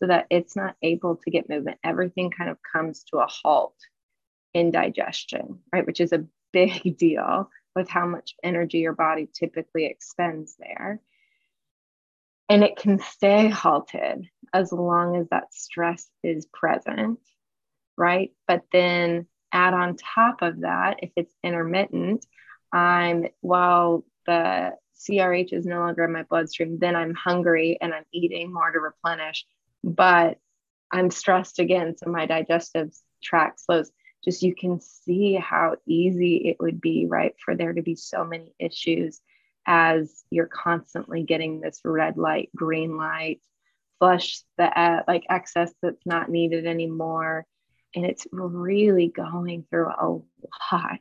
so 0.00 0.06
that 0.06 0.26
it's 0.30 0.56
not 0.56 0.74
able 0.82 1.16
to 1.16 1.30
get 1.30 1.48
movement. 1.48 1.78
Everything 1.84 2.30
kind 2.30 2.50
of 2.50 2.58
comes 2.72 3.04
to 3.04 3.18
a 3.18 3.26
halt 3.26 3.76
in 4.54 4.70
digestion 4.70 5.58
right 5.72 5.86
which 5.86 6.00
is 6.00 6.12
a 6.12 6.24
big 6.52 6.98
deal 6.98 7.48
with 7.74 7.88
how 7.88 8.06
much 8.06 8.34
energy 8.44 8.78
your 8.78 8.92
body 8.92 9.26
typically 9.32 9.86
expends 9.86 10.54
there 10.58 11.00
and 12.48 12.62
it 12.62 12.76
can 12.76 12.98
stay 12.98 13.48
halted 13.48 14.28
as 14.52 14.72
long 14.72 15.16
as 15.16 15.28
that 15.30 15.54
stress 15.54 16.08
is 16.22 16.46
present, 16.46 17.18
right? 17.96 18.32
But 18.46 18.62
then 18.72 19.26
add 19.52 19.74
on 19.74 19.96
top 19.96 20.42
of 20.42 20.60
that, 20.60 20.98
if 21.02 21.10
it's 21.16 21.34
intermittent, 21.42 22.26
I'm 22.72 23.26
while 23.40 24.04
the 24.26 24.72
CRH 24.96 25.52
is 25.52 25.66
no 25.66 25.80
longer 25.80 26.04
in 26.04 26.12
my 26.12 26.22
bloodstream, 26.22 26.78
then 26.78 26.96
I'm 26.96 27.14
hungry 27.14 27.78
and 27.80 27.92
I'm 27.92 28.04
eating 28.12 28.52
more 28.52 28.70
to 28.70 28.78
replenish, 28.78 29.44
but 29.82 30.38
I'm 30.92 31.10
stressed 31.10 31.58
again. 31.58 31.96
So 31.96 32.10
my 32.10 32.26
digestive 32.26 32.94
tract 33.22 33.60
slows. 33.60 33.90
Just 34.24 34.42
you 34.42 34.54
can 34.54 34.80
see 34.80 35.34
how 35.34 35.76
easy 35.86 36.48
it 36.48 36.56
would 36.60 36.80
be, 36.80 37.06
right, 37.06 37.34
for 37.44 37.56
there 37.56 37.72
to 37.72 37.82
be 37.82 37.96
so 37.96 38.24
many 38.24 38.54
issues 38.58 39.20
as 39.66 40.24
you're 40.30 40.46
constantly 40.48 41.22
getting 41.22 41.60
this 41.60 41.80
red 41.84 42.16
light, 42.16 42.50
green 42.54 42.96
light, 42.96 43.40
flush 43.98 44.40
the 44.58 44.64
uh, 44.64 45.02
like 45.06 45.24
excess 45.30 45.72
that's 45.82 46.04
not 46.06 46.28
needed 46.28 46.66
anymore. 46.66 47.46
And 47.94 48.06
it's 48.06 48.26
really 48.32 49.08
going 49.08 49.64
through 49.70 49.88
a 49.88 50.18
lot 50.72 51.00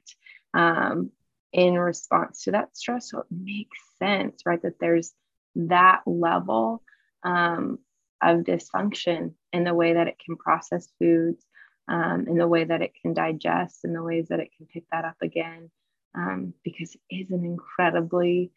um, 0.53 1.11
in 1.53 1.75
response 1.75 2.43
to 2.43 2.51
that 2.51 2.75
stress. 2.77 3.09
So 3.09 3.19
it 3.19 3.25
makes 3.31 3.77
sense, 3.97 4.41
right? 4.45 4.61
That 4.61 4.79
there's 4.79 5.13
that 5.55 6.01
level 6.05 6.83
um, 7.23 7.79
of 8.21 8.39
dysfunction 8.39 9.33
in 9.53 9.63
the 9.63 9.73
way 9.73 9.93
that 9.93 10.07
it 10.07 10.17
can 10.23 10.35
process 10.35 10.89
foods, 10.99 11.43
um, 11.87 12.25
in 12.27 12.37
the 12.37 12.47
way 12.47 12.65
that 12.65 12.81
it 12.81 12.91
can 13.01 13.13
digest, 13.13 13.79
in 13.83 13.93
the 13.93 14.03
ways 14.03 14.27
that 14.29 14.39
it 14.39 14.49
can 14.55 14.67
pick 14.67 14.83
that 14.91 15.05
up 15.05 15.17
again 15.21 15.71
um, 16.15 16.53
because 16.63 16.95
it 17.09 17.15
is 17.15 17.31
an 17.31 17.45
incredibly 17.45 18.51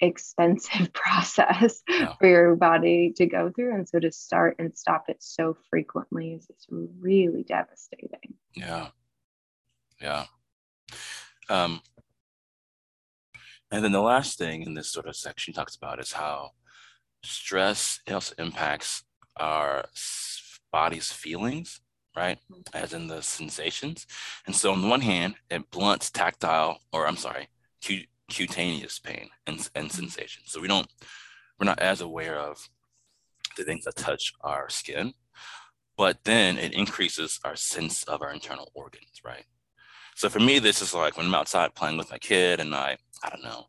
expensive 0.00 0.92
process 0.94 1.82
yeah. 1.88 2.14
for 2.18 2.26
your 2.26 2.56
body 2.56 3.12
to 3.16 3.26
go 3.26 3.50
through. 3.50 3.74
And 3.74 3.88
so 3.88 3.98
to 4.00 4.10
start 4.10 4.56
and 4.58 4.76
stop 4.76 5.04
it 5.08 5.18
so 5.20 5.56
frequently 5.68 6.32
is 6.32 6.46
it's 6.48 6.66
really 6.70 7.42
devastating. 7.42 8.34
Yeah. 8.54 8.88
Yeah. 10.00 10.24
Um, 11.48 11.80
and 13.70 13.84
then 13.84 13.92
the 13.92 14.00
last 14.00 14.38
thing 14.38 14.62
in 14.62 14.74
this 14.74 14.90
sort 14.90 15.06
of 15.06 15.16
section 15.16 15.54
talks 15.54 15.76
about 15.76 16.00
is 16.00 16.12
how 16.12 16.50
stress 17.22 18.00
also 18.10 18.34
impacts 18.38 19.04
our 19.36 19.84
body's 20.72 21.12
feelings 21.12 21.80
right? 22.16 22.38
Mm-hmm. 22.50 22.76
As 22.76 22.92
in 22.92 23.06
the 23.06 23.22
sensations. 23.22 24.06
And 24.46 24.54
so 24.54 24.72
on 24.72 24.82
the 24.82 24.88
one 24.88 25.00
hand, 25.00 25.34
it 25.50 25.70
blunts 25.70 26.10
tactile, 26.10 26.80
or 26.92 27.06
I'm 27.06 27.16
sorry, 27.16 27.48
cutaneous 28.30 28.98
pain 28.98 29.28
and, 29.46 29.56
and 29.74 29.88
mm-hmm. 29.88 30.00
sensation. 30.00 30.42
So 30.46 30.60
we 30.60 30.68
don't, 30.68 30.88
we're 31.58 31.66
not 31.66 31.80
as 31.80 32.00
aware 32.00 32.38
of 32.38 32.68
the 33.56 33.64
things 33.64 33.84
that 33.84 33.96
touch 33.96 34.32
our 34.42 34.68
skin, 34.68 35.14
but 35.96 36.18
then 36.24 36.56
it 36.56 36.72
increases 36.72 37.40
our 37.44 37.56
sense 37.56 38.04
of 38.04 38.22
our 38.22 38.32
internal 38.32 38.70
organs, 38.74 39.20
right? 39.24 39.44
So 40.14 40.28
for 40.28 40.40
me, 40.40 40.58
this 40.58 40.82
is 40.82 40.94
like 40.94 41.16
when 41.16 41.26
I'm 41.26 41.34
outside 41.34 41.74
playing 41.74 41.96
with 41.96 42.10
my 42.10 42.18
kid 42.18 42.60
and 42.60 42.74
I, 42.74 42.96
I 43.22 43.30
don't 43.30 43.42
know, 43.42 43.66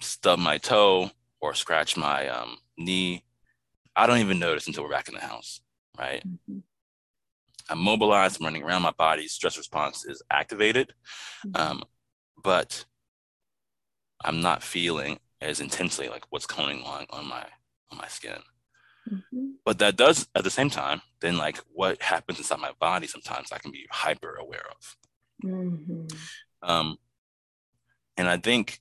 stub 0.00 0.38
my 0.38 0.58
toe 0.58 1.10
or 1.40 1.54
scratch 1.54 1.96
my 1.96 2.28
um, 2.28 2.56
knee. 2.78 3.24
I 3.96 4.06
don't 4.06 4.18
even 4.18 4.38
notice 4.38 4.66
until 4.66 4.84
we're 4.84 4.90
back 4.90 5.08
in 5.08 5.14
the 5.14 5.20
house, 5.20 5.60
right? 5.98 6.26
Mm-hmm. 6.26 6.58
I'm 7.68 7.78
mobilized, 7.78 8.40
I'm 8.40 8.44
running 8.44 8.62
around, 8.62 8.82
my 8.82 8.92
body's 8.92 9.32
stress 9.32 9.56
response 9.56 10.04
is 10.04 10.22
activated, 10.30 10.92
mm-hmm. 11.46 11.60
um, 11.60 11.84
but 12.42 12.84
I'm 14.22 14.40
not 14.40 14.62
feeling 14.62 15.18
as 15.40 15.60
intensely 15.60 16.08
like 16.08 16.24
what's 16.30 16.46
going 16.46 16.82
on 16.82 17.06
on 17.10 17.28
my 17.28 17.44
on 17.90 17.98
my 17.98 18.08
skin. 18.08 18.38
Mm-hmm. 19.10 19.46
But 19.64 19.78
that 19.78 19.96
does 19.96 20.28
at 20.34 20.44
the 20.44 20.50
same 20.50 20.70
time, 20.70 21.02
then 21.20 21.36
like 21.36 21.58
what 21.72 22.02
happens 22.02 22.38
inside 22.38 22.60
my 22.60 22.72
body 22.80 23.06
sometimes 23.06 23.52
I 23.52 23.58
can 23.58 23.70
be 23.70 23.86
hyper 23.90 24.34
aware 24.34 24.64
of. 24.70 24.96
Mm-hmm. 25.44 26.06
Um, 26.62 26.96
and 28.16 28.28
I 28.28 28.38
think 28.38 28.80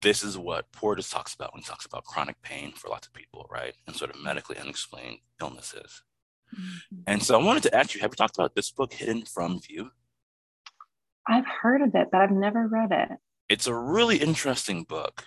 this 0.00 0.22
is 0.22 0.36
what 0.36 0.70
Porges 0.72 1.08
talks 1.08 1.34
about 1.34 1.52
when 1.52 1.62
he 1.62 1.68
talks 1.68 1.86
about 1.86 2.04
chronic 2.04 2.40
pain 2.42 2.72
for 2.72 2.88
lots 2.88 3.06
of 3.06 3.12
people, 3.12 3.46
right? 3.50 3.74
And 3.86 3.94
sort 3.94 4.10
of 4.10 4.20
medically 4.20 4.58
unexplained 4.58 5.18
illnesses. 5.40 6.02
Mm-hmm. 6.54 7.02
And 7.06 7.22
so 7.22 7.38
I 7.38 7.42
wanted 7.42 7.62
to 7.64 7.74
ask 7.74 7.94
you, 7.94 8.00
have 8.00 8.12
you 8.12 8.16
talked 8.16 8.36
about 8.36 8.54
this 8.54 8.70
book, 8.70 8.92
Hidden 8.92 9.24
from 9.24 9.60
View? 9.60 9.90
I've 11.26 11.46
heard 11.46 11.82
of 11.82 11.94
it, 11.94 12.08
but 12.10 12.20
I've 12.20 12.30
never 12.30 12.66
read 12.66 12.90
it. 12.90 13.08
It's 13.48 13.66
a 13.66 13.74
really 13.74 14.16
interesting 14.16 14.84
book. 14.84 15.24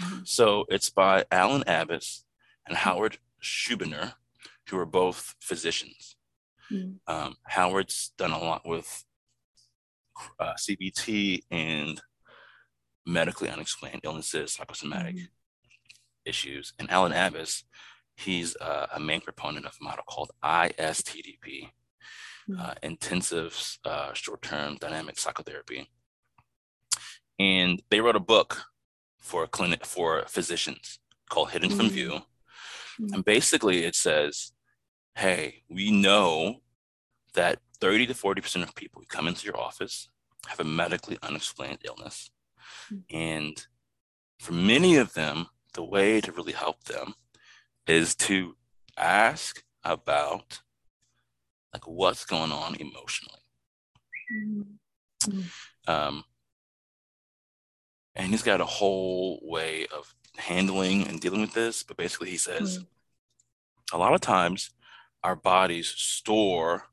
Mm-hmm. 0.00 0.20
So 0.24 0.64
it's 0.68 0.90
by 0.90 1.24
Allan 1.30 1.64
Abbass 1.66 2.22
and 2.66 2.76
Howard 2.76 3.18
Schubiner, 3.42 4.14
who 4.68 4.78
are 4.78 4.86
both 4.86 5.34
physicians. 5.40 6.16
Mm-hmm. 6.72 7.12
Um, 7.12 7.36
Howard's 7.44 8.12
done 8.16 8.32
a 8.32 8.38
lot 8.38 8.66
with 8.66 9.04
uh, 10.40 10.54
CBT 10.54 11.42
and 11.50 12.00
medically 13.06 13.50
unexplained 13.50 14.00
illnesses, 14.04 14.52
psychosomatic 14.52 15.16
mm-hmm. 15.16 15.24
issues. 16.24 16.72
And 16.78 16.90
Allan 16.90 17.12
Abbass, 17.12 17.64
he's 18.16 18.56
uh, 18.56 18.86
a 18.94 19.00
main 19.00 19.20
proponent 19.20 19.66
of 19.66 19.76
a 19.80 19.84
model 19.84 20.04
called 20.06 20.30
ISTDP, 20.42 21.70
mm-hmm. 22.48 22.60
uh, 22.60 22.74
intensive 22.82 23.78
uh, 23.84 24.12
short-term 24.12 24.76
dynamic 24.76 25.18
psychotherapy. 25.18 25.88
And 27.38 27.82
they 27.90 28.00
wrote 28.00 28.16
a 28.16 28.20
book 28.20 28.62
for 29.18 29.42
a 29.44 29.48
clinic 29.48 29.84
for 29.84 30.24
physicians 30.28 31.00
called 31.28 31.50
Hidden 31.50 31.70
mm-hmm. 31.70 31.78
from 31.78 31.90
View. 31.90 32.10
Mm-hmm. 32.10 33.14
And 33.14 33.24
basically 33.24 33.84
it 33.84 33.96
says, 33.96 34.52
hey, 35.16 35.62
we 35.68 35.90
know 35.90 36.60
that 37.34 37.58
30 37.80 38.06
to 38.06 38.14
40% 38.14 38.62
of 38.62 38.74
people 38.74 39.00
who 39.00 39.06
come 39.06 39.26
into 39.26 39.46
your 39.46 39.58
office 39.58 40.08
have 40.46 40.60
a 40.60 40.64
medically 40.64 41.18
unexplained 41.22 41.78
illness. 41.84 42.30
Mm-hmm. 42.92 43.16
And 43.16 43.66
for 44.38 44.52
many 44.52 44.96
of 44.96 45.14
them, 45.14 45.46
the 45.72 45.84
way 45.84 46.20
to 46.20 46.32
really 46.32 46.52
help 46.52 46.84
them 46.84 47.14
is 47.86 48.14
to 48.14 48.56
ask 48.96 49.62
about 49.82 50.60
like 51.72 51.86
what's 51.86 52.24
going 52.24 52.52
on 52.52 52.76
emotionally. 52.76 53.40
Mm-hmm. 54.32 55.40
Um, 55.86 56.24
and 58.14 58.30
he's 58.30 58.42
got 58.42 58.60
a 58.60 58.66
whole 58.66 59.40
way 59.42 59.86
of 59.86 60.14
handling 60.36 61.06
and 61.06 61.20
dealing 61.20 61.40
with 61.40 61.54
this. 61.54 61.82
But 61.82 61.96
basically, 61.96 62.30
he 62.30 62.36
says 62.36 62.78
mm-hmm. 62.78 63.96
a 63.96 63.98
lot 63.98 64.14
of 64.14 64.20
times 64.20 64.70
our 65.22 65.36
bodies 65.36 65.88
store 65.88 66.84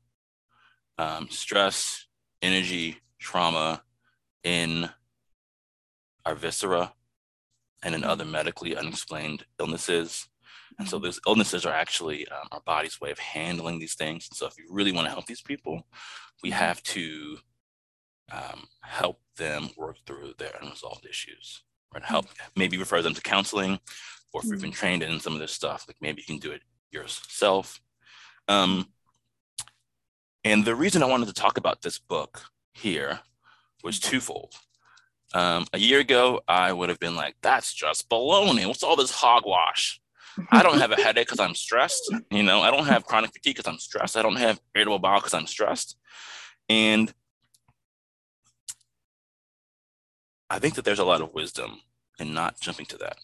um, 0.98 1.28
stress, 1.30 2.06
energy, 2.40 2.98
trauma 3.18 3.82
in 4.44 4.88
our 6.24 6.34
viscera 6.34 6.92
and 7.82 7.94
in 7.94 8.04
other 8.04 8.24
medically 8.24 8.76
unexplained 8.76 9.44
illnesses. 9.58 10.28
And 10.78 10.88
so 10.88 10.96
mm-hmm. 10.96 11.04
those 11.04 11.20
illnesses 11.26 11.66
are 11.66 11.72
actually 11.72 12.26
um, 12.28 12.48
our 12.52 12.60
body's 12.64 13.00
way 13.00 13.10
of 13.10 13.18
handling 13.18 13.78
these 13.78 13.94
things. 13.94 14.28
so 14.32 14.46
if 14.46 14.54
you 14.58 14.66
really 14.70 14.92
want 14.92 15.06
to 15.06 15.12
help 15.12 15.26
these 15.26 15.42
people, 15.42 15.86
we 16.42 16.50
mm-hmm. 16.50 16.58
have 16.58 16.82
to 16.84 17.38
um, 18.32 18.64
help 18.82 19.20
them 19.36 19.70
work 19.76 19.96
through 20.06 20.34
their 20.38 20.52
unresolved 20.60 21.06
issues, 21.06 21.62
right? 21.92 22.04
Help 22.04 22.26
maybe 22.56 22.78
refer 22.78 23.02
them 23.02 23.14
to 23.14 23.20
counseling, 23.20 23.78
or 24.32 24.40
if 24.40 24.48
you've 24.48 24.60
been 24.60 24.70
mm-hmm. 24.70 24.78
trained 24.78 25.02
in 25.02 25.20
some 25.20 25.34
of 25.34 25.40
this 25.40 25.52
stuff, 25.52 25.84
like 25.86 25.96
maybe 26.00 26.22
you 26.22 26.26
can 26.26 26.38
do 26.38 26.52
it 26.52 26.62
yourself. 26.90 27.80
Um, 28.48 28.88
and 30.44 30.64
the 30.64 30.74
reason 30.74 31.02
I 31.02 31.06
wanted 31.06 31.26
to 31.26 31.34
talk 31.34 31.58
about 31.58 31.82
this 31.82 31.98
book 31.98 32.42
here 32.72 33.20
was 33.84 34.00
twofold. 34.00 34.54
Um, 35.34 35.66
a 35.72 35.78
year 35.78 36.00
ago, 36.00 36.40
I 36.46 36.72
would 36.72 36.88
have 36.88 36.98
been 36.98 37.16
like, 37.16 37.36
that's 37.42 37.72
just 37.72 38.08
baloney. 38.08 38.66
What's 38.66 38.82
all 38.82 38.96
this 38.96 39.10
hogwash? 39.10 40.00
I 40.50 40.62
don't 40.62 40.78
have 40.78 40.92
a 40.92 40.96
headache 41.00 41.26
because 41.26 41.40
I'm 41.40 41.54
stressed. 41.54 42.14
You 42.30 42.42
know, 42.42 42.60
I 42.60 42.70
don't 42.70 42.86
have 42.86 43.04
chronic 43.04 43.32
fatigue 43.32 43.56
because 43.56 43.70
I'm 43.70 43.78
stressed. 43.78 44.16
I 44.16 44.22
don't 44.22 44.36
have 44.36 44.60
irritable 44.74 44.98
bowel 44.98 45.20
because 45.20 45.34
I'm 45.34 45.46
stressed. 45.46 45.96
And 46.68 47.12
I 50.48 50.58
think 50.58 50.74
that 50.74 50.84
there's 50.84 50.98
a 50.98 51.04
lot 51.04 51.20
of 51.20 51.34
wisdom 51.34 51.80
in 52.18 52.34
not 52.34 52.60
jumping 52.60 52.86
to 52.86 52.98
that 52.98 53.16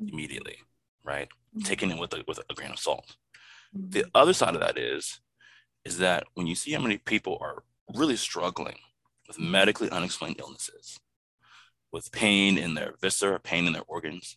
immediately, 0.00 0.58
right? 1.04 1.28
Mm-hmm. 1.28 1.60
Taking 1.60 1.90
it 1.90 1.98
with 1.98 2.12
a, 2.12 2.24
with 2.26 2.40
a 2.50 2.54
grain 2.54 2.72
of 2.72 2.78
salt. 2.78 3.16
Mm-hmm. 3.76 3.90
The 3.90 4.04
other 4.14 4.32
side 4.32 4.54
of 4.54 4.60
that 4.60 4.78
is, 4.78 5.20
is 5.84 5.98
that 5.98 6.24
when 6.34 6.46
you 6.46 6.54
see 6.54 6.72
how 6.72 6.80
many 6.80 6.98
people 6.98 7.38
are 7.40 7.62
really 7.94 8.16
struggling 8.16 8.76
with 9.28 9.38
medically 9.38 9.90
unexplained 9.90 10.36
illnesses, 10.38 10.98
with 11.92 12.10
pain 12.10 12.58
in 12.58 12.74
their 12.74 12.94
viscera, 13.00 13.38
pain 13.38 13.66
in 13.66 13.72
their 13.72 13.84
organs, 13.86 14.36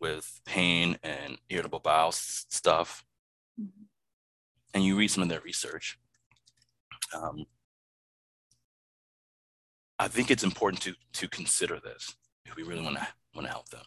with 0.00 0.40
pain 0.44 0.98
and 1.02 1.38
irritable 1.48 1.80
bowel 1.80 2.12
stuff, 2.12 3.04
mm-hmm. 3.60 3.84
and 4.74 4.84
you 4.84 4.96
read 4.96 5.10
some 5.10 5.22
of 5.22 5.28
their 5.28 5.40
research, 5.40 5.98
um, 7.14 7.44
I 9.98 10.08
think 10.08 10.30
it's 10.30 10.44
important 10.44 10.82
to 10.82 10.94
to 11.12 11.28
consider 11.28 11.78
this 11.78 12.14
if 12.46 12.56
we 12.56 12.62
really 12.62 12.82
want 12.82 12.96
to 12.96 13.06
want 13.34 13.46
to 13.46 13.52
help 13.52 13.68
them. 13.68 13.84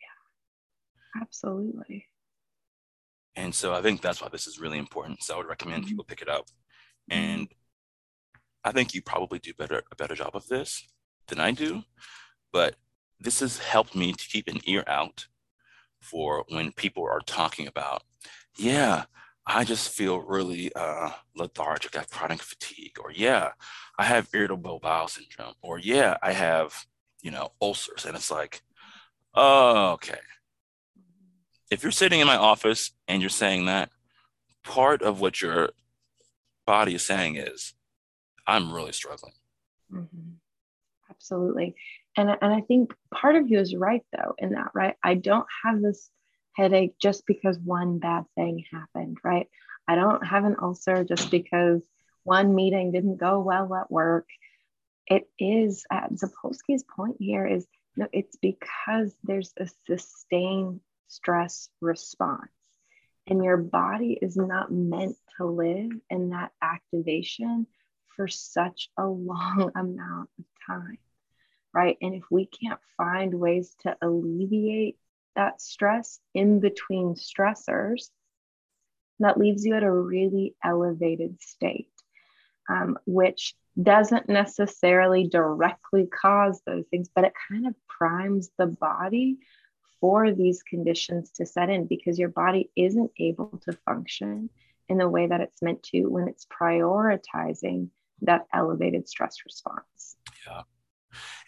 Yeah, 0.00 1.20
absolutely. 1.22 2.06
And 3.34 3.54
so 3.54 3.72
I 3.74 3.80
think 3.80 4.00
that's 4.00 4.20
why 4.20 4.28
this 4.28 4.46
is 4.46 4.60
really 4.60 4.78
important. 4.78 5.22
So 5.22 5.34
I 5.34 5.38
would 5.38 5.46
recommend 5.46 5.82
mm-hmm. 5.82 5.90
people 5.90 6.04
pick 6.04 6.22
it 6.22 6.28
up. 6.28 6.46
Mm-hmm. 7.10 7.18
And 7.18 7.48
I 8.64 8.72
think 8.72 8.94
you 8.94 9.02
probably 9.02 9.38
do 9.38 9.52
better 9.54 9.82
a 9.90 9.96
better 9.96 10.14
job 10.14 10.30
of 10.34 10.46
this 10.48 10.86
than 11.28 11.40
I 11.40 11.50
do. 11.50 11.82
But 12.52 12.76
this 13.22 13.40
has 13.40 13.58
helped 13.58 13.94
me 13.94 14.12
to 14.12 14.28
keep 14.28 14.48
an 14.48 14.60
ear 14.64 14.84
out 14.86 15.26
for 16.00 16.44
when 16.48 16.72
people 16.72 17.04
are 17.04 17.20
talking 17.24 17.66
about, 17.66 18.02
yeah, 18.58 19.04
I 19.46 19.64
just 19.64 19.90
feel 19.90 20.20
really 20.20 20.72
uh, 20.74 21.10
lethargic. 21.36 21.96
I 21.96 22.00
have 22.00 22.10
chronic 22.10 22.42
fatigue, 22.42 22.96
or 23.02 23.10
yeah, 23.10 23.50
I 23.98 24.04
have 24.04 24.28
irritable 24.32 24.80
bowel 24.80 25.08
syndrome, 25.08 25.54
or 25.62 25.78
yeah, 25.78 26.16
I 26.22 26.32
have, 26.32 26.86
you 27.22 27.30
know, 27.30 27.52
ulcers. 27.60 28.04
And 28.04 28.16
it's 28.16 28.30
like, 28.30 28.62
oh, 29.34 29.92
okay. 29.92 30.18
If 31.70 31.82
you're 31.82 31.92
sitting 31.92 32.20
in 32.20 32.26
my 32.26 32.36
office 32.36 32.92
and 33.08 33.22
you're 33.22 33.30
saying 33.30 33.66
that, 33.66 33.90
part 34.62 35.02
of 35.02 35.20
what 35.20 35.40
your 35.40 35.70
body 36.66 36.94
is 36.94 37.04
saying 37.04 37.36
is, 37.36 37.74
I'm 38.46 38.72
really 38.72 38.92
struggling. 38.92 39.32
Mm-hmm. 39.92 40.34
Absolutely. 41.10 41.74
And, 42.16 42.28
and 42.28 42.52
I 42.52 42.60
think 42.60 42.94
part 43.12 43.36
of 43.36 43.48
you 43.48 43.58
is 43.58 43.74
right, 43.74 44.04
though, 44.12 44.34
in 44.38 44.50
that, 44.50 44.70
right? 44.74 44.96
I 45.02 45.14
don't 45.14 45.46
have 45.64 45.80
this 45.80 46.10
headache 46.54 46.94
just 47.00 47.24
because 47.26 47.58
one 47.58 47.98
bad 47.98 48.24
thing 48.34 48.64
happened, 48.70 49.18
right? 49.24 49.48
I 49.88 49.94
don't 49.94 50.24
have 50.26 50.44
an 50.44 50.56
ulcer 50.60 51.04
just 51.04 51.30
because 51.30 51.82
one 52.24 52.54
meeting 52.54 52.92
didn't 52.92 53.16
go 53.16 53.40
well 53.40 53.74
at 53.74 53.90
work. 53.90 54.26
It 55.06 55.28
is, 55.38 55.84
uh, 55.90 56.08
Sapolsky's 56.14 56.84
point 56.84 57.16
here 57.18 57.46
is 57.46 57.66
no, 57.96 58.06
it's 58.12 58.36
because 58.36 59.14
there's 59.22 59.52
a 59.58 59.68
sustained 59.86 60.80
stress 61.08 61.68
response. 61.80 62.50
And 63.26 63.44
your 63.44 63.58
body 63.58 64.18
is 64.20 64.36
not 64.36 64.72
meant 64.72 65.16
to 65.36 65.46
live 65.46 65.90
in 66.10 66.30
that 66.30 66.52
activation 66.60 67.66
for 68.16 68.28
such 68.28 68.88
a 68.96 69.06
long 69.06 69.70
amount 69.76 70.30
of 70.38 70.44
time, 70.66 70.98
right? 71.74 71.96
And 72.00 72.14
if 72.14 72.24
we 72.30 72.46
can't 72.46 72.80
find 72.96 73.34
ways 73.34 73.74
to 73.80 73.96
alleviate 74.02 74.98
that 75.36 75.60
stress 75.60 76.20
in 76.34 76.60
between 76.60 77.14
stressors, 77.14 78.10
that 79.20 79.38
leaves 79.38 79.64
you 79.64 79.74
at 79.74 79.82
a 79.82 79.92
really 79.92 80.54
elevated 80.64 81.40
state, 81.40 81.88
um, 82.68 82.98
which 83.06 83.54
doesn't 83.80 84.28
necessarily 84.28 85.26
directly 85.28 86.06
cause 86.06 86.60
those 86.66 86.84
things, 86.90 87.08
but 87.14 87.24
it 87.24 87.32
kind 87.48 87.66
of 87.66 87.74
primes 87.88 88.50
the 88.58 88.66
body 88.66 89.38
for 90.00 90.32
these 90.32 90.62
conditions 90.62 91.30
to 91.30 91.46
set 91.46 91.70
in 91.70 91.86
because 91.86 92.18
your 92.18 92.28
body 92.28 92.70
isn't 92.76 93.10
able 93.18 93.60
to 93.64 93.72
function 93.84 94.50
in 94.88 94.98
the 94.98 95.08
way 95.08 95.26
that 95.28 95.40
it's 95.40 95.62
meant 95.62 95.82
to 95.84 96.06
when 96.06 96.28
it's 96.28 96.46
prioritizing 96.46 97.88
that 98.22 98.46
elevated 98.52 99.08
stress 99.08 99.38
response. 99.44 100.16
Yeah. 100.46 100.62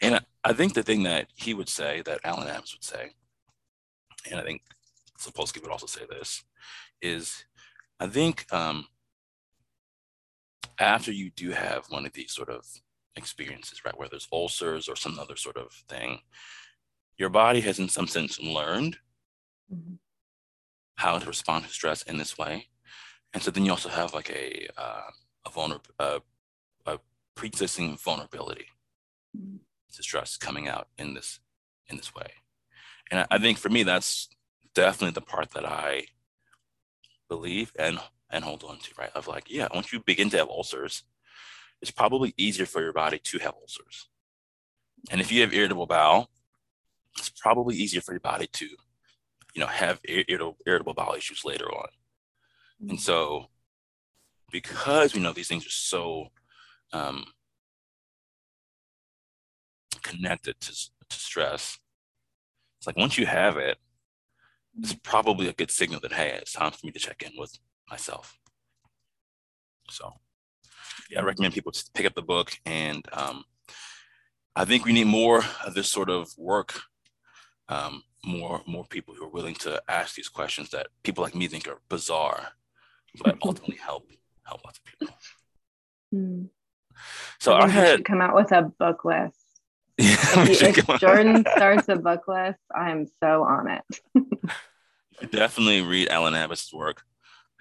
And 0.00 0.20
I 0.42 0.52
think 0.52 0.74
the 0.74 0.82
thing 0.82 1.02
that 1.04 1.28
he 1.34 1.54
would 1.54 1.68
say, 1.68 2.02
that 2.02 2.20
Allan 2.24 2.48
Abbass 2.48 2.74
would 2.74 2.84
say, 2.84 3.10
and 4.30 4.40
I 4.40 4.42
think 4.42 4.62
Sapolsky 5.18 5.62
would 5.62 5.70
also 5.70 5.86
say 5.86 6.02
this, 6.08 6.44
is 7.00 7.44
I 8.00 8.06
think 8.06 8.46
um, 8.52 8.86
after 10.78 11.12
you 11.12 11.30
do 11.30 11.50
have 11.50 11.86
one 11.88 12.06
of 12.06 12.12
these 12.12 12.32
sort 12.32 12.48
of 12.48 12.66
experiences, 13.16 13.84
right, 13.84 13.98
whether 13.98 14.16
it's 14.16 14.28
ulcers 14.32 14.88
or 14.88 14.96
some 14.96 15.18
other 15.18 15.36
sort 15.36 15.56
of 15.56 15.72
thing, 15.88 16.20
your 17.16 17.28
body 17.28 17.60
has 17.60 17.78
in 17.78 17.88
some 17.88 18.08
sense 18.08 18.40
learned 18.40 18.96
mm-hmm. 19.72 19.94
how 20.96 21.18
to 21.18 21.26
respond 21.26 21.64
to 21.64 21.70
stress 21.70 22.02
in 22.02 22.16
this 22.18 22.36
way. 22.36 22.66
And 23.32 23.42
so 23.42 23.50
then 23.50 23.64
you 23.64 23.70
also 23.70 23.88
have 23.88 24.14
like 24.14 24.30
a, 24.30 24.68
uh, 24.76 25.10
a 25.46 25.50
vulnerable, 25.50 25.90
uh, 25.98 26.18
a 26.86 26.98
pre-existing 27.34 27.96
vulnerability 27.96 28.66
mm-hmm. 29.36 29.56
stress 29.90 30.36
coming 30.36 30.68
out 30.68 30.88
in 30.98 31.14
this, 31.14 31.40
in 31.88 31.96
this 31.96 32.14
way. 32.14 32.32
And 33.10 33.20
I, 33.20 33.26
I 33.32 33.38
think 33.38 33.58
for 33.58 33.68
me, 33.68 33.82
that's 33.82 34.28
definitely 34.74 35.12
the 35.12 35.20
part 35.20 35.50
that 35.52 35.66
I 35.66 36.06
believe 37.28 37.72
and 37.78 37.98
and 38.30 38.44
hold 38.44 38.64
on 38.64 38.78
to, 38.78 38.90
right? 38.98 39.10
Of 39.14 39.28
like, 39.28 39.48
yeah, 39.48 39.68
once 39.72 39.92
you 39.92 40.00
begin 40.00 40.28
to 40.30 40.38
have 40.38 40.48
ulcers, 40.48 41.04
it's 41.80 41.90
probably 41.90 42.34
easier 42.36 42.66
for 42.66 42.82
your 42.82 42.92
body 42.92 43.18
to 43.18 43.38
have 43.38 43.54
ulcers. 43.60 44.08
And 45.10 45.20
if 45.20 45.30
you 45.30 45.42
have 45.42 45.54
irritable 45.54 45.86
bowel, 45.86 46.30
it's 47.18 47.28
probably 47.28 47.76
easier 47.76 48.00
for 48.00 48.12
your 48.12 48.20
body 48.20 48.48
to, 48.54 48.66
you 49.54 49.60
know, 49.60 49.66
have 49.66 50.00
irritable, 50.04 50.56
irritable 50.66 50.94
bowel 50.94 51.14
issues 51.14 51.44
later 51.44 51.66
on. 51.66 51.88
Mm-hmm. 52.82 52.90
And 52.90 53.00
so, 53.00 53.46
because 54.50 55.14
we 55.14 55.20
know 55.20 55.32
these 55.32 55.48
things 55.48 55.66
are 55.66 55.70
so 55.70 56.28
um, 56.92 57.26
connected 60.04 60.60
to, 60.60 60.72
to 60.72 61.16
stress, 61.16 61.78
it's 62.78 62.86
like 62.86 62.96
once 62.96 63.18
you 63.18 63.26
have 63.26 63.56
it, 63.56 63.78
it's 64.78 64.94
probably 65.02 65.48
a 65.48 65.52
good 65.52 65.70
signal 65.70 66.00
that 66.00 66.12
hey, 66.12 66.36
it's 66.40 66.52
time 66.52 66.70
for 66.70 66.86
me 66.86 66.92
to 66.92 66.98
check 66.98 67.22
in 67.22 67.32
with 67.38 67.58
myself. 67.90 68.38
So, 69.90 70.12
yeah, 71.10 71.20
I 71.20 71.24
recommend 71.24 71.54
people 71.54 71.72
to 71.72 71.84
pick 71.94 72.06
up 72.06 72.14
the 72.14 72.22
book, 72.22 72.52
and 72.66 73.06
um, 73.12 73.44
I 74.54 74.64
think 74.64 74.84
we 74.84 74.92
need 74.92 75.06
more 75.06 75.42
of 75.64 75.74
this 75.74 75.90
sort 75.90 76.10
of 76.10 76.30
work. 76.36 76.80
Um, 77.68 78.02
more 78.26 78.62
more 78.66 78.84
people 78.84 79.14
who 79.14 79.24
are 79.24 79.30
willing 79.30 79.54
to 79.54 79.82
ask 79.88 80.14
these 80.14 80.28
questions 80.28 80.70
that 80.70 80.88
people 81.02 81.22
like 81.24 81.34
me 81.34 81.46
think 81.46 81.68
are 81.68 81.80
bizarre, 81.88 82.48
but 83.22 83.36
ultimately 83.42 83.76
help 83.76 84.10
help 84.44 84.64
lots 84.64 84.78
of 84.78 84.84
people. 84.84 85.16
Hmm. 86.10 86.44
So 87.40 87.52
I, 87.52 87.64
I 87.64 87.68
had 87.68 88.04
come 88.04 88.20
out 88.20 88.34
with 88.34 88.52
a 88.52 88.62
book 88.62 89.04
list. 89.04 89.43
Yeah, 89.96 90.16
if, 90.36 90.86
Jordan 91.00 91.44
starts 91.56 91.88
a 91.88 91.96
book 91.96 92.26
list, 92.26 92.58
I'm 92.74 93.06
so 93.22 93.44
on 93.44 93.68
it. 93.68 93.84
definitely 95.30 95.82
read 95.82 96.08
Allan 96.08 96.34
Abbass' 96.34 96.72
work. 96.72 97.02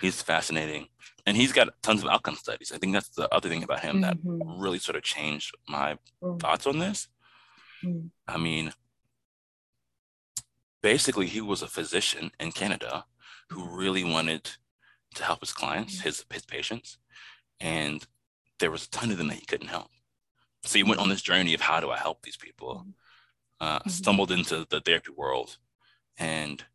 He's 0.01 0.21
fascinating. 0.21 0.87
And 1.25 1.37
he's 1.37 1.53
got 1.53 1.69
tons 1.81 2.03
of 2.03 2.09
outcome 2.09 2.35
studies. 2.35 2.71
I 2.73 2.77
think 2.77 2.93
that's 2.93 3.09
the 3.09 3.33
other 3.33 3.49
thing 3.49 3.63
about 3.63 3.81
him 3.81 4.01
mm-hmm. 4.01 4.37
that 4.39 4.45
really 4.57 4.79
sort 4.79 4.95
of 4.95 5.03
changed 5.03 5.55
my 5.67 5.97
mm-hmm. 6.21 6.37
thoughts 6.37 6.67
on 6.67 6.79
this. 6.79 7.07
Mm-hmm. 7.83 8.07
I 8.27 8.37
mean, 8.37 8.73
basically, 10.81 11.27
he 11.27 11.39
was 11.39 11.61
a 11.61 11.67
physician 11.67 12.31
in 12.39 12.51
Canada 12.51 13.05
who 13.49 13.69
really 13.69 14.03
wanted 14.03 14.49
to 15.15 15.23
help 15.23 15.41
his 15.41 15.53
clients, 15.53 15.97
mm-hmm. 15.97 16.05
his 16.05 16.25
his 16.31 16.45
patients, 16.45 16.97
and 17.59 18.05
there 18.59 18.71
was 18.71 18.85
a 18.85 18.89
ton 18.89 19.11
of 19.11 19.17
them 19.17 19.27
that 19.27 19.37
he 19.37 19.45
couldn't 19.45 19.67
help. 19.67 19.91
So 20.63 20.77
he 20.77 20.83
went 20.83 20.99
on 20.99 21.09
this 21.09 21.21
journey 21.21 21.53
of 21.53 21.61
how 21.61 21.79
do 21.79 21.91
I 21.91 21.97
help 21.97 22.21
these 22.21 22.37
people. 22.37 22.85
Uh, 23.61 23.79
mm-hmm. 23.79 23.89
stumbled 23.89 24.31
into 24.31 24.65
the 24.69 24.81
therapy 24.81 25.11
world, 25.15 25.57
and 26.17 26.65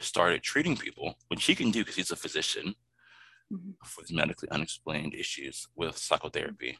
started 0.00 0.42
treating 0.42 0.74
people, 0.74 1.14
which 1.28 1.44
he 1.44 1.54
can 1.54 1.70
do 1.70 1.80
because 1.80 1.96
he's 1.96 2.10
a 2.10 2.16
physician 2.16 2.74
mm-hmm. 3.52 3.72
for 3.84 4.00
these 4.00 4.16
medically 4.16 4.48
unexplained 4.50 5.12
issues 5.12 5.68
with 5.76 5.98
psychotherapy. 5.98 6.78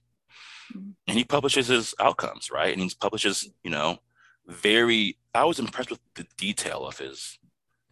Mm-hmm. 0.75 0.91
And 1.07 1.19
he 1.19 1.25
publishes 1.25 1.67
his 1.67 1.95
outcomes, 2.01 2.51
right? 2.51 2.73
And 2.73 2.81
he 2.81 2.91
publishes, 2.99 3.47
you 3.63 3.71
know, 3.71 3.99
very, 4.47 5.19
I 5.35 5.45
was 5.45 5.59
impressed 5.59 5.91
with 5.91 6.01
the 6.15 6.27
detail 6.39 6.87
of 6.87 6.99
his 6.99 7.39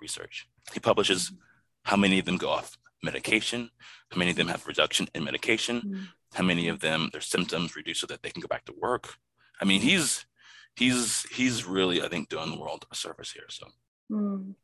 research. 0.00 0.46
He 0.72 0.80
publishes 0.80 1.26
mm-hmm. 1.26 1.36
how 1.82 1.96
many 1.96 2.20
of 2.20 2.24
them 2.24 2.38
go 2.38 2.48
off 2.48 2.78
medication, 3.04 3.70
how 4.10 4.18
many 4.18 4.30
of 4.30 4.36
them 4.36 4.48
have 4.48 4.66
reduction 4.66 5.08
in 5.14 5.24
medication, 5.24 5.80
mm-hmm. 5.80 6.02
how 6.32 6.44
many 6.44 6.68
of 6.68 6.80
them 6.80 7.10
their 7.12 7.20
symptoms 7.20 7.76
reduce 7.76 8.00
so 8.00 8.06
that 8.06 8.22
they 8.22 8.30
can 8.30 8.40
go 8.40 8.48
back 8.48 8.64
to 8.64 8.74
work. 8.80 9.14
I 9.60 9.64
mean, 9.64 9.80
he's 9.80 10.26
he's 10.74 11.22
he's 11.30 11.64
really, 11.64 12.02
I 12.02 12.08
think, 12.08 12.28
doing 12.28 12.50
the 12.50 12.58
world 12.58 12.86
a 12.90 12.94
service 12.94 13.30
here. 13.32 13.48
So 13.48 13.66
mm. 14.10 14.54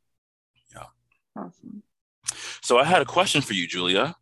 Yeah. 0.75 0.87
Awesome. 1.37 1.83
So 2.63 2.79
I 2.79 2.85
had 2.85 3.03
a 3.03 3.07
question 3.07 3.43
for 3.43 3.55
you, 3.55 3.67
Julia. 3.67 4.17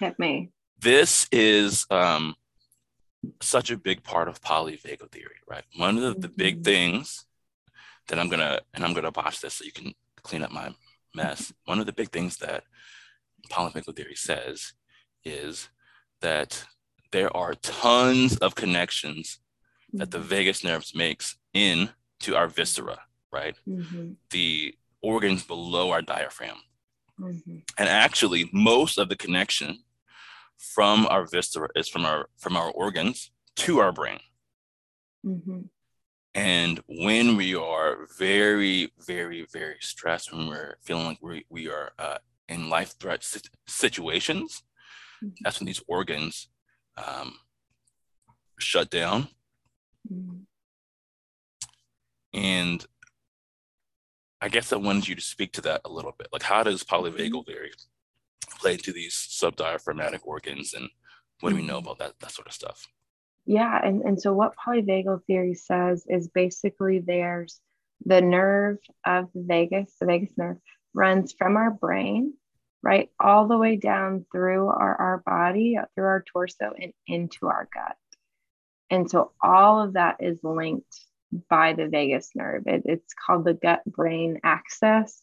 Hit 0.00 0.18
me. 0.18 0.50
This 0.78 1.28
is 1.32 1.86
um, 1.90 2.34
such 3.40 3.70
a 3.70 3.76
big 3.76 4.02
part 4.02 4.28
of 4.28 4.40
polyvagal 4.40 5.10
theory, 5.10 5.40
right? 5.48 5.64
One 5.76 5.96
of 5.96 6.02
the, 6.02 6.10
mm-hmm. 6.10 6.20
the 6.20 6.28
big 6.28 6.64
things 6.64 7.26
that 8.08 8.18
I'm 8.18 8.28
gonna, 8.28 8.60
and 8.74 8.84
I'm 8.84 8.94
gonna 8.94 9.10
botch 9.10 9.40
this 9.40 9.54
so 9.54 9.64
you 9.64 9.72
can 9.72 9.94
clean 10.22 10.42
up 10.42 10.52
my 10.52 10.74
mess. 11.14 11.52
One 11.64 11.80
of 11.80 11.86
the 11.86 11.92
big 11.92 12.10
things 12.10 12.36
that 12.38 12.64
polyvagal 13.46 13.96
theory 13.96 14.14
says 14.14 14.72
is 15.24 15.68
that 16.20 16.64
there 17.12 17.34
are 17.36 17.54
tons 17.54 18.36
of 18.38 18.54
connections 18.54 19.40
that 19.92 20.10
the 20.10 20.18
mm-hmm. 20.18 20.28
vagus 20.28 20.64
nerves 20.64 20.94
makes 20.94 21.36
in 21.54 21.90
to 22.20 22.36
our 22.36 22.48
viscera, 22.48 22.98
right? 23.32 23.56
Mm-hmm. 23.68 24.12
The 24.30 24.74
organs 25.02 25.44
below 25.44 25.90
our 25.90 26.02
diaphragm. 26.02 26.56
Mm-hmm. 27.20 27.58
And 27.78 27.88
actually, 27.88 28.50
most 28.52 28.98
of 28.98 29.08
the 29.08 29.16
connection 29.16 29.78
from 30.58 31.06
our 31.06 31.26
viscera 31.26 31.68
is 31.74 31.88
from 31.88 32.04
our 32.04 32.28
from 32.38 32.56
our 32.56 32.70
organs 32.70 33.30
to 33.56 33.78
our 33.78 33.92
brain. 33.92 34.18
Mm-hmm. 35.24 35.60
And 36.34 36.82
when 36.86 37.36
we 37.36 37.54
are 37.54 38.06
very, 38.18 38.92
very, 39.06 39.46
very 39.50 39.78
stressed, 39.80 40.32
when 40.32 40.48
we're 40.48 40.76
feeling 40.82 41.06
like 41.06 41.22
we, 41.22 41.46
we 41.48 41.68
are 41.70 41.92
uh, 41.98 42.18
in 42.48 42.68
life 42.68 42.94
threat 42.98 43.26
situations, 43.66 44.62
mm-hmm. 45.22 45.34
that's 45.42 45.60
when 45.60 45.66
these 45.66 45.82
organs 45.88 46.48
um, 46.96 47.34
shut 48.58 48.90
down. 48.90 49.28
Mm-hmm. 50.12 50.36
And 52.34 52.86
I 54.40 54.48
guess 54.48 54.72
I 54.72 54.76
wanted 54.76 55.08
you 55.08 55.14
to 55.14 55.22
speak 55.22 55.52
to 55.54 55.62
that 55.62 55.80
a 55.84 55.90
little 55.90 56.14
bit. 56.18 56.28
Like, 56.32 56.42
how 56.42 56.62
does 56.62 56.84
polyvagal 56.84 57.46
theory 57.46 57.72
play 58.60 58.74
into 58.74 58.92
these 58.92 59.14
subdiaphragmatic 59.14 60.20
organs, 60.24 60.74
and 60.74 60.88
what 61.40 61.50
do 61.50 61.56
we 61.56 61.62
know 61.62 61.78
mm-hmm. 61.78 61.86
about 61.86 61.98
that 61.98 62.12
that 62.20 62.30
sort 62.30 62.46
of 62.46 62.52
stuff? 62.52 62.86
Yeah, 63.46 63.80
and 63.82 64.02
and 64.02 64.20
so 64.20 64.32
what 64.34 64.54
polyvagal 64.56 65.24
theory 65.26 65.54
says 65.54 66.04
is 66.08 66.28
basically 66.28 66.98
there's 66.98 67.60
the 68.04 68.20
nerve 68.20 68.78
of 69.04 69.30
the 69.34 69.42
vagus, 69.46 69.94
the 69.98 70.06
vagus 70.06 70.30
nerve 70.36 70.58
runs 70.96 71.34
from 71.34 71.56
our 71.56 71.70
brain, 71.70 72.32
right, 72.82 73.10
all 73.20 73.46
the 73.46 73.58
way 73.58 73.76
down 73.76 74.24
through 74.32 74.66
our, 74.68 74.96
our 74.96 75.22
body, 75.26 75.78
through 75.94 76.06
our 76.06 76.24
torso, 76.32 76.72
and 76.80 76.92
into 77.06 77.46
our 77.46 77.68
gut. 77.72 77.96
And 78.90 79.10
so 79.10 79.32
all 79.42 79.82
of 79.82 79.92
that 79.92 80.16
is 80.20 80.38
linked 80.42 81.00
by 81.50 81.74
the 81.74 81.88
vagus 81.88 82.30
nerve. 82.34 82.62
It, 82.66 82.82
it's 82.86 83.14
called 83.14 83.44
the 83.44 83.54
gut 83.54 83.82
brain 83.84 84.40
axis 84.42 85.22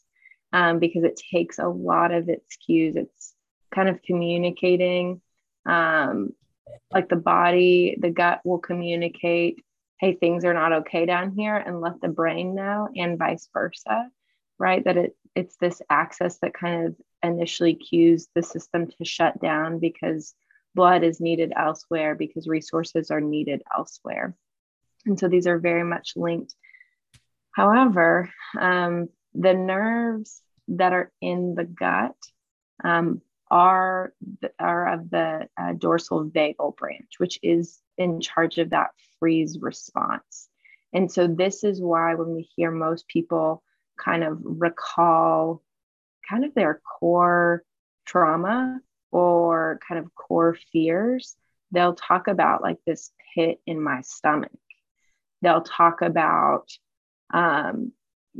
um, 0.51 0.80
because 0.80 1.03
it 1.03 1.19
takes 1.34 1.59
a 1.59 1.67
lot 1.67 2.11
of 2.11 2.30
its 2.30 2.55
cues. 2.57 2.95
It's 2.95 3.34
kind 3.74 3.89
of 3.89 4.01
communicating, 4.03 5.21
um, 5.65 6.30
like 6.91 7.09
the 7.09 7.15
body, 7.15 7.97
the 7.99 8.11
gut 8.11 8.41
will 8.43 8.59
communicate, 8.59 9.63
hey, 9.99 10.13
things 10.13 10.45
are 10.45 10.53
not 10.53 10.74
okay 10.74 11.05
down 11.05 11.32
here, 11.36 11.55
and 11.55 11.82
let 11.82 11.99
the 12.01 12.09
brain 12.09 12.53
know, 12.53 12.89
and 12.95 13.17
vice 13.17 13.49
versa, 13.53 14.09
right? 14.59 14.84
That 14.84 14.97
it 14.97 15.15
it's 15.36 15.56
this 15.58 15.82
axis 15.90 16.38
that 16.42 16.54
kind 16.54 16.88
of 16.88 16.96
initially 17.24 17.76
cues 17.76 18.28
the 18.36 18.44
system 18.44 18.88
to 18.88 19.06
shut 19.06 19.40
down 19.42 19.80
because 19.80 20.34
blood 20.76 21.04
is 21.04 21.20
needed 21.20 21.54
elsewhere 21.56 22.16
because 22.16 22.48
resources 22.48 23.12
are 23.12 23.22
needed 23.22 23.62
elsewhere. 23.76 24.36
And 25.06 25.20
so 25.20 25.28
these 25.28 25.48
are 25.48 25.60
very 25.60 25.84
much 25.84 26.14
linked. 26.16 26.56
However, 27.52 28.32
um, 28.60 29.10
the 29.34 29.54
nerves 29.54 30.42
that 30.70 30.94
are 30.94 31.12
in 31.22 31.56
the 31.56 31.66
gut 31.66 32.16
um, 32.84 33.22
are, 33.52 34.14
are 34.60 34.94
of 34.94 35.10
the 35.10 35.48
uh, 35.58 35.74
dorsal 35.74 36.26
vagal 36.26 36.76
branch, 36.78 37.14
which 37.18 37.40
is 37.44 37.80
in 37.98 38.22
charge 38.22 38.58
of 38.58 38.72
that 38.72 38.92
freeze 39.20 39.60
response. 39.60 40.50
And 40.94 41.12
so 41.12 41.28
this 41.28 41.64
is 41.64 41.82
why 41.82 42.16
when 42.16 42.34
we 42.34 42.50
hear 42.56 42.72
most 42.72 43.08
people 43.08 43.64
kind 43.98 44.24
of 44.24 44.39
recall 44.41 45.62
kind 46.30 46.46
of 46.46 46.54
their 46.54 46.82
core 47.00 47.64
trauma 48.06 48.80
or 49.12 49.80
kind 49.88 50.04
of 50.04 50.14
core 50.16 50.58
fears, 50.72 51.36
they'll 51.72 51.96
talk 51.96 52.28
about 52.28 52.62
like 52.62 52.78
this 52.86 53.12
pit 53.34 53.60
in 53.66 53.82
my 53.82 54.02
stomach. 54.02 54.52
They'll 55.41 55.62
talk 55.62 56.02
about 56.02 56.68
um, 57.34 57.91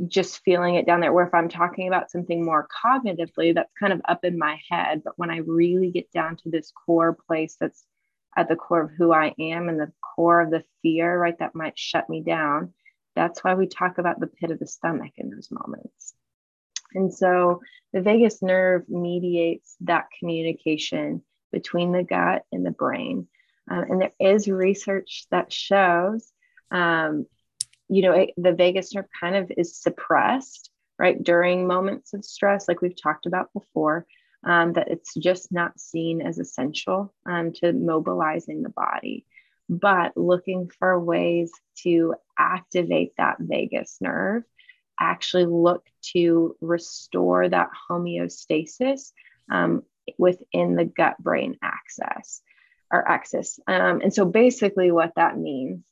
just 0.08 0.42
feeling 0.44 0.76
it 0.76 0.86
down 0.86 1.00
there. 1.00 1.12
Where 1.12 1.26
if 1.26 1.34
I'm 1.34 1.48
talking 1.48 1.86
about 1.86 2.10
something 2.10 2.44
more 2.44 2.66
cognitively, 2.84 3.54
that's 3.54 3.72
kind 3.78 3.92
of 3.92 4.00
up 4.08 4.24
in 4.24 4.38
my 4.38 4.58
head. 4.70 5.02
But 5.04 5.14
when 5.16 5.30
I 5.30 5.38
really 5.38 5.90
get 5.90 6.10
down 6.12 6.36
to 6.38 6.50
this 6.50 6.72
core 6.86 7.16
place 7.26 7.56
that's 7.60 7.84
at 8.36 8.48
the 8.48 8.56
core 8.56 8.82
of 8.82 8.90
who 8.96 9.12
I 9.12 9.34
am 9.38 9.68
and 9.68 9.78
the 9.78 9.92
core 10.16 10.40
of 10.40 10.50
the 10.50 10.64
fear, 10.82 11.16
right, 11.18 11.38
that 11.38 11.54
might 11.54 11.78
shut 11.78 12.08
me 12.08 12.22
down, 12.22 12.72
that's 13.14 13.42
why 13.42 13.54
we 13.54 13.66
talk 13.66 13.98
about 13.98 14.20
the 14.20 14.26
pit 14.26 14.50
of 14.50 14.58
the 14.58 14.66
stomach 14.66 15.12
in 15.16 15.30
those 15.30 15.48
moments. 15.50 16.14
And 16.94 17.12
so 17.12 17.60
the 17.92 18.00
vagus 18.00 18.42
nerve 18.42 18.88
mediates 18.88 19.76
that 19.80 20.06
communication 20.18 21.22
between 21.52 21.92
the 21.92 22.02
gut 22.02 22.44
and 22.52 22.64
the 22.64 22.70
brain. 22.70 23.28
Um, 23.70 23.84
and 23.88 24.00
there 24.00 24.12
is 24.20 24.48
research 24.48 25.26
that 25.30 25.52
shows, 25.52 26.30
um, 26.70 27.26
you 27.88 28.02
know, 28.02 28.12
it, 28.12 28.30
the 28.36 28.52
vagus 28.52 28.94
nerve 28.94 29.06
kind 29.18 29.36
of 29.36 29.50
is 29.56 29.76
suppressed, 29.76 30.70
right, 30.98 31.22
during 31.22 31.66
moments 31.66 32.12
of 32.14 32.24
stress, 32.24 32.68
like 32.68 32.80
we've 32.80 33.00
talked 33.00 33.26
about 33.26 33.52
before, 33.52 34.06
um, 34.44 34.74
that 34.74 34.88
it's 34.88 35.14
just 35.14 35.52
not 35.52 35.80
seen 35.80 36.20
as 36.20 36.38
essential 36.38 37.14
um, 37.26 37.52
to 37.52 37.72
mobilizing 37.72 38.62
the 38.62 38.68
body. 38.68 39.26
But 39.68 40.16
looking 40.16 40.70
for 40.78 40.98
ways 41.00 41.50
to 41.82 42.14
activate 42.38 43.12
that 43.16 43.36
vagus 43.40 43.96
nerve 44.00 44.44
actually 45.00 45.46
look 45.46 45.84
to 46.12 46.56
restore 46.60 47.48
that 47.48 47.70
homeostasis 47.90 49.12
um, 49.50 49.82
within 50.18 50.76
the 50.76 50.84
gut 50.84 51.16
brain 51.18 51.56
axis 51.62 52.42
or 52.92 53.06
axis. 53.08 53.58
Um, 53.66 54.00
and 54.02 54.12
so 54.12 54.24
basically, 54.24 54.92
what 54.92 55.12
that 55.16 55.38
means, 55.38 55.82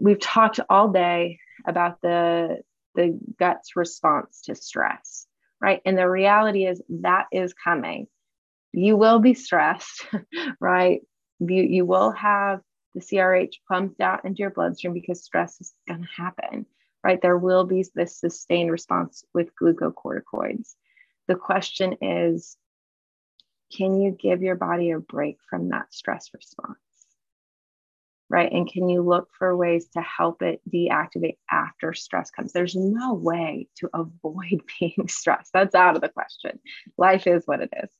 we've 0.00 0.20
talked 0.20 0.60
all 0.68 0.88
day 0.88 1.38
about 1.66 2.00
the 2.00 2.58
the 2.94 3.18
gut's 3.38 3.76
response 3.76 4.42
to 4.42 4.54
stress, 4.54 5.26
right? 5.60 5.80
And 5.84 5.96
the 5.96 6.08
reality 6.08 6.66
is 6.66 6.82
that 6.88 7.26
is 7.32 7.54
coming. 7.54 8.06
You 8.72 8.96
will 8.96 9.18
be 9.20 9.34
stressed, 9.34 10.06
right? 10.60 11.00
You, 11.40 11.62
you 11.62 11.84
will 11.84 12.10
have 12.12 12.60
the 12.94 13.00
CRH 13.00 13.54
pumped 13.68 14.00
out 14.00 14.24
into 14.24 14.40
your 14.40 14.50
bloodstream 14.50 14.92
because 14.92 15.22
stress 15.22 15.60
is 15.60 15.72
going 15.86 16.02
to 16.02 16.22
happen 16.22 16.66
right? 17.04 17.20
There 17.20 17.38
will 17.38 17.64
be 17.64 17.84
this 17.94 18.18
sustained 18.18 18.70
response 18.70 19.24
with 19.34 19.50
glucocorticoids. 19.60 20.74
The 21.26 21.36
question 21.36 21.96
is 22.00 22.56
can 23.76 24.00
you 24.00 24.12
give 24.12 24.42
your 24.42 24.56
body 24.56 24.90
a 24.90 24.98
break 24.98 25.36
from 25.48 25.68
that 25.68 25.92
stress 25.92 26.30
response? 26.32 26.78
Right. 28.30 28.52
And 28.52 28.70
can 28.70 28.90
you 28.90 29.02
look 29.02 29.28
for 29.38 29.56
ways 29.56 29.88
to 29.94 30.02
help 30.02 30.42
it 30.42 30.60
deactivate 30.70 31.38
after 31.50 31.94
stress 31.94 32.30
comes? 32.30 32.52
There's 32.52 32.76
no 32.76 33.14
way 33.14 33.68
to 33.76 33.88
avoid 33.94 34.62
being 34.80 35.08
stressed. 35.08 35.50
That's 35.52 35.74
out 35.74 35.96
of 35.96 36.02
the 36.02 36.10
question. 36.10 36.58
Life 36.98 37.26
is 37.26 37.44
what 37.46 37.62
it 37.62 37.70
is. 37.82 37.90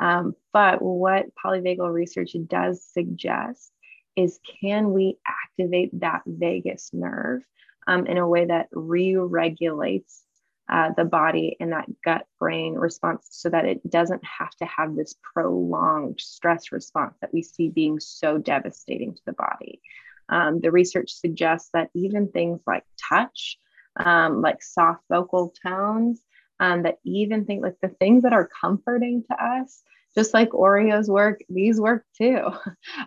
Um, 0.00 0.34
but 0.52 0.80
what 0.80 1.26
polyvagal 1.44 1.92
research 1.92 2.36
does 2.46 2.84
suggest 2.84 3.72
is 4.16 4.40
can 4.60 4.92
we 4.92 5.16
activate 5.26 6.00
that 6.00 6.22
vagus 6.26 6.90
nerve 6.92 7.42
um, 7.86 8.06
in 8.06 8.18
a 8.18 8.28
way 8.28 8.44
that 8.44 8.68
re 8.72 9.16
regulates 9.16 10.24
uh, 10.68 10.90
the 10.96 11.04
body 11.04 11.56
and 11.60 11.72
that 11.72 11.86
gut 12.04 12.26
brain 12.38 12.74
response 12.74 13.26
so 13.30 13.48
that 13.48 13.64
it 13.64 13.88
doesn't 13.88 14.22
have 14.24 14.50
to 14.50 14.66
have 14.66 14.94
this 14.94 15.14
prolonged 15.32 16.20
stress 16.20 16.72
response 16.72 17.16
that 17.20 17.32
we 17.32 17.42
see 17.42 17.70
being 17.70 17.98
so 17.98 18.36
devastating 18.36 19.14
to 19.14 19.22
the 19.24 19.32
body. 19.32 19.80
Um, 20.28 20.60
the 20.60 20.70
research 20.70 21.10
suggests 21.12 21.70
that 21.72 21.88
even 21.94 22.30
things 22.30 22.60
like 22.66 22.84
touch, 23.08 23.58
um, 23.96 24.42
like 24.42 24.62
soft 24.62 25.02
vocal 25.08 25.54
tones, 25.64 26.20
um, 26.60 26.82
that 26.82 26.98
even 27.04 27.44
think 27.44 27.62
like 27.62 27.76
the 27.80 27.88
things 27.88 28.22
that 28.22 28.32
are 28.32 28.48
comforting 28.60 29.24
to 29.30 29.42
us, 29.42 29.82
just 30.14 30.34
like 30.34 30.50
Oreos 30.50 31.08
work, 31.08 31.40
these 31.48 31.80
work 31.80 32.04
too. 32.16 32.50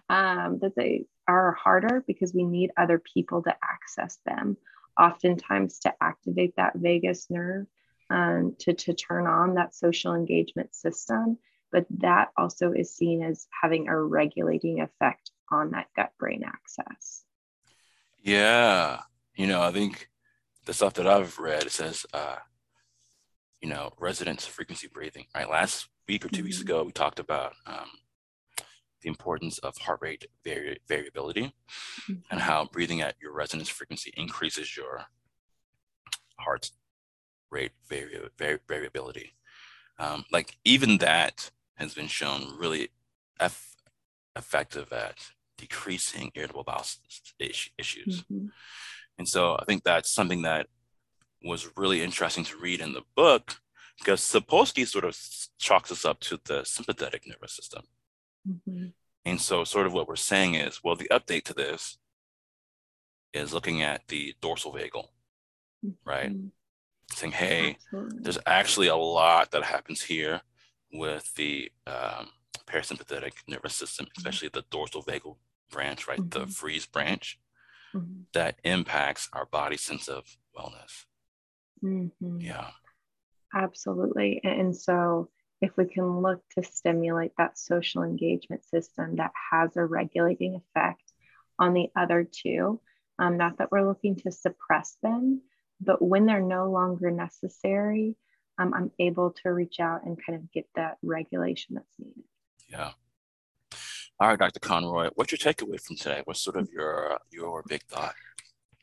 Um, 0.10 0.60
that 0.62 0.76
they 0.76 1.06
are 1.28 1.54
harder 1.54 2.04
because 2.06 2.34
we 2.34 2.44
need 2.44 2.72
other 2.76 3.00
people 3.00 3.42
to 3.44 3.56
access 3.64 4.18
them 4.26 4.58
oftentimes 5.00 5.80
to 5.80 5.94
activate 6.02 6.56
that 6.58 6.74
vagus 6.76 7.28
nerve 7.30 7.66
um, 8.10 8.56
to, 8.60 8.74
to 8.74 8.94
turn 8.94 9.28
on 9.28 9.56
that 9.56 9.74
social 9.74 10.14
engagement 10.14 10.76
system. 10.76 11.38
But 11.72 11.86
that 12.00 12.30
also 12.38 12.74
is 12.74 12.94
seen 12.94 13.24
as 13.24 13.48
having 13.62 13.88
a 13.88 13.98
regulating 13.98 14.82
effect 14.82 15.32
on 15.50 15.72
that 15.72 15.88
gut 15.96 16.12
brain 16.20 16.44
axis. 16.46 17.24
Yeah. 18.22 19.00
You 19.36 19.48
know, 19.48 19.62
I 19.62 19.72
think 19.72 20.10
the 20.66 20.74
stuff 20.74 20.94
that 20.96 21.08
I've 21.08 21.40
read, 21.40 21.72
says, 21.72 22.06
uh, 22.14 22.38
you 23.62 23.70
know, 23.70 23.92
resonance 24.00 24.46
frequency 24.46 24.88
breathing, 24.88 25.26
right? 25.36 25.50
Last 25.50 25.88
week 26.08 26.26
or 26.26 26.30
2 26.30 26.38
mm-hmm. 26.38 26.46
weeks 26.46 26.62
ago, 26.62 26.84
we 26.84 26.92
talked 26.92 27.20
about 27.20 27.54
um, 27.66 27.90
the 29.02 29.10
importance 29.10 29.58
of 29.60 29.78
heart 29.78 30.00
rate 30.02 30.26
vari- 30.44 30.80
variability 30.88 31.54
mm-hmm. 32.10 32.14
and 32.30 32.40
how 32.42 32.66
breathing 32.66 33.02
at 33.02 33.16
your 33.22 33.34
resonance 33.34 33.70
frequency 33.70 34.14
increases 34.18 34.76
your 34.76 35.06
heart 36.38 36.72
rate 37.52 37.72
vari- 37.88 38.30
vari- 38.38 38.60
variability. 38.68 39.34
Um, 40.00 40.26
like 40.32 40.58
even 40.66 40.98
that 40.98 41.52
has 41.76 41.94
been 41.94 42.08
shown 42.08 42.58
really 42.58 42.90
eff- 43.40 43.76
effective 44.36 44.92
at 44.92 45.18
decreasing 45.58 46.32
irritable 46.34 46.64
bowel 46.64 46.86
issues. 47.40 48.24
Mm-hmm. 48.24 48.48
And 49.20 49.28
so 49.28 49.56
I 49.60 49.66
think 49.66 49.84
that's 49.84 50.12
something 50.12 50.42
that 50.44 50.68
was 51.44 51.70
really 51.76 52.02
interesting 52.02 52.44
to 52.46 52.58
read 52.58 52.82
in 52.82 52.94
the 52.94 53.04
book 53.16 53.62
because 53.98 54.22
Sapolsky 54.22 54.88
sort 54.88 55.06
of 55.06 55.18
chalks 55.58 55.92
us 55.92 56.06
up 56.06 56.20
to 56.22 56.40
the 56.46 56.64
sympathetic 56.64 57.28
nervous 57.28 57.54
system. 57.54 57.84
Mm-hmm. 58.48 58.88
And 59.26 59.40
so, 59.40 59.64
sort 59.64 59.86
of 59.86 59.94
what 59.94 60.08
we're 60.08 60.16
saying 60.16 60.56
is, 60.56 60.84
well, 60.84 60.96
the 60.96 61.10
update 61.12 61.44
to 61.46 61.54
this 61.54 61.98
is 63.34 63.54
looking 63.54 63.82
at 63.82 64.08
the 64.08 64.34
dorsal 64.42 64.74
vagal, 64.74 65.08
right? 66.06 66.32
Mm-hmm. 66.32 66.48
Saying, 67.14 67.34
hey, 67.34 67.78
Absolutely. 67.86 68.20
there's 68.22 68.38
actually 68.46 68.88
a 68.88 68.96
lot 68.96 69.52
that 69.52 69.64
happens 69.64 70.02
here 70.02 70.42
with 70.94 71.34
the 71.36 71.72
um, 71.86 72.30
parasympathetic 72.66 73.34
nervous 73.48 73.76
system, 73.76 74.06
mm-hmm. 74.06 74.20
especially 74.20 74.50
the 74.50 74.66
dorsal 74.72 75.04
vagal 75.04 75.36
branch, 75.70 76.08
right? 76.08 76.20
Mm-hmm. 76.20 76.40
The 76.40 76.48
freeze 76.48 76.86
branch 76.86 77.40
mm-hmm. 77.94 78.22
that 78.34 78.60
impacts 78.64 79.30
our 79.34 79.46
body 79.46 79.78
sense 79.78 80.08
of 80.08 80.38
wellness. 80.58 81.06
Mm-hmm. 81.84 82.40
Yeah. 82.40 82.68
Absolutely. 83.54 84.42
And 84.44 84.76
so, 84.76 85.30
if 85.62 85.78
we 85.78 85.86
can 85.86 86.22
look 86.22 86.42
to 86.58 86.64
stimulate 86.64 87.34
that 87.38 87.58
social 87.58 88.02
engagement 88.04 88.66
system 88.66 89.18
that 89.18 89.32
has 89.52 89.78
a 89.78 89.86
regulating 89.86 90.56
effect 90.56 91.04
on 91.60 91.74
the 91.74 91.90
other 91.96 92.24
two, 92.24 92.80
um, 93.20 93.38
not 93.38 93.60
that 93.60 93.72
we're 93.72 93.88
looking 93.88 94.16
to 94.18 94.32
suppress 94.32 94.98
them, 95.04 95.42
but 95.80 96.02
when 96.02 96.26
they're 96.26 96.42
no 96.42 96.72
longer 96.72 97.12
necessary, 97.12 98.16
um, 98.58 98.74
I'm 98.74 98.92
able 99.00 99.36
to 99.44 99.50
reach 99.50 99.80
out 99.80 100.04
and 100.06 100.18
kind 100.24 100.40
of 100.40 100.52
get 100.52 100.68
that 100.76 100.98
regulation 101.04 101.76
that's 101.76 102.00
needed. 102.00 102.24
Yeah. 102.70 102.92
All 104.20 104.28
right, 104.28 104.38
Dr. 104.38 104.60
Conroy, 104.60 105.10
what's 105.16 105.32
your 105.32 105.40
takeaway 105.40 105.82
from 105.82 105.96
today? 105.96 106.22
What's 106.26 106.42
sort 106.42 106.56
of 106.56 106.70
your 106.72 107.18
your 107.32 107.64
big 107.68 107.84
thought? 107.86 108.14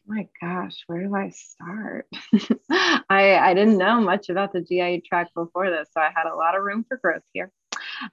My 0.09 0.27
gosh, 0.41 0.85
where 0.87 1.07
do 1.07 1.15
I 1.15 1.29
start? 1.29 2.07
I, 2.71 3.37
I 3.37 3.53
didn't 3.53 3.77
know 3.77 4.01
much 4.01 4.31
about 4.31 4.55
the 4.55 4.63
GI 4.63 5.03
tract 5.07 5.35
before 5.35 5.69
this, 5.71 5.91
so 5.93 6.01
I 6.01 6.11
had 6.17 6.27
a 6.27 6.35
lot 6.35 6.57
of 6.57 6.63
room 6.63 6.87
for 6.89 6.97
growth 6.97 7.23
here. 7.35 7.53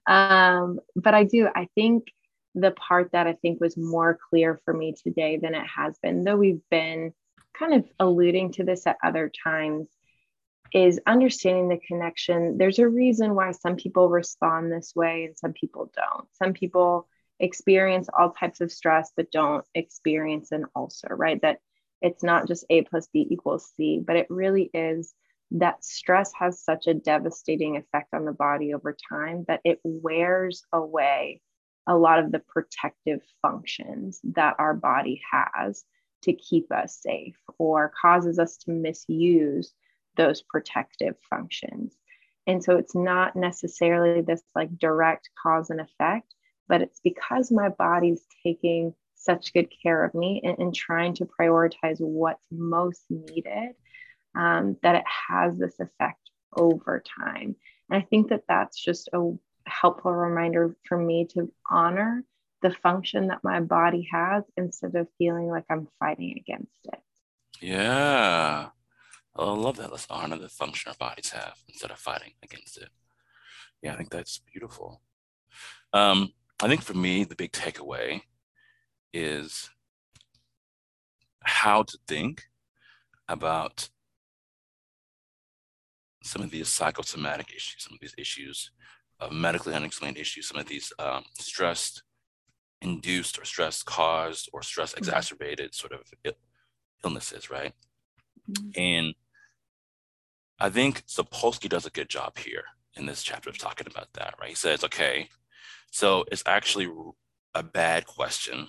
Um, 0.06 0.82
but 0.98 1.14
I 1.14 1.24
do, 1.24 1.48
I 1.56 1.70
think 1.74 2.08
the 2.54 2.72
part 2.72 3.14
that 3.14 3.28
I 3.28 3.34
think 3.34 3.62
was 3.62 3.78
more 3.78 4.20
clear 4.30 4.60
for 4.66 4.74
me 4.74 4.94
today 5.02 5.40
than 5.42 5.56
it 5.56 5.66
has 5.74 5.98
been, 6.04 6.26
though 6.26 6.36
we've 6.36 6.60
been 6.70 7.14
kind 7.58 7.74
of 7.74 7.86
alluding 7.98 8.52
to 8.54 8.66
this 8.66 8.86
at 8.86 8.98
other 9.02 9.32
times, 9.44 9.88
is 10.74 11.00
understanding 11.08 11.70
the 11.70 11.80
connection. 11.88 12.58
There's 12.58 12.80
a 12.80 12.90
reason 12.90 13.36
why 13.36 13.52
some 13.52 13.78
people 13.78 14.10
respond 14.10 14.70
this 14.70 14.92
way 14.98 15.24
and 15.24 15.38
some 15.38 15.54
people 15.54 15.90
don't. 15.96 16.28
Some 16.34 16.52
people 16.52 17.08
experience 17.40 18.10
all 18.18 18.32
types 18.32 18.60
of 18.60 18.70
stress 18.70 19.14
but 19.16 19.32
don't 19.32 19.64
experience 19.74 20.52
an 20.52 20.66
ulcer, 20.76 21.16
right? 21.16 21.42
That 21.42 21.60
it's 22.06 22.24
not 22.24 22.48
just 22.48 22.66
A 22.70 22.84
plus 22.84 23.08
B 23.12 23.28
equals 23.32 23.72
C, 23.76 24.00
but 24.06 24.16
it 24.16 24.28
really 24.30 24.70
is 24.76 25.16
that 25.52 25.84
stress 25.84 26.32
has 26.38 26.64
such 26.64 26.86
a 26.86 26.94
devastating 26.94 27.78
effect 27.78 28.14
on 28.14 28.26
the 28.26 28.32
body 28.32 28.76
over 28.76 28.96
time 29.10 29.44
that 29.48 29.62
it 29.64 29.80
wears 29.84 30.64
away 30.72 31.42
a 31.88 31.98
lot 31.98 32.20
of 32.20 32.32
the 32.32 32.40
protective 32.40 33.22
functions 33.42 34.20
that 34.24 34.56
our 34.60 34.76
body 34.76 35.20
has 35.32 35.84
to 36.24 36.34
keep 36.34 36.72
us 36.72 37.00
safe 37.02 37.38
or 37.58 37.92
causes 38.00 38.38
us 38.38 38.58
to 38.58 38.72
misuse 38.72 39.74
those 40.16 40.44
protective 40.44 41.16
functions. 41.28 41.96
And 42.46 42.64
so 42.64 42.78
it's 42.78 42.96
not 42.96 43.36
necessarily 43.36 44.22
this 44.22 44.44
like 44.54 44.78
direct 44.78 45.32
cause 45.42 45.72
and 45.72 45.82
effect, 45.82 46.36
but 46.68 46.84
it's 46.84 47.00
because 47.04 47.52
my 47.52 47.70
body's 47.70 48.24
taking 48.44 48.94
such 49.26 49.54
good 49.54 49.68
care 49.84 50.04
of 50.04 50.14
me 50.14 50.42
and, 50.44 50.58
and 50.60 50.76
trying 50.76 51.14
to 51.16 51.26
prioritize 51.26 52.00
what's 52.00 52.46
most 52.52 53.04
needed 53.10 53.74
um, 54.36 54.78
that 54.84 54.96
it 54.96 55.06
has 55.30 55.58
this 55.58 55.80
effect 55.80 56.30
over 56.56 57.04
time. 57.20 57.56
And 57.90 58.02
I 58.02 58.06
think 58.06 58.30
that 58.30 58.44
that's 58.48 58.82
just 58.82 59.10
a 59.14 59.32
helpful 59.66 60.12
reminder 60.14 60.76
for 60.88 60.98
me 60.98 61.26
to 61.34 61.52
honor 61.70 62.24
the 62.62 62.72
function 62.72 63.28
that 63.28 63.44
my 63.44 63.60
body 63.60 64.08
has 64.12 64.44
instead 64.58 64.96
of 64.96 65.08
feeling 65.18 65.48
like 65.48 65.66
I'm 65.70 65.88
fighting 66.00 66.36
against 66.38 66.86
it. 66.86 67.00
Yeah. 67.62 68.70
I 69.38 69.44
love 69.44 69.78
that. 69.78 69.92
Let's 69.92 70.08
honor 70.10 70.38
the 70.38 70.50
function 70.50 70.90
our 70.90 70.96
bodies 70.96 71.32
have 71.32 71.56
instead 71.68 71.92
of 71.92 72.00
fighting 72.00 72.32
against 72.42 72.78
it. 72.78 72.90
Yeah, 73.82 73.94
I 73.94 73.98
think 73.98 74.10
that's 74.10 74.42
beautiful. 74.52 75.02
Um, 75.94 76.32
I 76.64 76.68
think 76.68 76.82
for 76.82 76.94
me, 76.94 77.24
the 77.24 77.36
big 77.36 77.52
takeaway 77.52 78.22
is 79.16 79.70
how 81.44 81.84
to 81.84 81.98
think 82.06 82.44
about 83.30 83.90
some 86.22 86.42
of 86.42 86.52
these 86.52 86.68
psychosomatic 86.68 87.48
issues, 87.56 87.84
some 87.84 87.94
of 87.94 88.00
these 88.02 88.16
issues 88.18 88.72
of 89.20 89.32
medically 89.32 89.74
unexplained 89.74 90.18
issues, 90.18 90.48
some 90.48 90.60
of 90.60 90.68
these 90.68 90.92
um, 91.00 91.24
stress 91.40 92.02
induced 92.82 93.40
or 93.40 93.46
stress 93.46 93.82
caused 93.82 94.50
or 94.52 94.62
stress 94.62 94.92
mm-hmm. 94.92 95.00
exacerbated 95.00 95.74
sort 95.74 95.94
of 95.94 96.02
illnesses, 97.04 97.50
right? 97.50 97.74
Mm-hmm. 98.52 98.70
And 98.76 99.16
I 100.60 100.70
think 100.70 101.06
Sapolsky 101.06 101.70
does 101.70 101.86
a 101.86 101.92
good 101.92 102.10
job 102.10 102.38
here 102.38 102.64
in 102.96 103.06
this 103.06 103.24
chapter 103.24 103.50
of 103.50 103.58
talking 103.58 103.88
about 103.90 104.12
that, 104.14 104.36
right? 104.42 104.50
He 104.50 104.56
says, 104.56 104.84
okay, 104.84 105.30
so 105.92 106.26
it's 106.32 106.44
actually 106.46 106.90
a 107.54 107.64
bad 107.64 108.06
question 108.06 108.68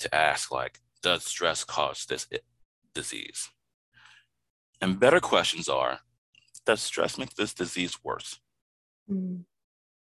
to 0.00 0.14
ask, 0.14 0.50
like, 0.52 0.80
does 1.02 1.24
stress 1.24 1.64
cause 1.64 2.06
this 2.06 2.26
disease? 2.94 3.48
And 4.80 5.00
better 5.00 5.20
questions 5.20 5.68
are, 5.68 6.00
does 6.64 6.82
stress 6.82 7.18
make 7.18 7.34
this 7.34 7.54
disease 7.54 7.98
worse? 8.02 8.40
Mm. 9.10 9.44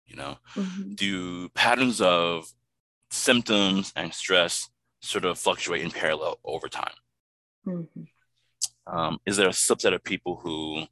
You 0.07 0.16
know, 0.16 0.38
mm-hmm. 0.55 0.95
do 0.95 1.49
patterns 1.51 2.01
of 2.01 2.53
symptoms 3.11 3.93
and 3.97 4.12
stress 4.12 4.68
sort 5.01 5.24
of 5.24 5.38
fluctuate 5.38 5.82
in 5.82 5.90
parallel 5.90 6.38
over 6.45 6.68
time? 6.68 6.95
Mm-hmm. 7.66 8.03
Um, 8.86 9.18
is 9.26 9.36
there 9.36 9.49
a 9.49 9.53
subset 9.53 9.95
of 9.95 10.03
people 10.03 10.36
who 10.43 10.84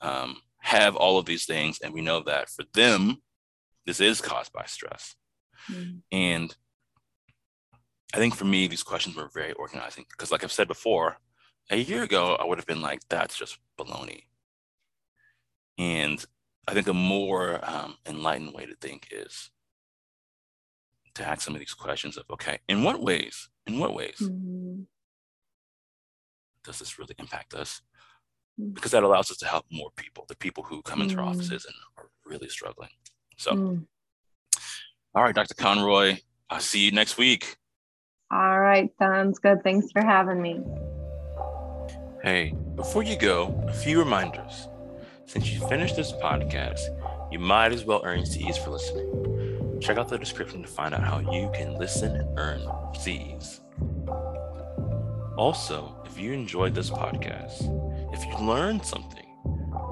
um, 0.00 0.36
have 0.58 0.96
all 0.96 1.18
of 1.18 1.26
these 1.26 1.44
things, 1.44 1.78
and 1.82 1.94
we 1.94 2.00
know 2.00 2.22
that 2.24 2.50
for 2.50 2.64
them, 2.74 3.22
this 3.86 4.00
is 4.00 4.20
caused 4.20 4.52
by 4.52 4.64
stress? 4.66 5.14
Mm-hmm. 5.70 5.98
And 6.12 6.56
I 8.14 8.18
think 8.18 8.34
for 8.34 8.44
me, 8.44 8.66
these 8.66 8.82
questions 8.82 9.16
were 9.16 9.30
very 9.32 9.52
organizing 9.52 10.04
because, 10.10 10.30
like 10.30 10.44
I've 10.44 10.52
said 10.52 10.68
before, 10.68 11.16
a 11.70 11.76
year 11.76 12.02
ago, 12.02 12.36
I 12.38 12.44
would 12.44 12.58
have 12.58 12.66
been 12.66 12.82
like, 12.82 13.00
that's 13.08 13.36
just 13.36 13.58
baloney. 13.78 14.24
And 15.78 16.24
I 16.68 16.74
think 16.74 16.86
a 16.88 16.94
more 16.94 17.60
um, 17.62 17.96
enlightened 18.06 18.52
way 18.52 18.66
to 18.66 18.76
think 18.76 19.08
is 19.10 19.50
to 21.14 21.26
ask 21.26 21.42
some 21.42 21.54
of 21.54 21.60
these 21.60 21.74
questions 21.74 22.16
of, 22.16 22.24
okay, 22.30 22.58
in 22.68 22.82
what 22.82 23.02
ways, 23.02 23.48
in 23.66 23.78
what 23.78 23.94
ways 23.94 24.16
mm-hmm. 24.20 24.82
does 26.64 26.78
this 26.78 26.98
really 26.98 27.14
impact 27.18 27.54
us? 27.54 27.80
Mm-hmm. 28.60 28.72
Because 28.74 28.90
that 28.92 29.02
allows 29.02 29.30
us 29.30 29.38
to 29.38 29.46
help 29.46 29.64
more 29.70 29.90
people, 29.96 30.24
the 30.28 30.36
people 30.36 30.62
who 30.62 30.82
come 30.82 31.00
into 31.00 31.16
mm-hmm. 31.16 31.24
our 31.24 31.30
offices 31.30 31.64
and 31.64 31.74
are 31.96 32.10
really 32.26 32.48
struggling. 32.48 32.90
So, 33.38 33.52
mm. 33.52 33.86
all 35.14 35.22
right, 35.22 35.34
Dr. 35.34 35.54
Conroy, 35.54 36.18
I'll 36.50 36.60
see 36.60 36.80
you 36.80 36.92
next 36.92 37.16
week. 37.16 37.56
All 38.32 38.60
right, 38.60 38.90
sounds 38.98 39.38
good. 39.38 39.62
Thanks 39.62 39.92
for 39.92 40.02
having 40.02 40.40
me. 40.40 40.60
Hey, 42.22 42.54
before 42.76 43.02
you 43.02 43.18
go, 43.18 43.62
a 43.68 43.72
few 43.74 43.98
reminders. 43.98 44.68
Since 45.26 45.50
you 45.50 45.60
finished 45.68 45.96
this 45.96 46.12
podcast, 46.12 46.80
you 47.30 47.38
might 47.38 47.72
as 47.72 47.84
well 47.84 48.00
earn 48.04 48.24
CEs 48.24 48.56
for 48.56 48.70
listening. 48.70 49.78
Check 49.80 49.98
out 49.98 50.08
the 50.08 50.18
description 50.18 50.62
to 50.62 50.68
find 50.68 50.94
out 50.94 51.02
how 51.02 51.18
you 51.18 51.50
can 51.52 51.74
listen 51.78 52.16
and 52.16 52.38
earn 52.38 52.62
CEs. 52.98 53.60
Also, 55.36 55.94
if 56.06 56.18
you 56.18 56.32
enjoyed 56.32 56.74
this 56.74 56.88
podcast, 56.88 57.64
if 58.14 58.24
you 58.24 58.46
learned 58.46 58.84
something, 58.84 59.26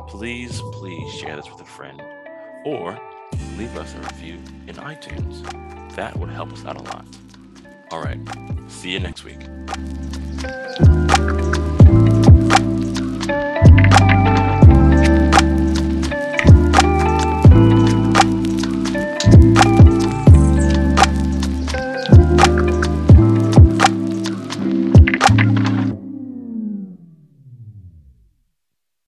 please, 0.09 0.63
please 0.73 1.13
share 1.13 1.37
this 1.37 1.51
with 1.51 1.61
a 1.61 1.65
friend 1.65 2.01
or 2.65 2.99
leave 3.59 3.77
us 3.77 3.95
a 3.95 3.99
review 3.99 4.35
in 4.67 4.77
iTunes. 4.77 5.43
That 5.95 6.17
would 6.17 6.31
help 6.31 6.53
us 6.53 6.65
out 6.65 6.77
a 6.77 6.83
lot. 6.83 7.05
All 7.91 8.01
right. 8.01 8.19
See 8.69 8.91
you 8.91 9.01
next 9.01 9.25
week. 9.25 9.41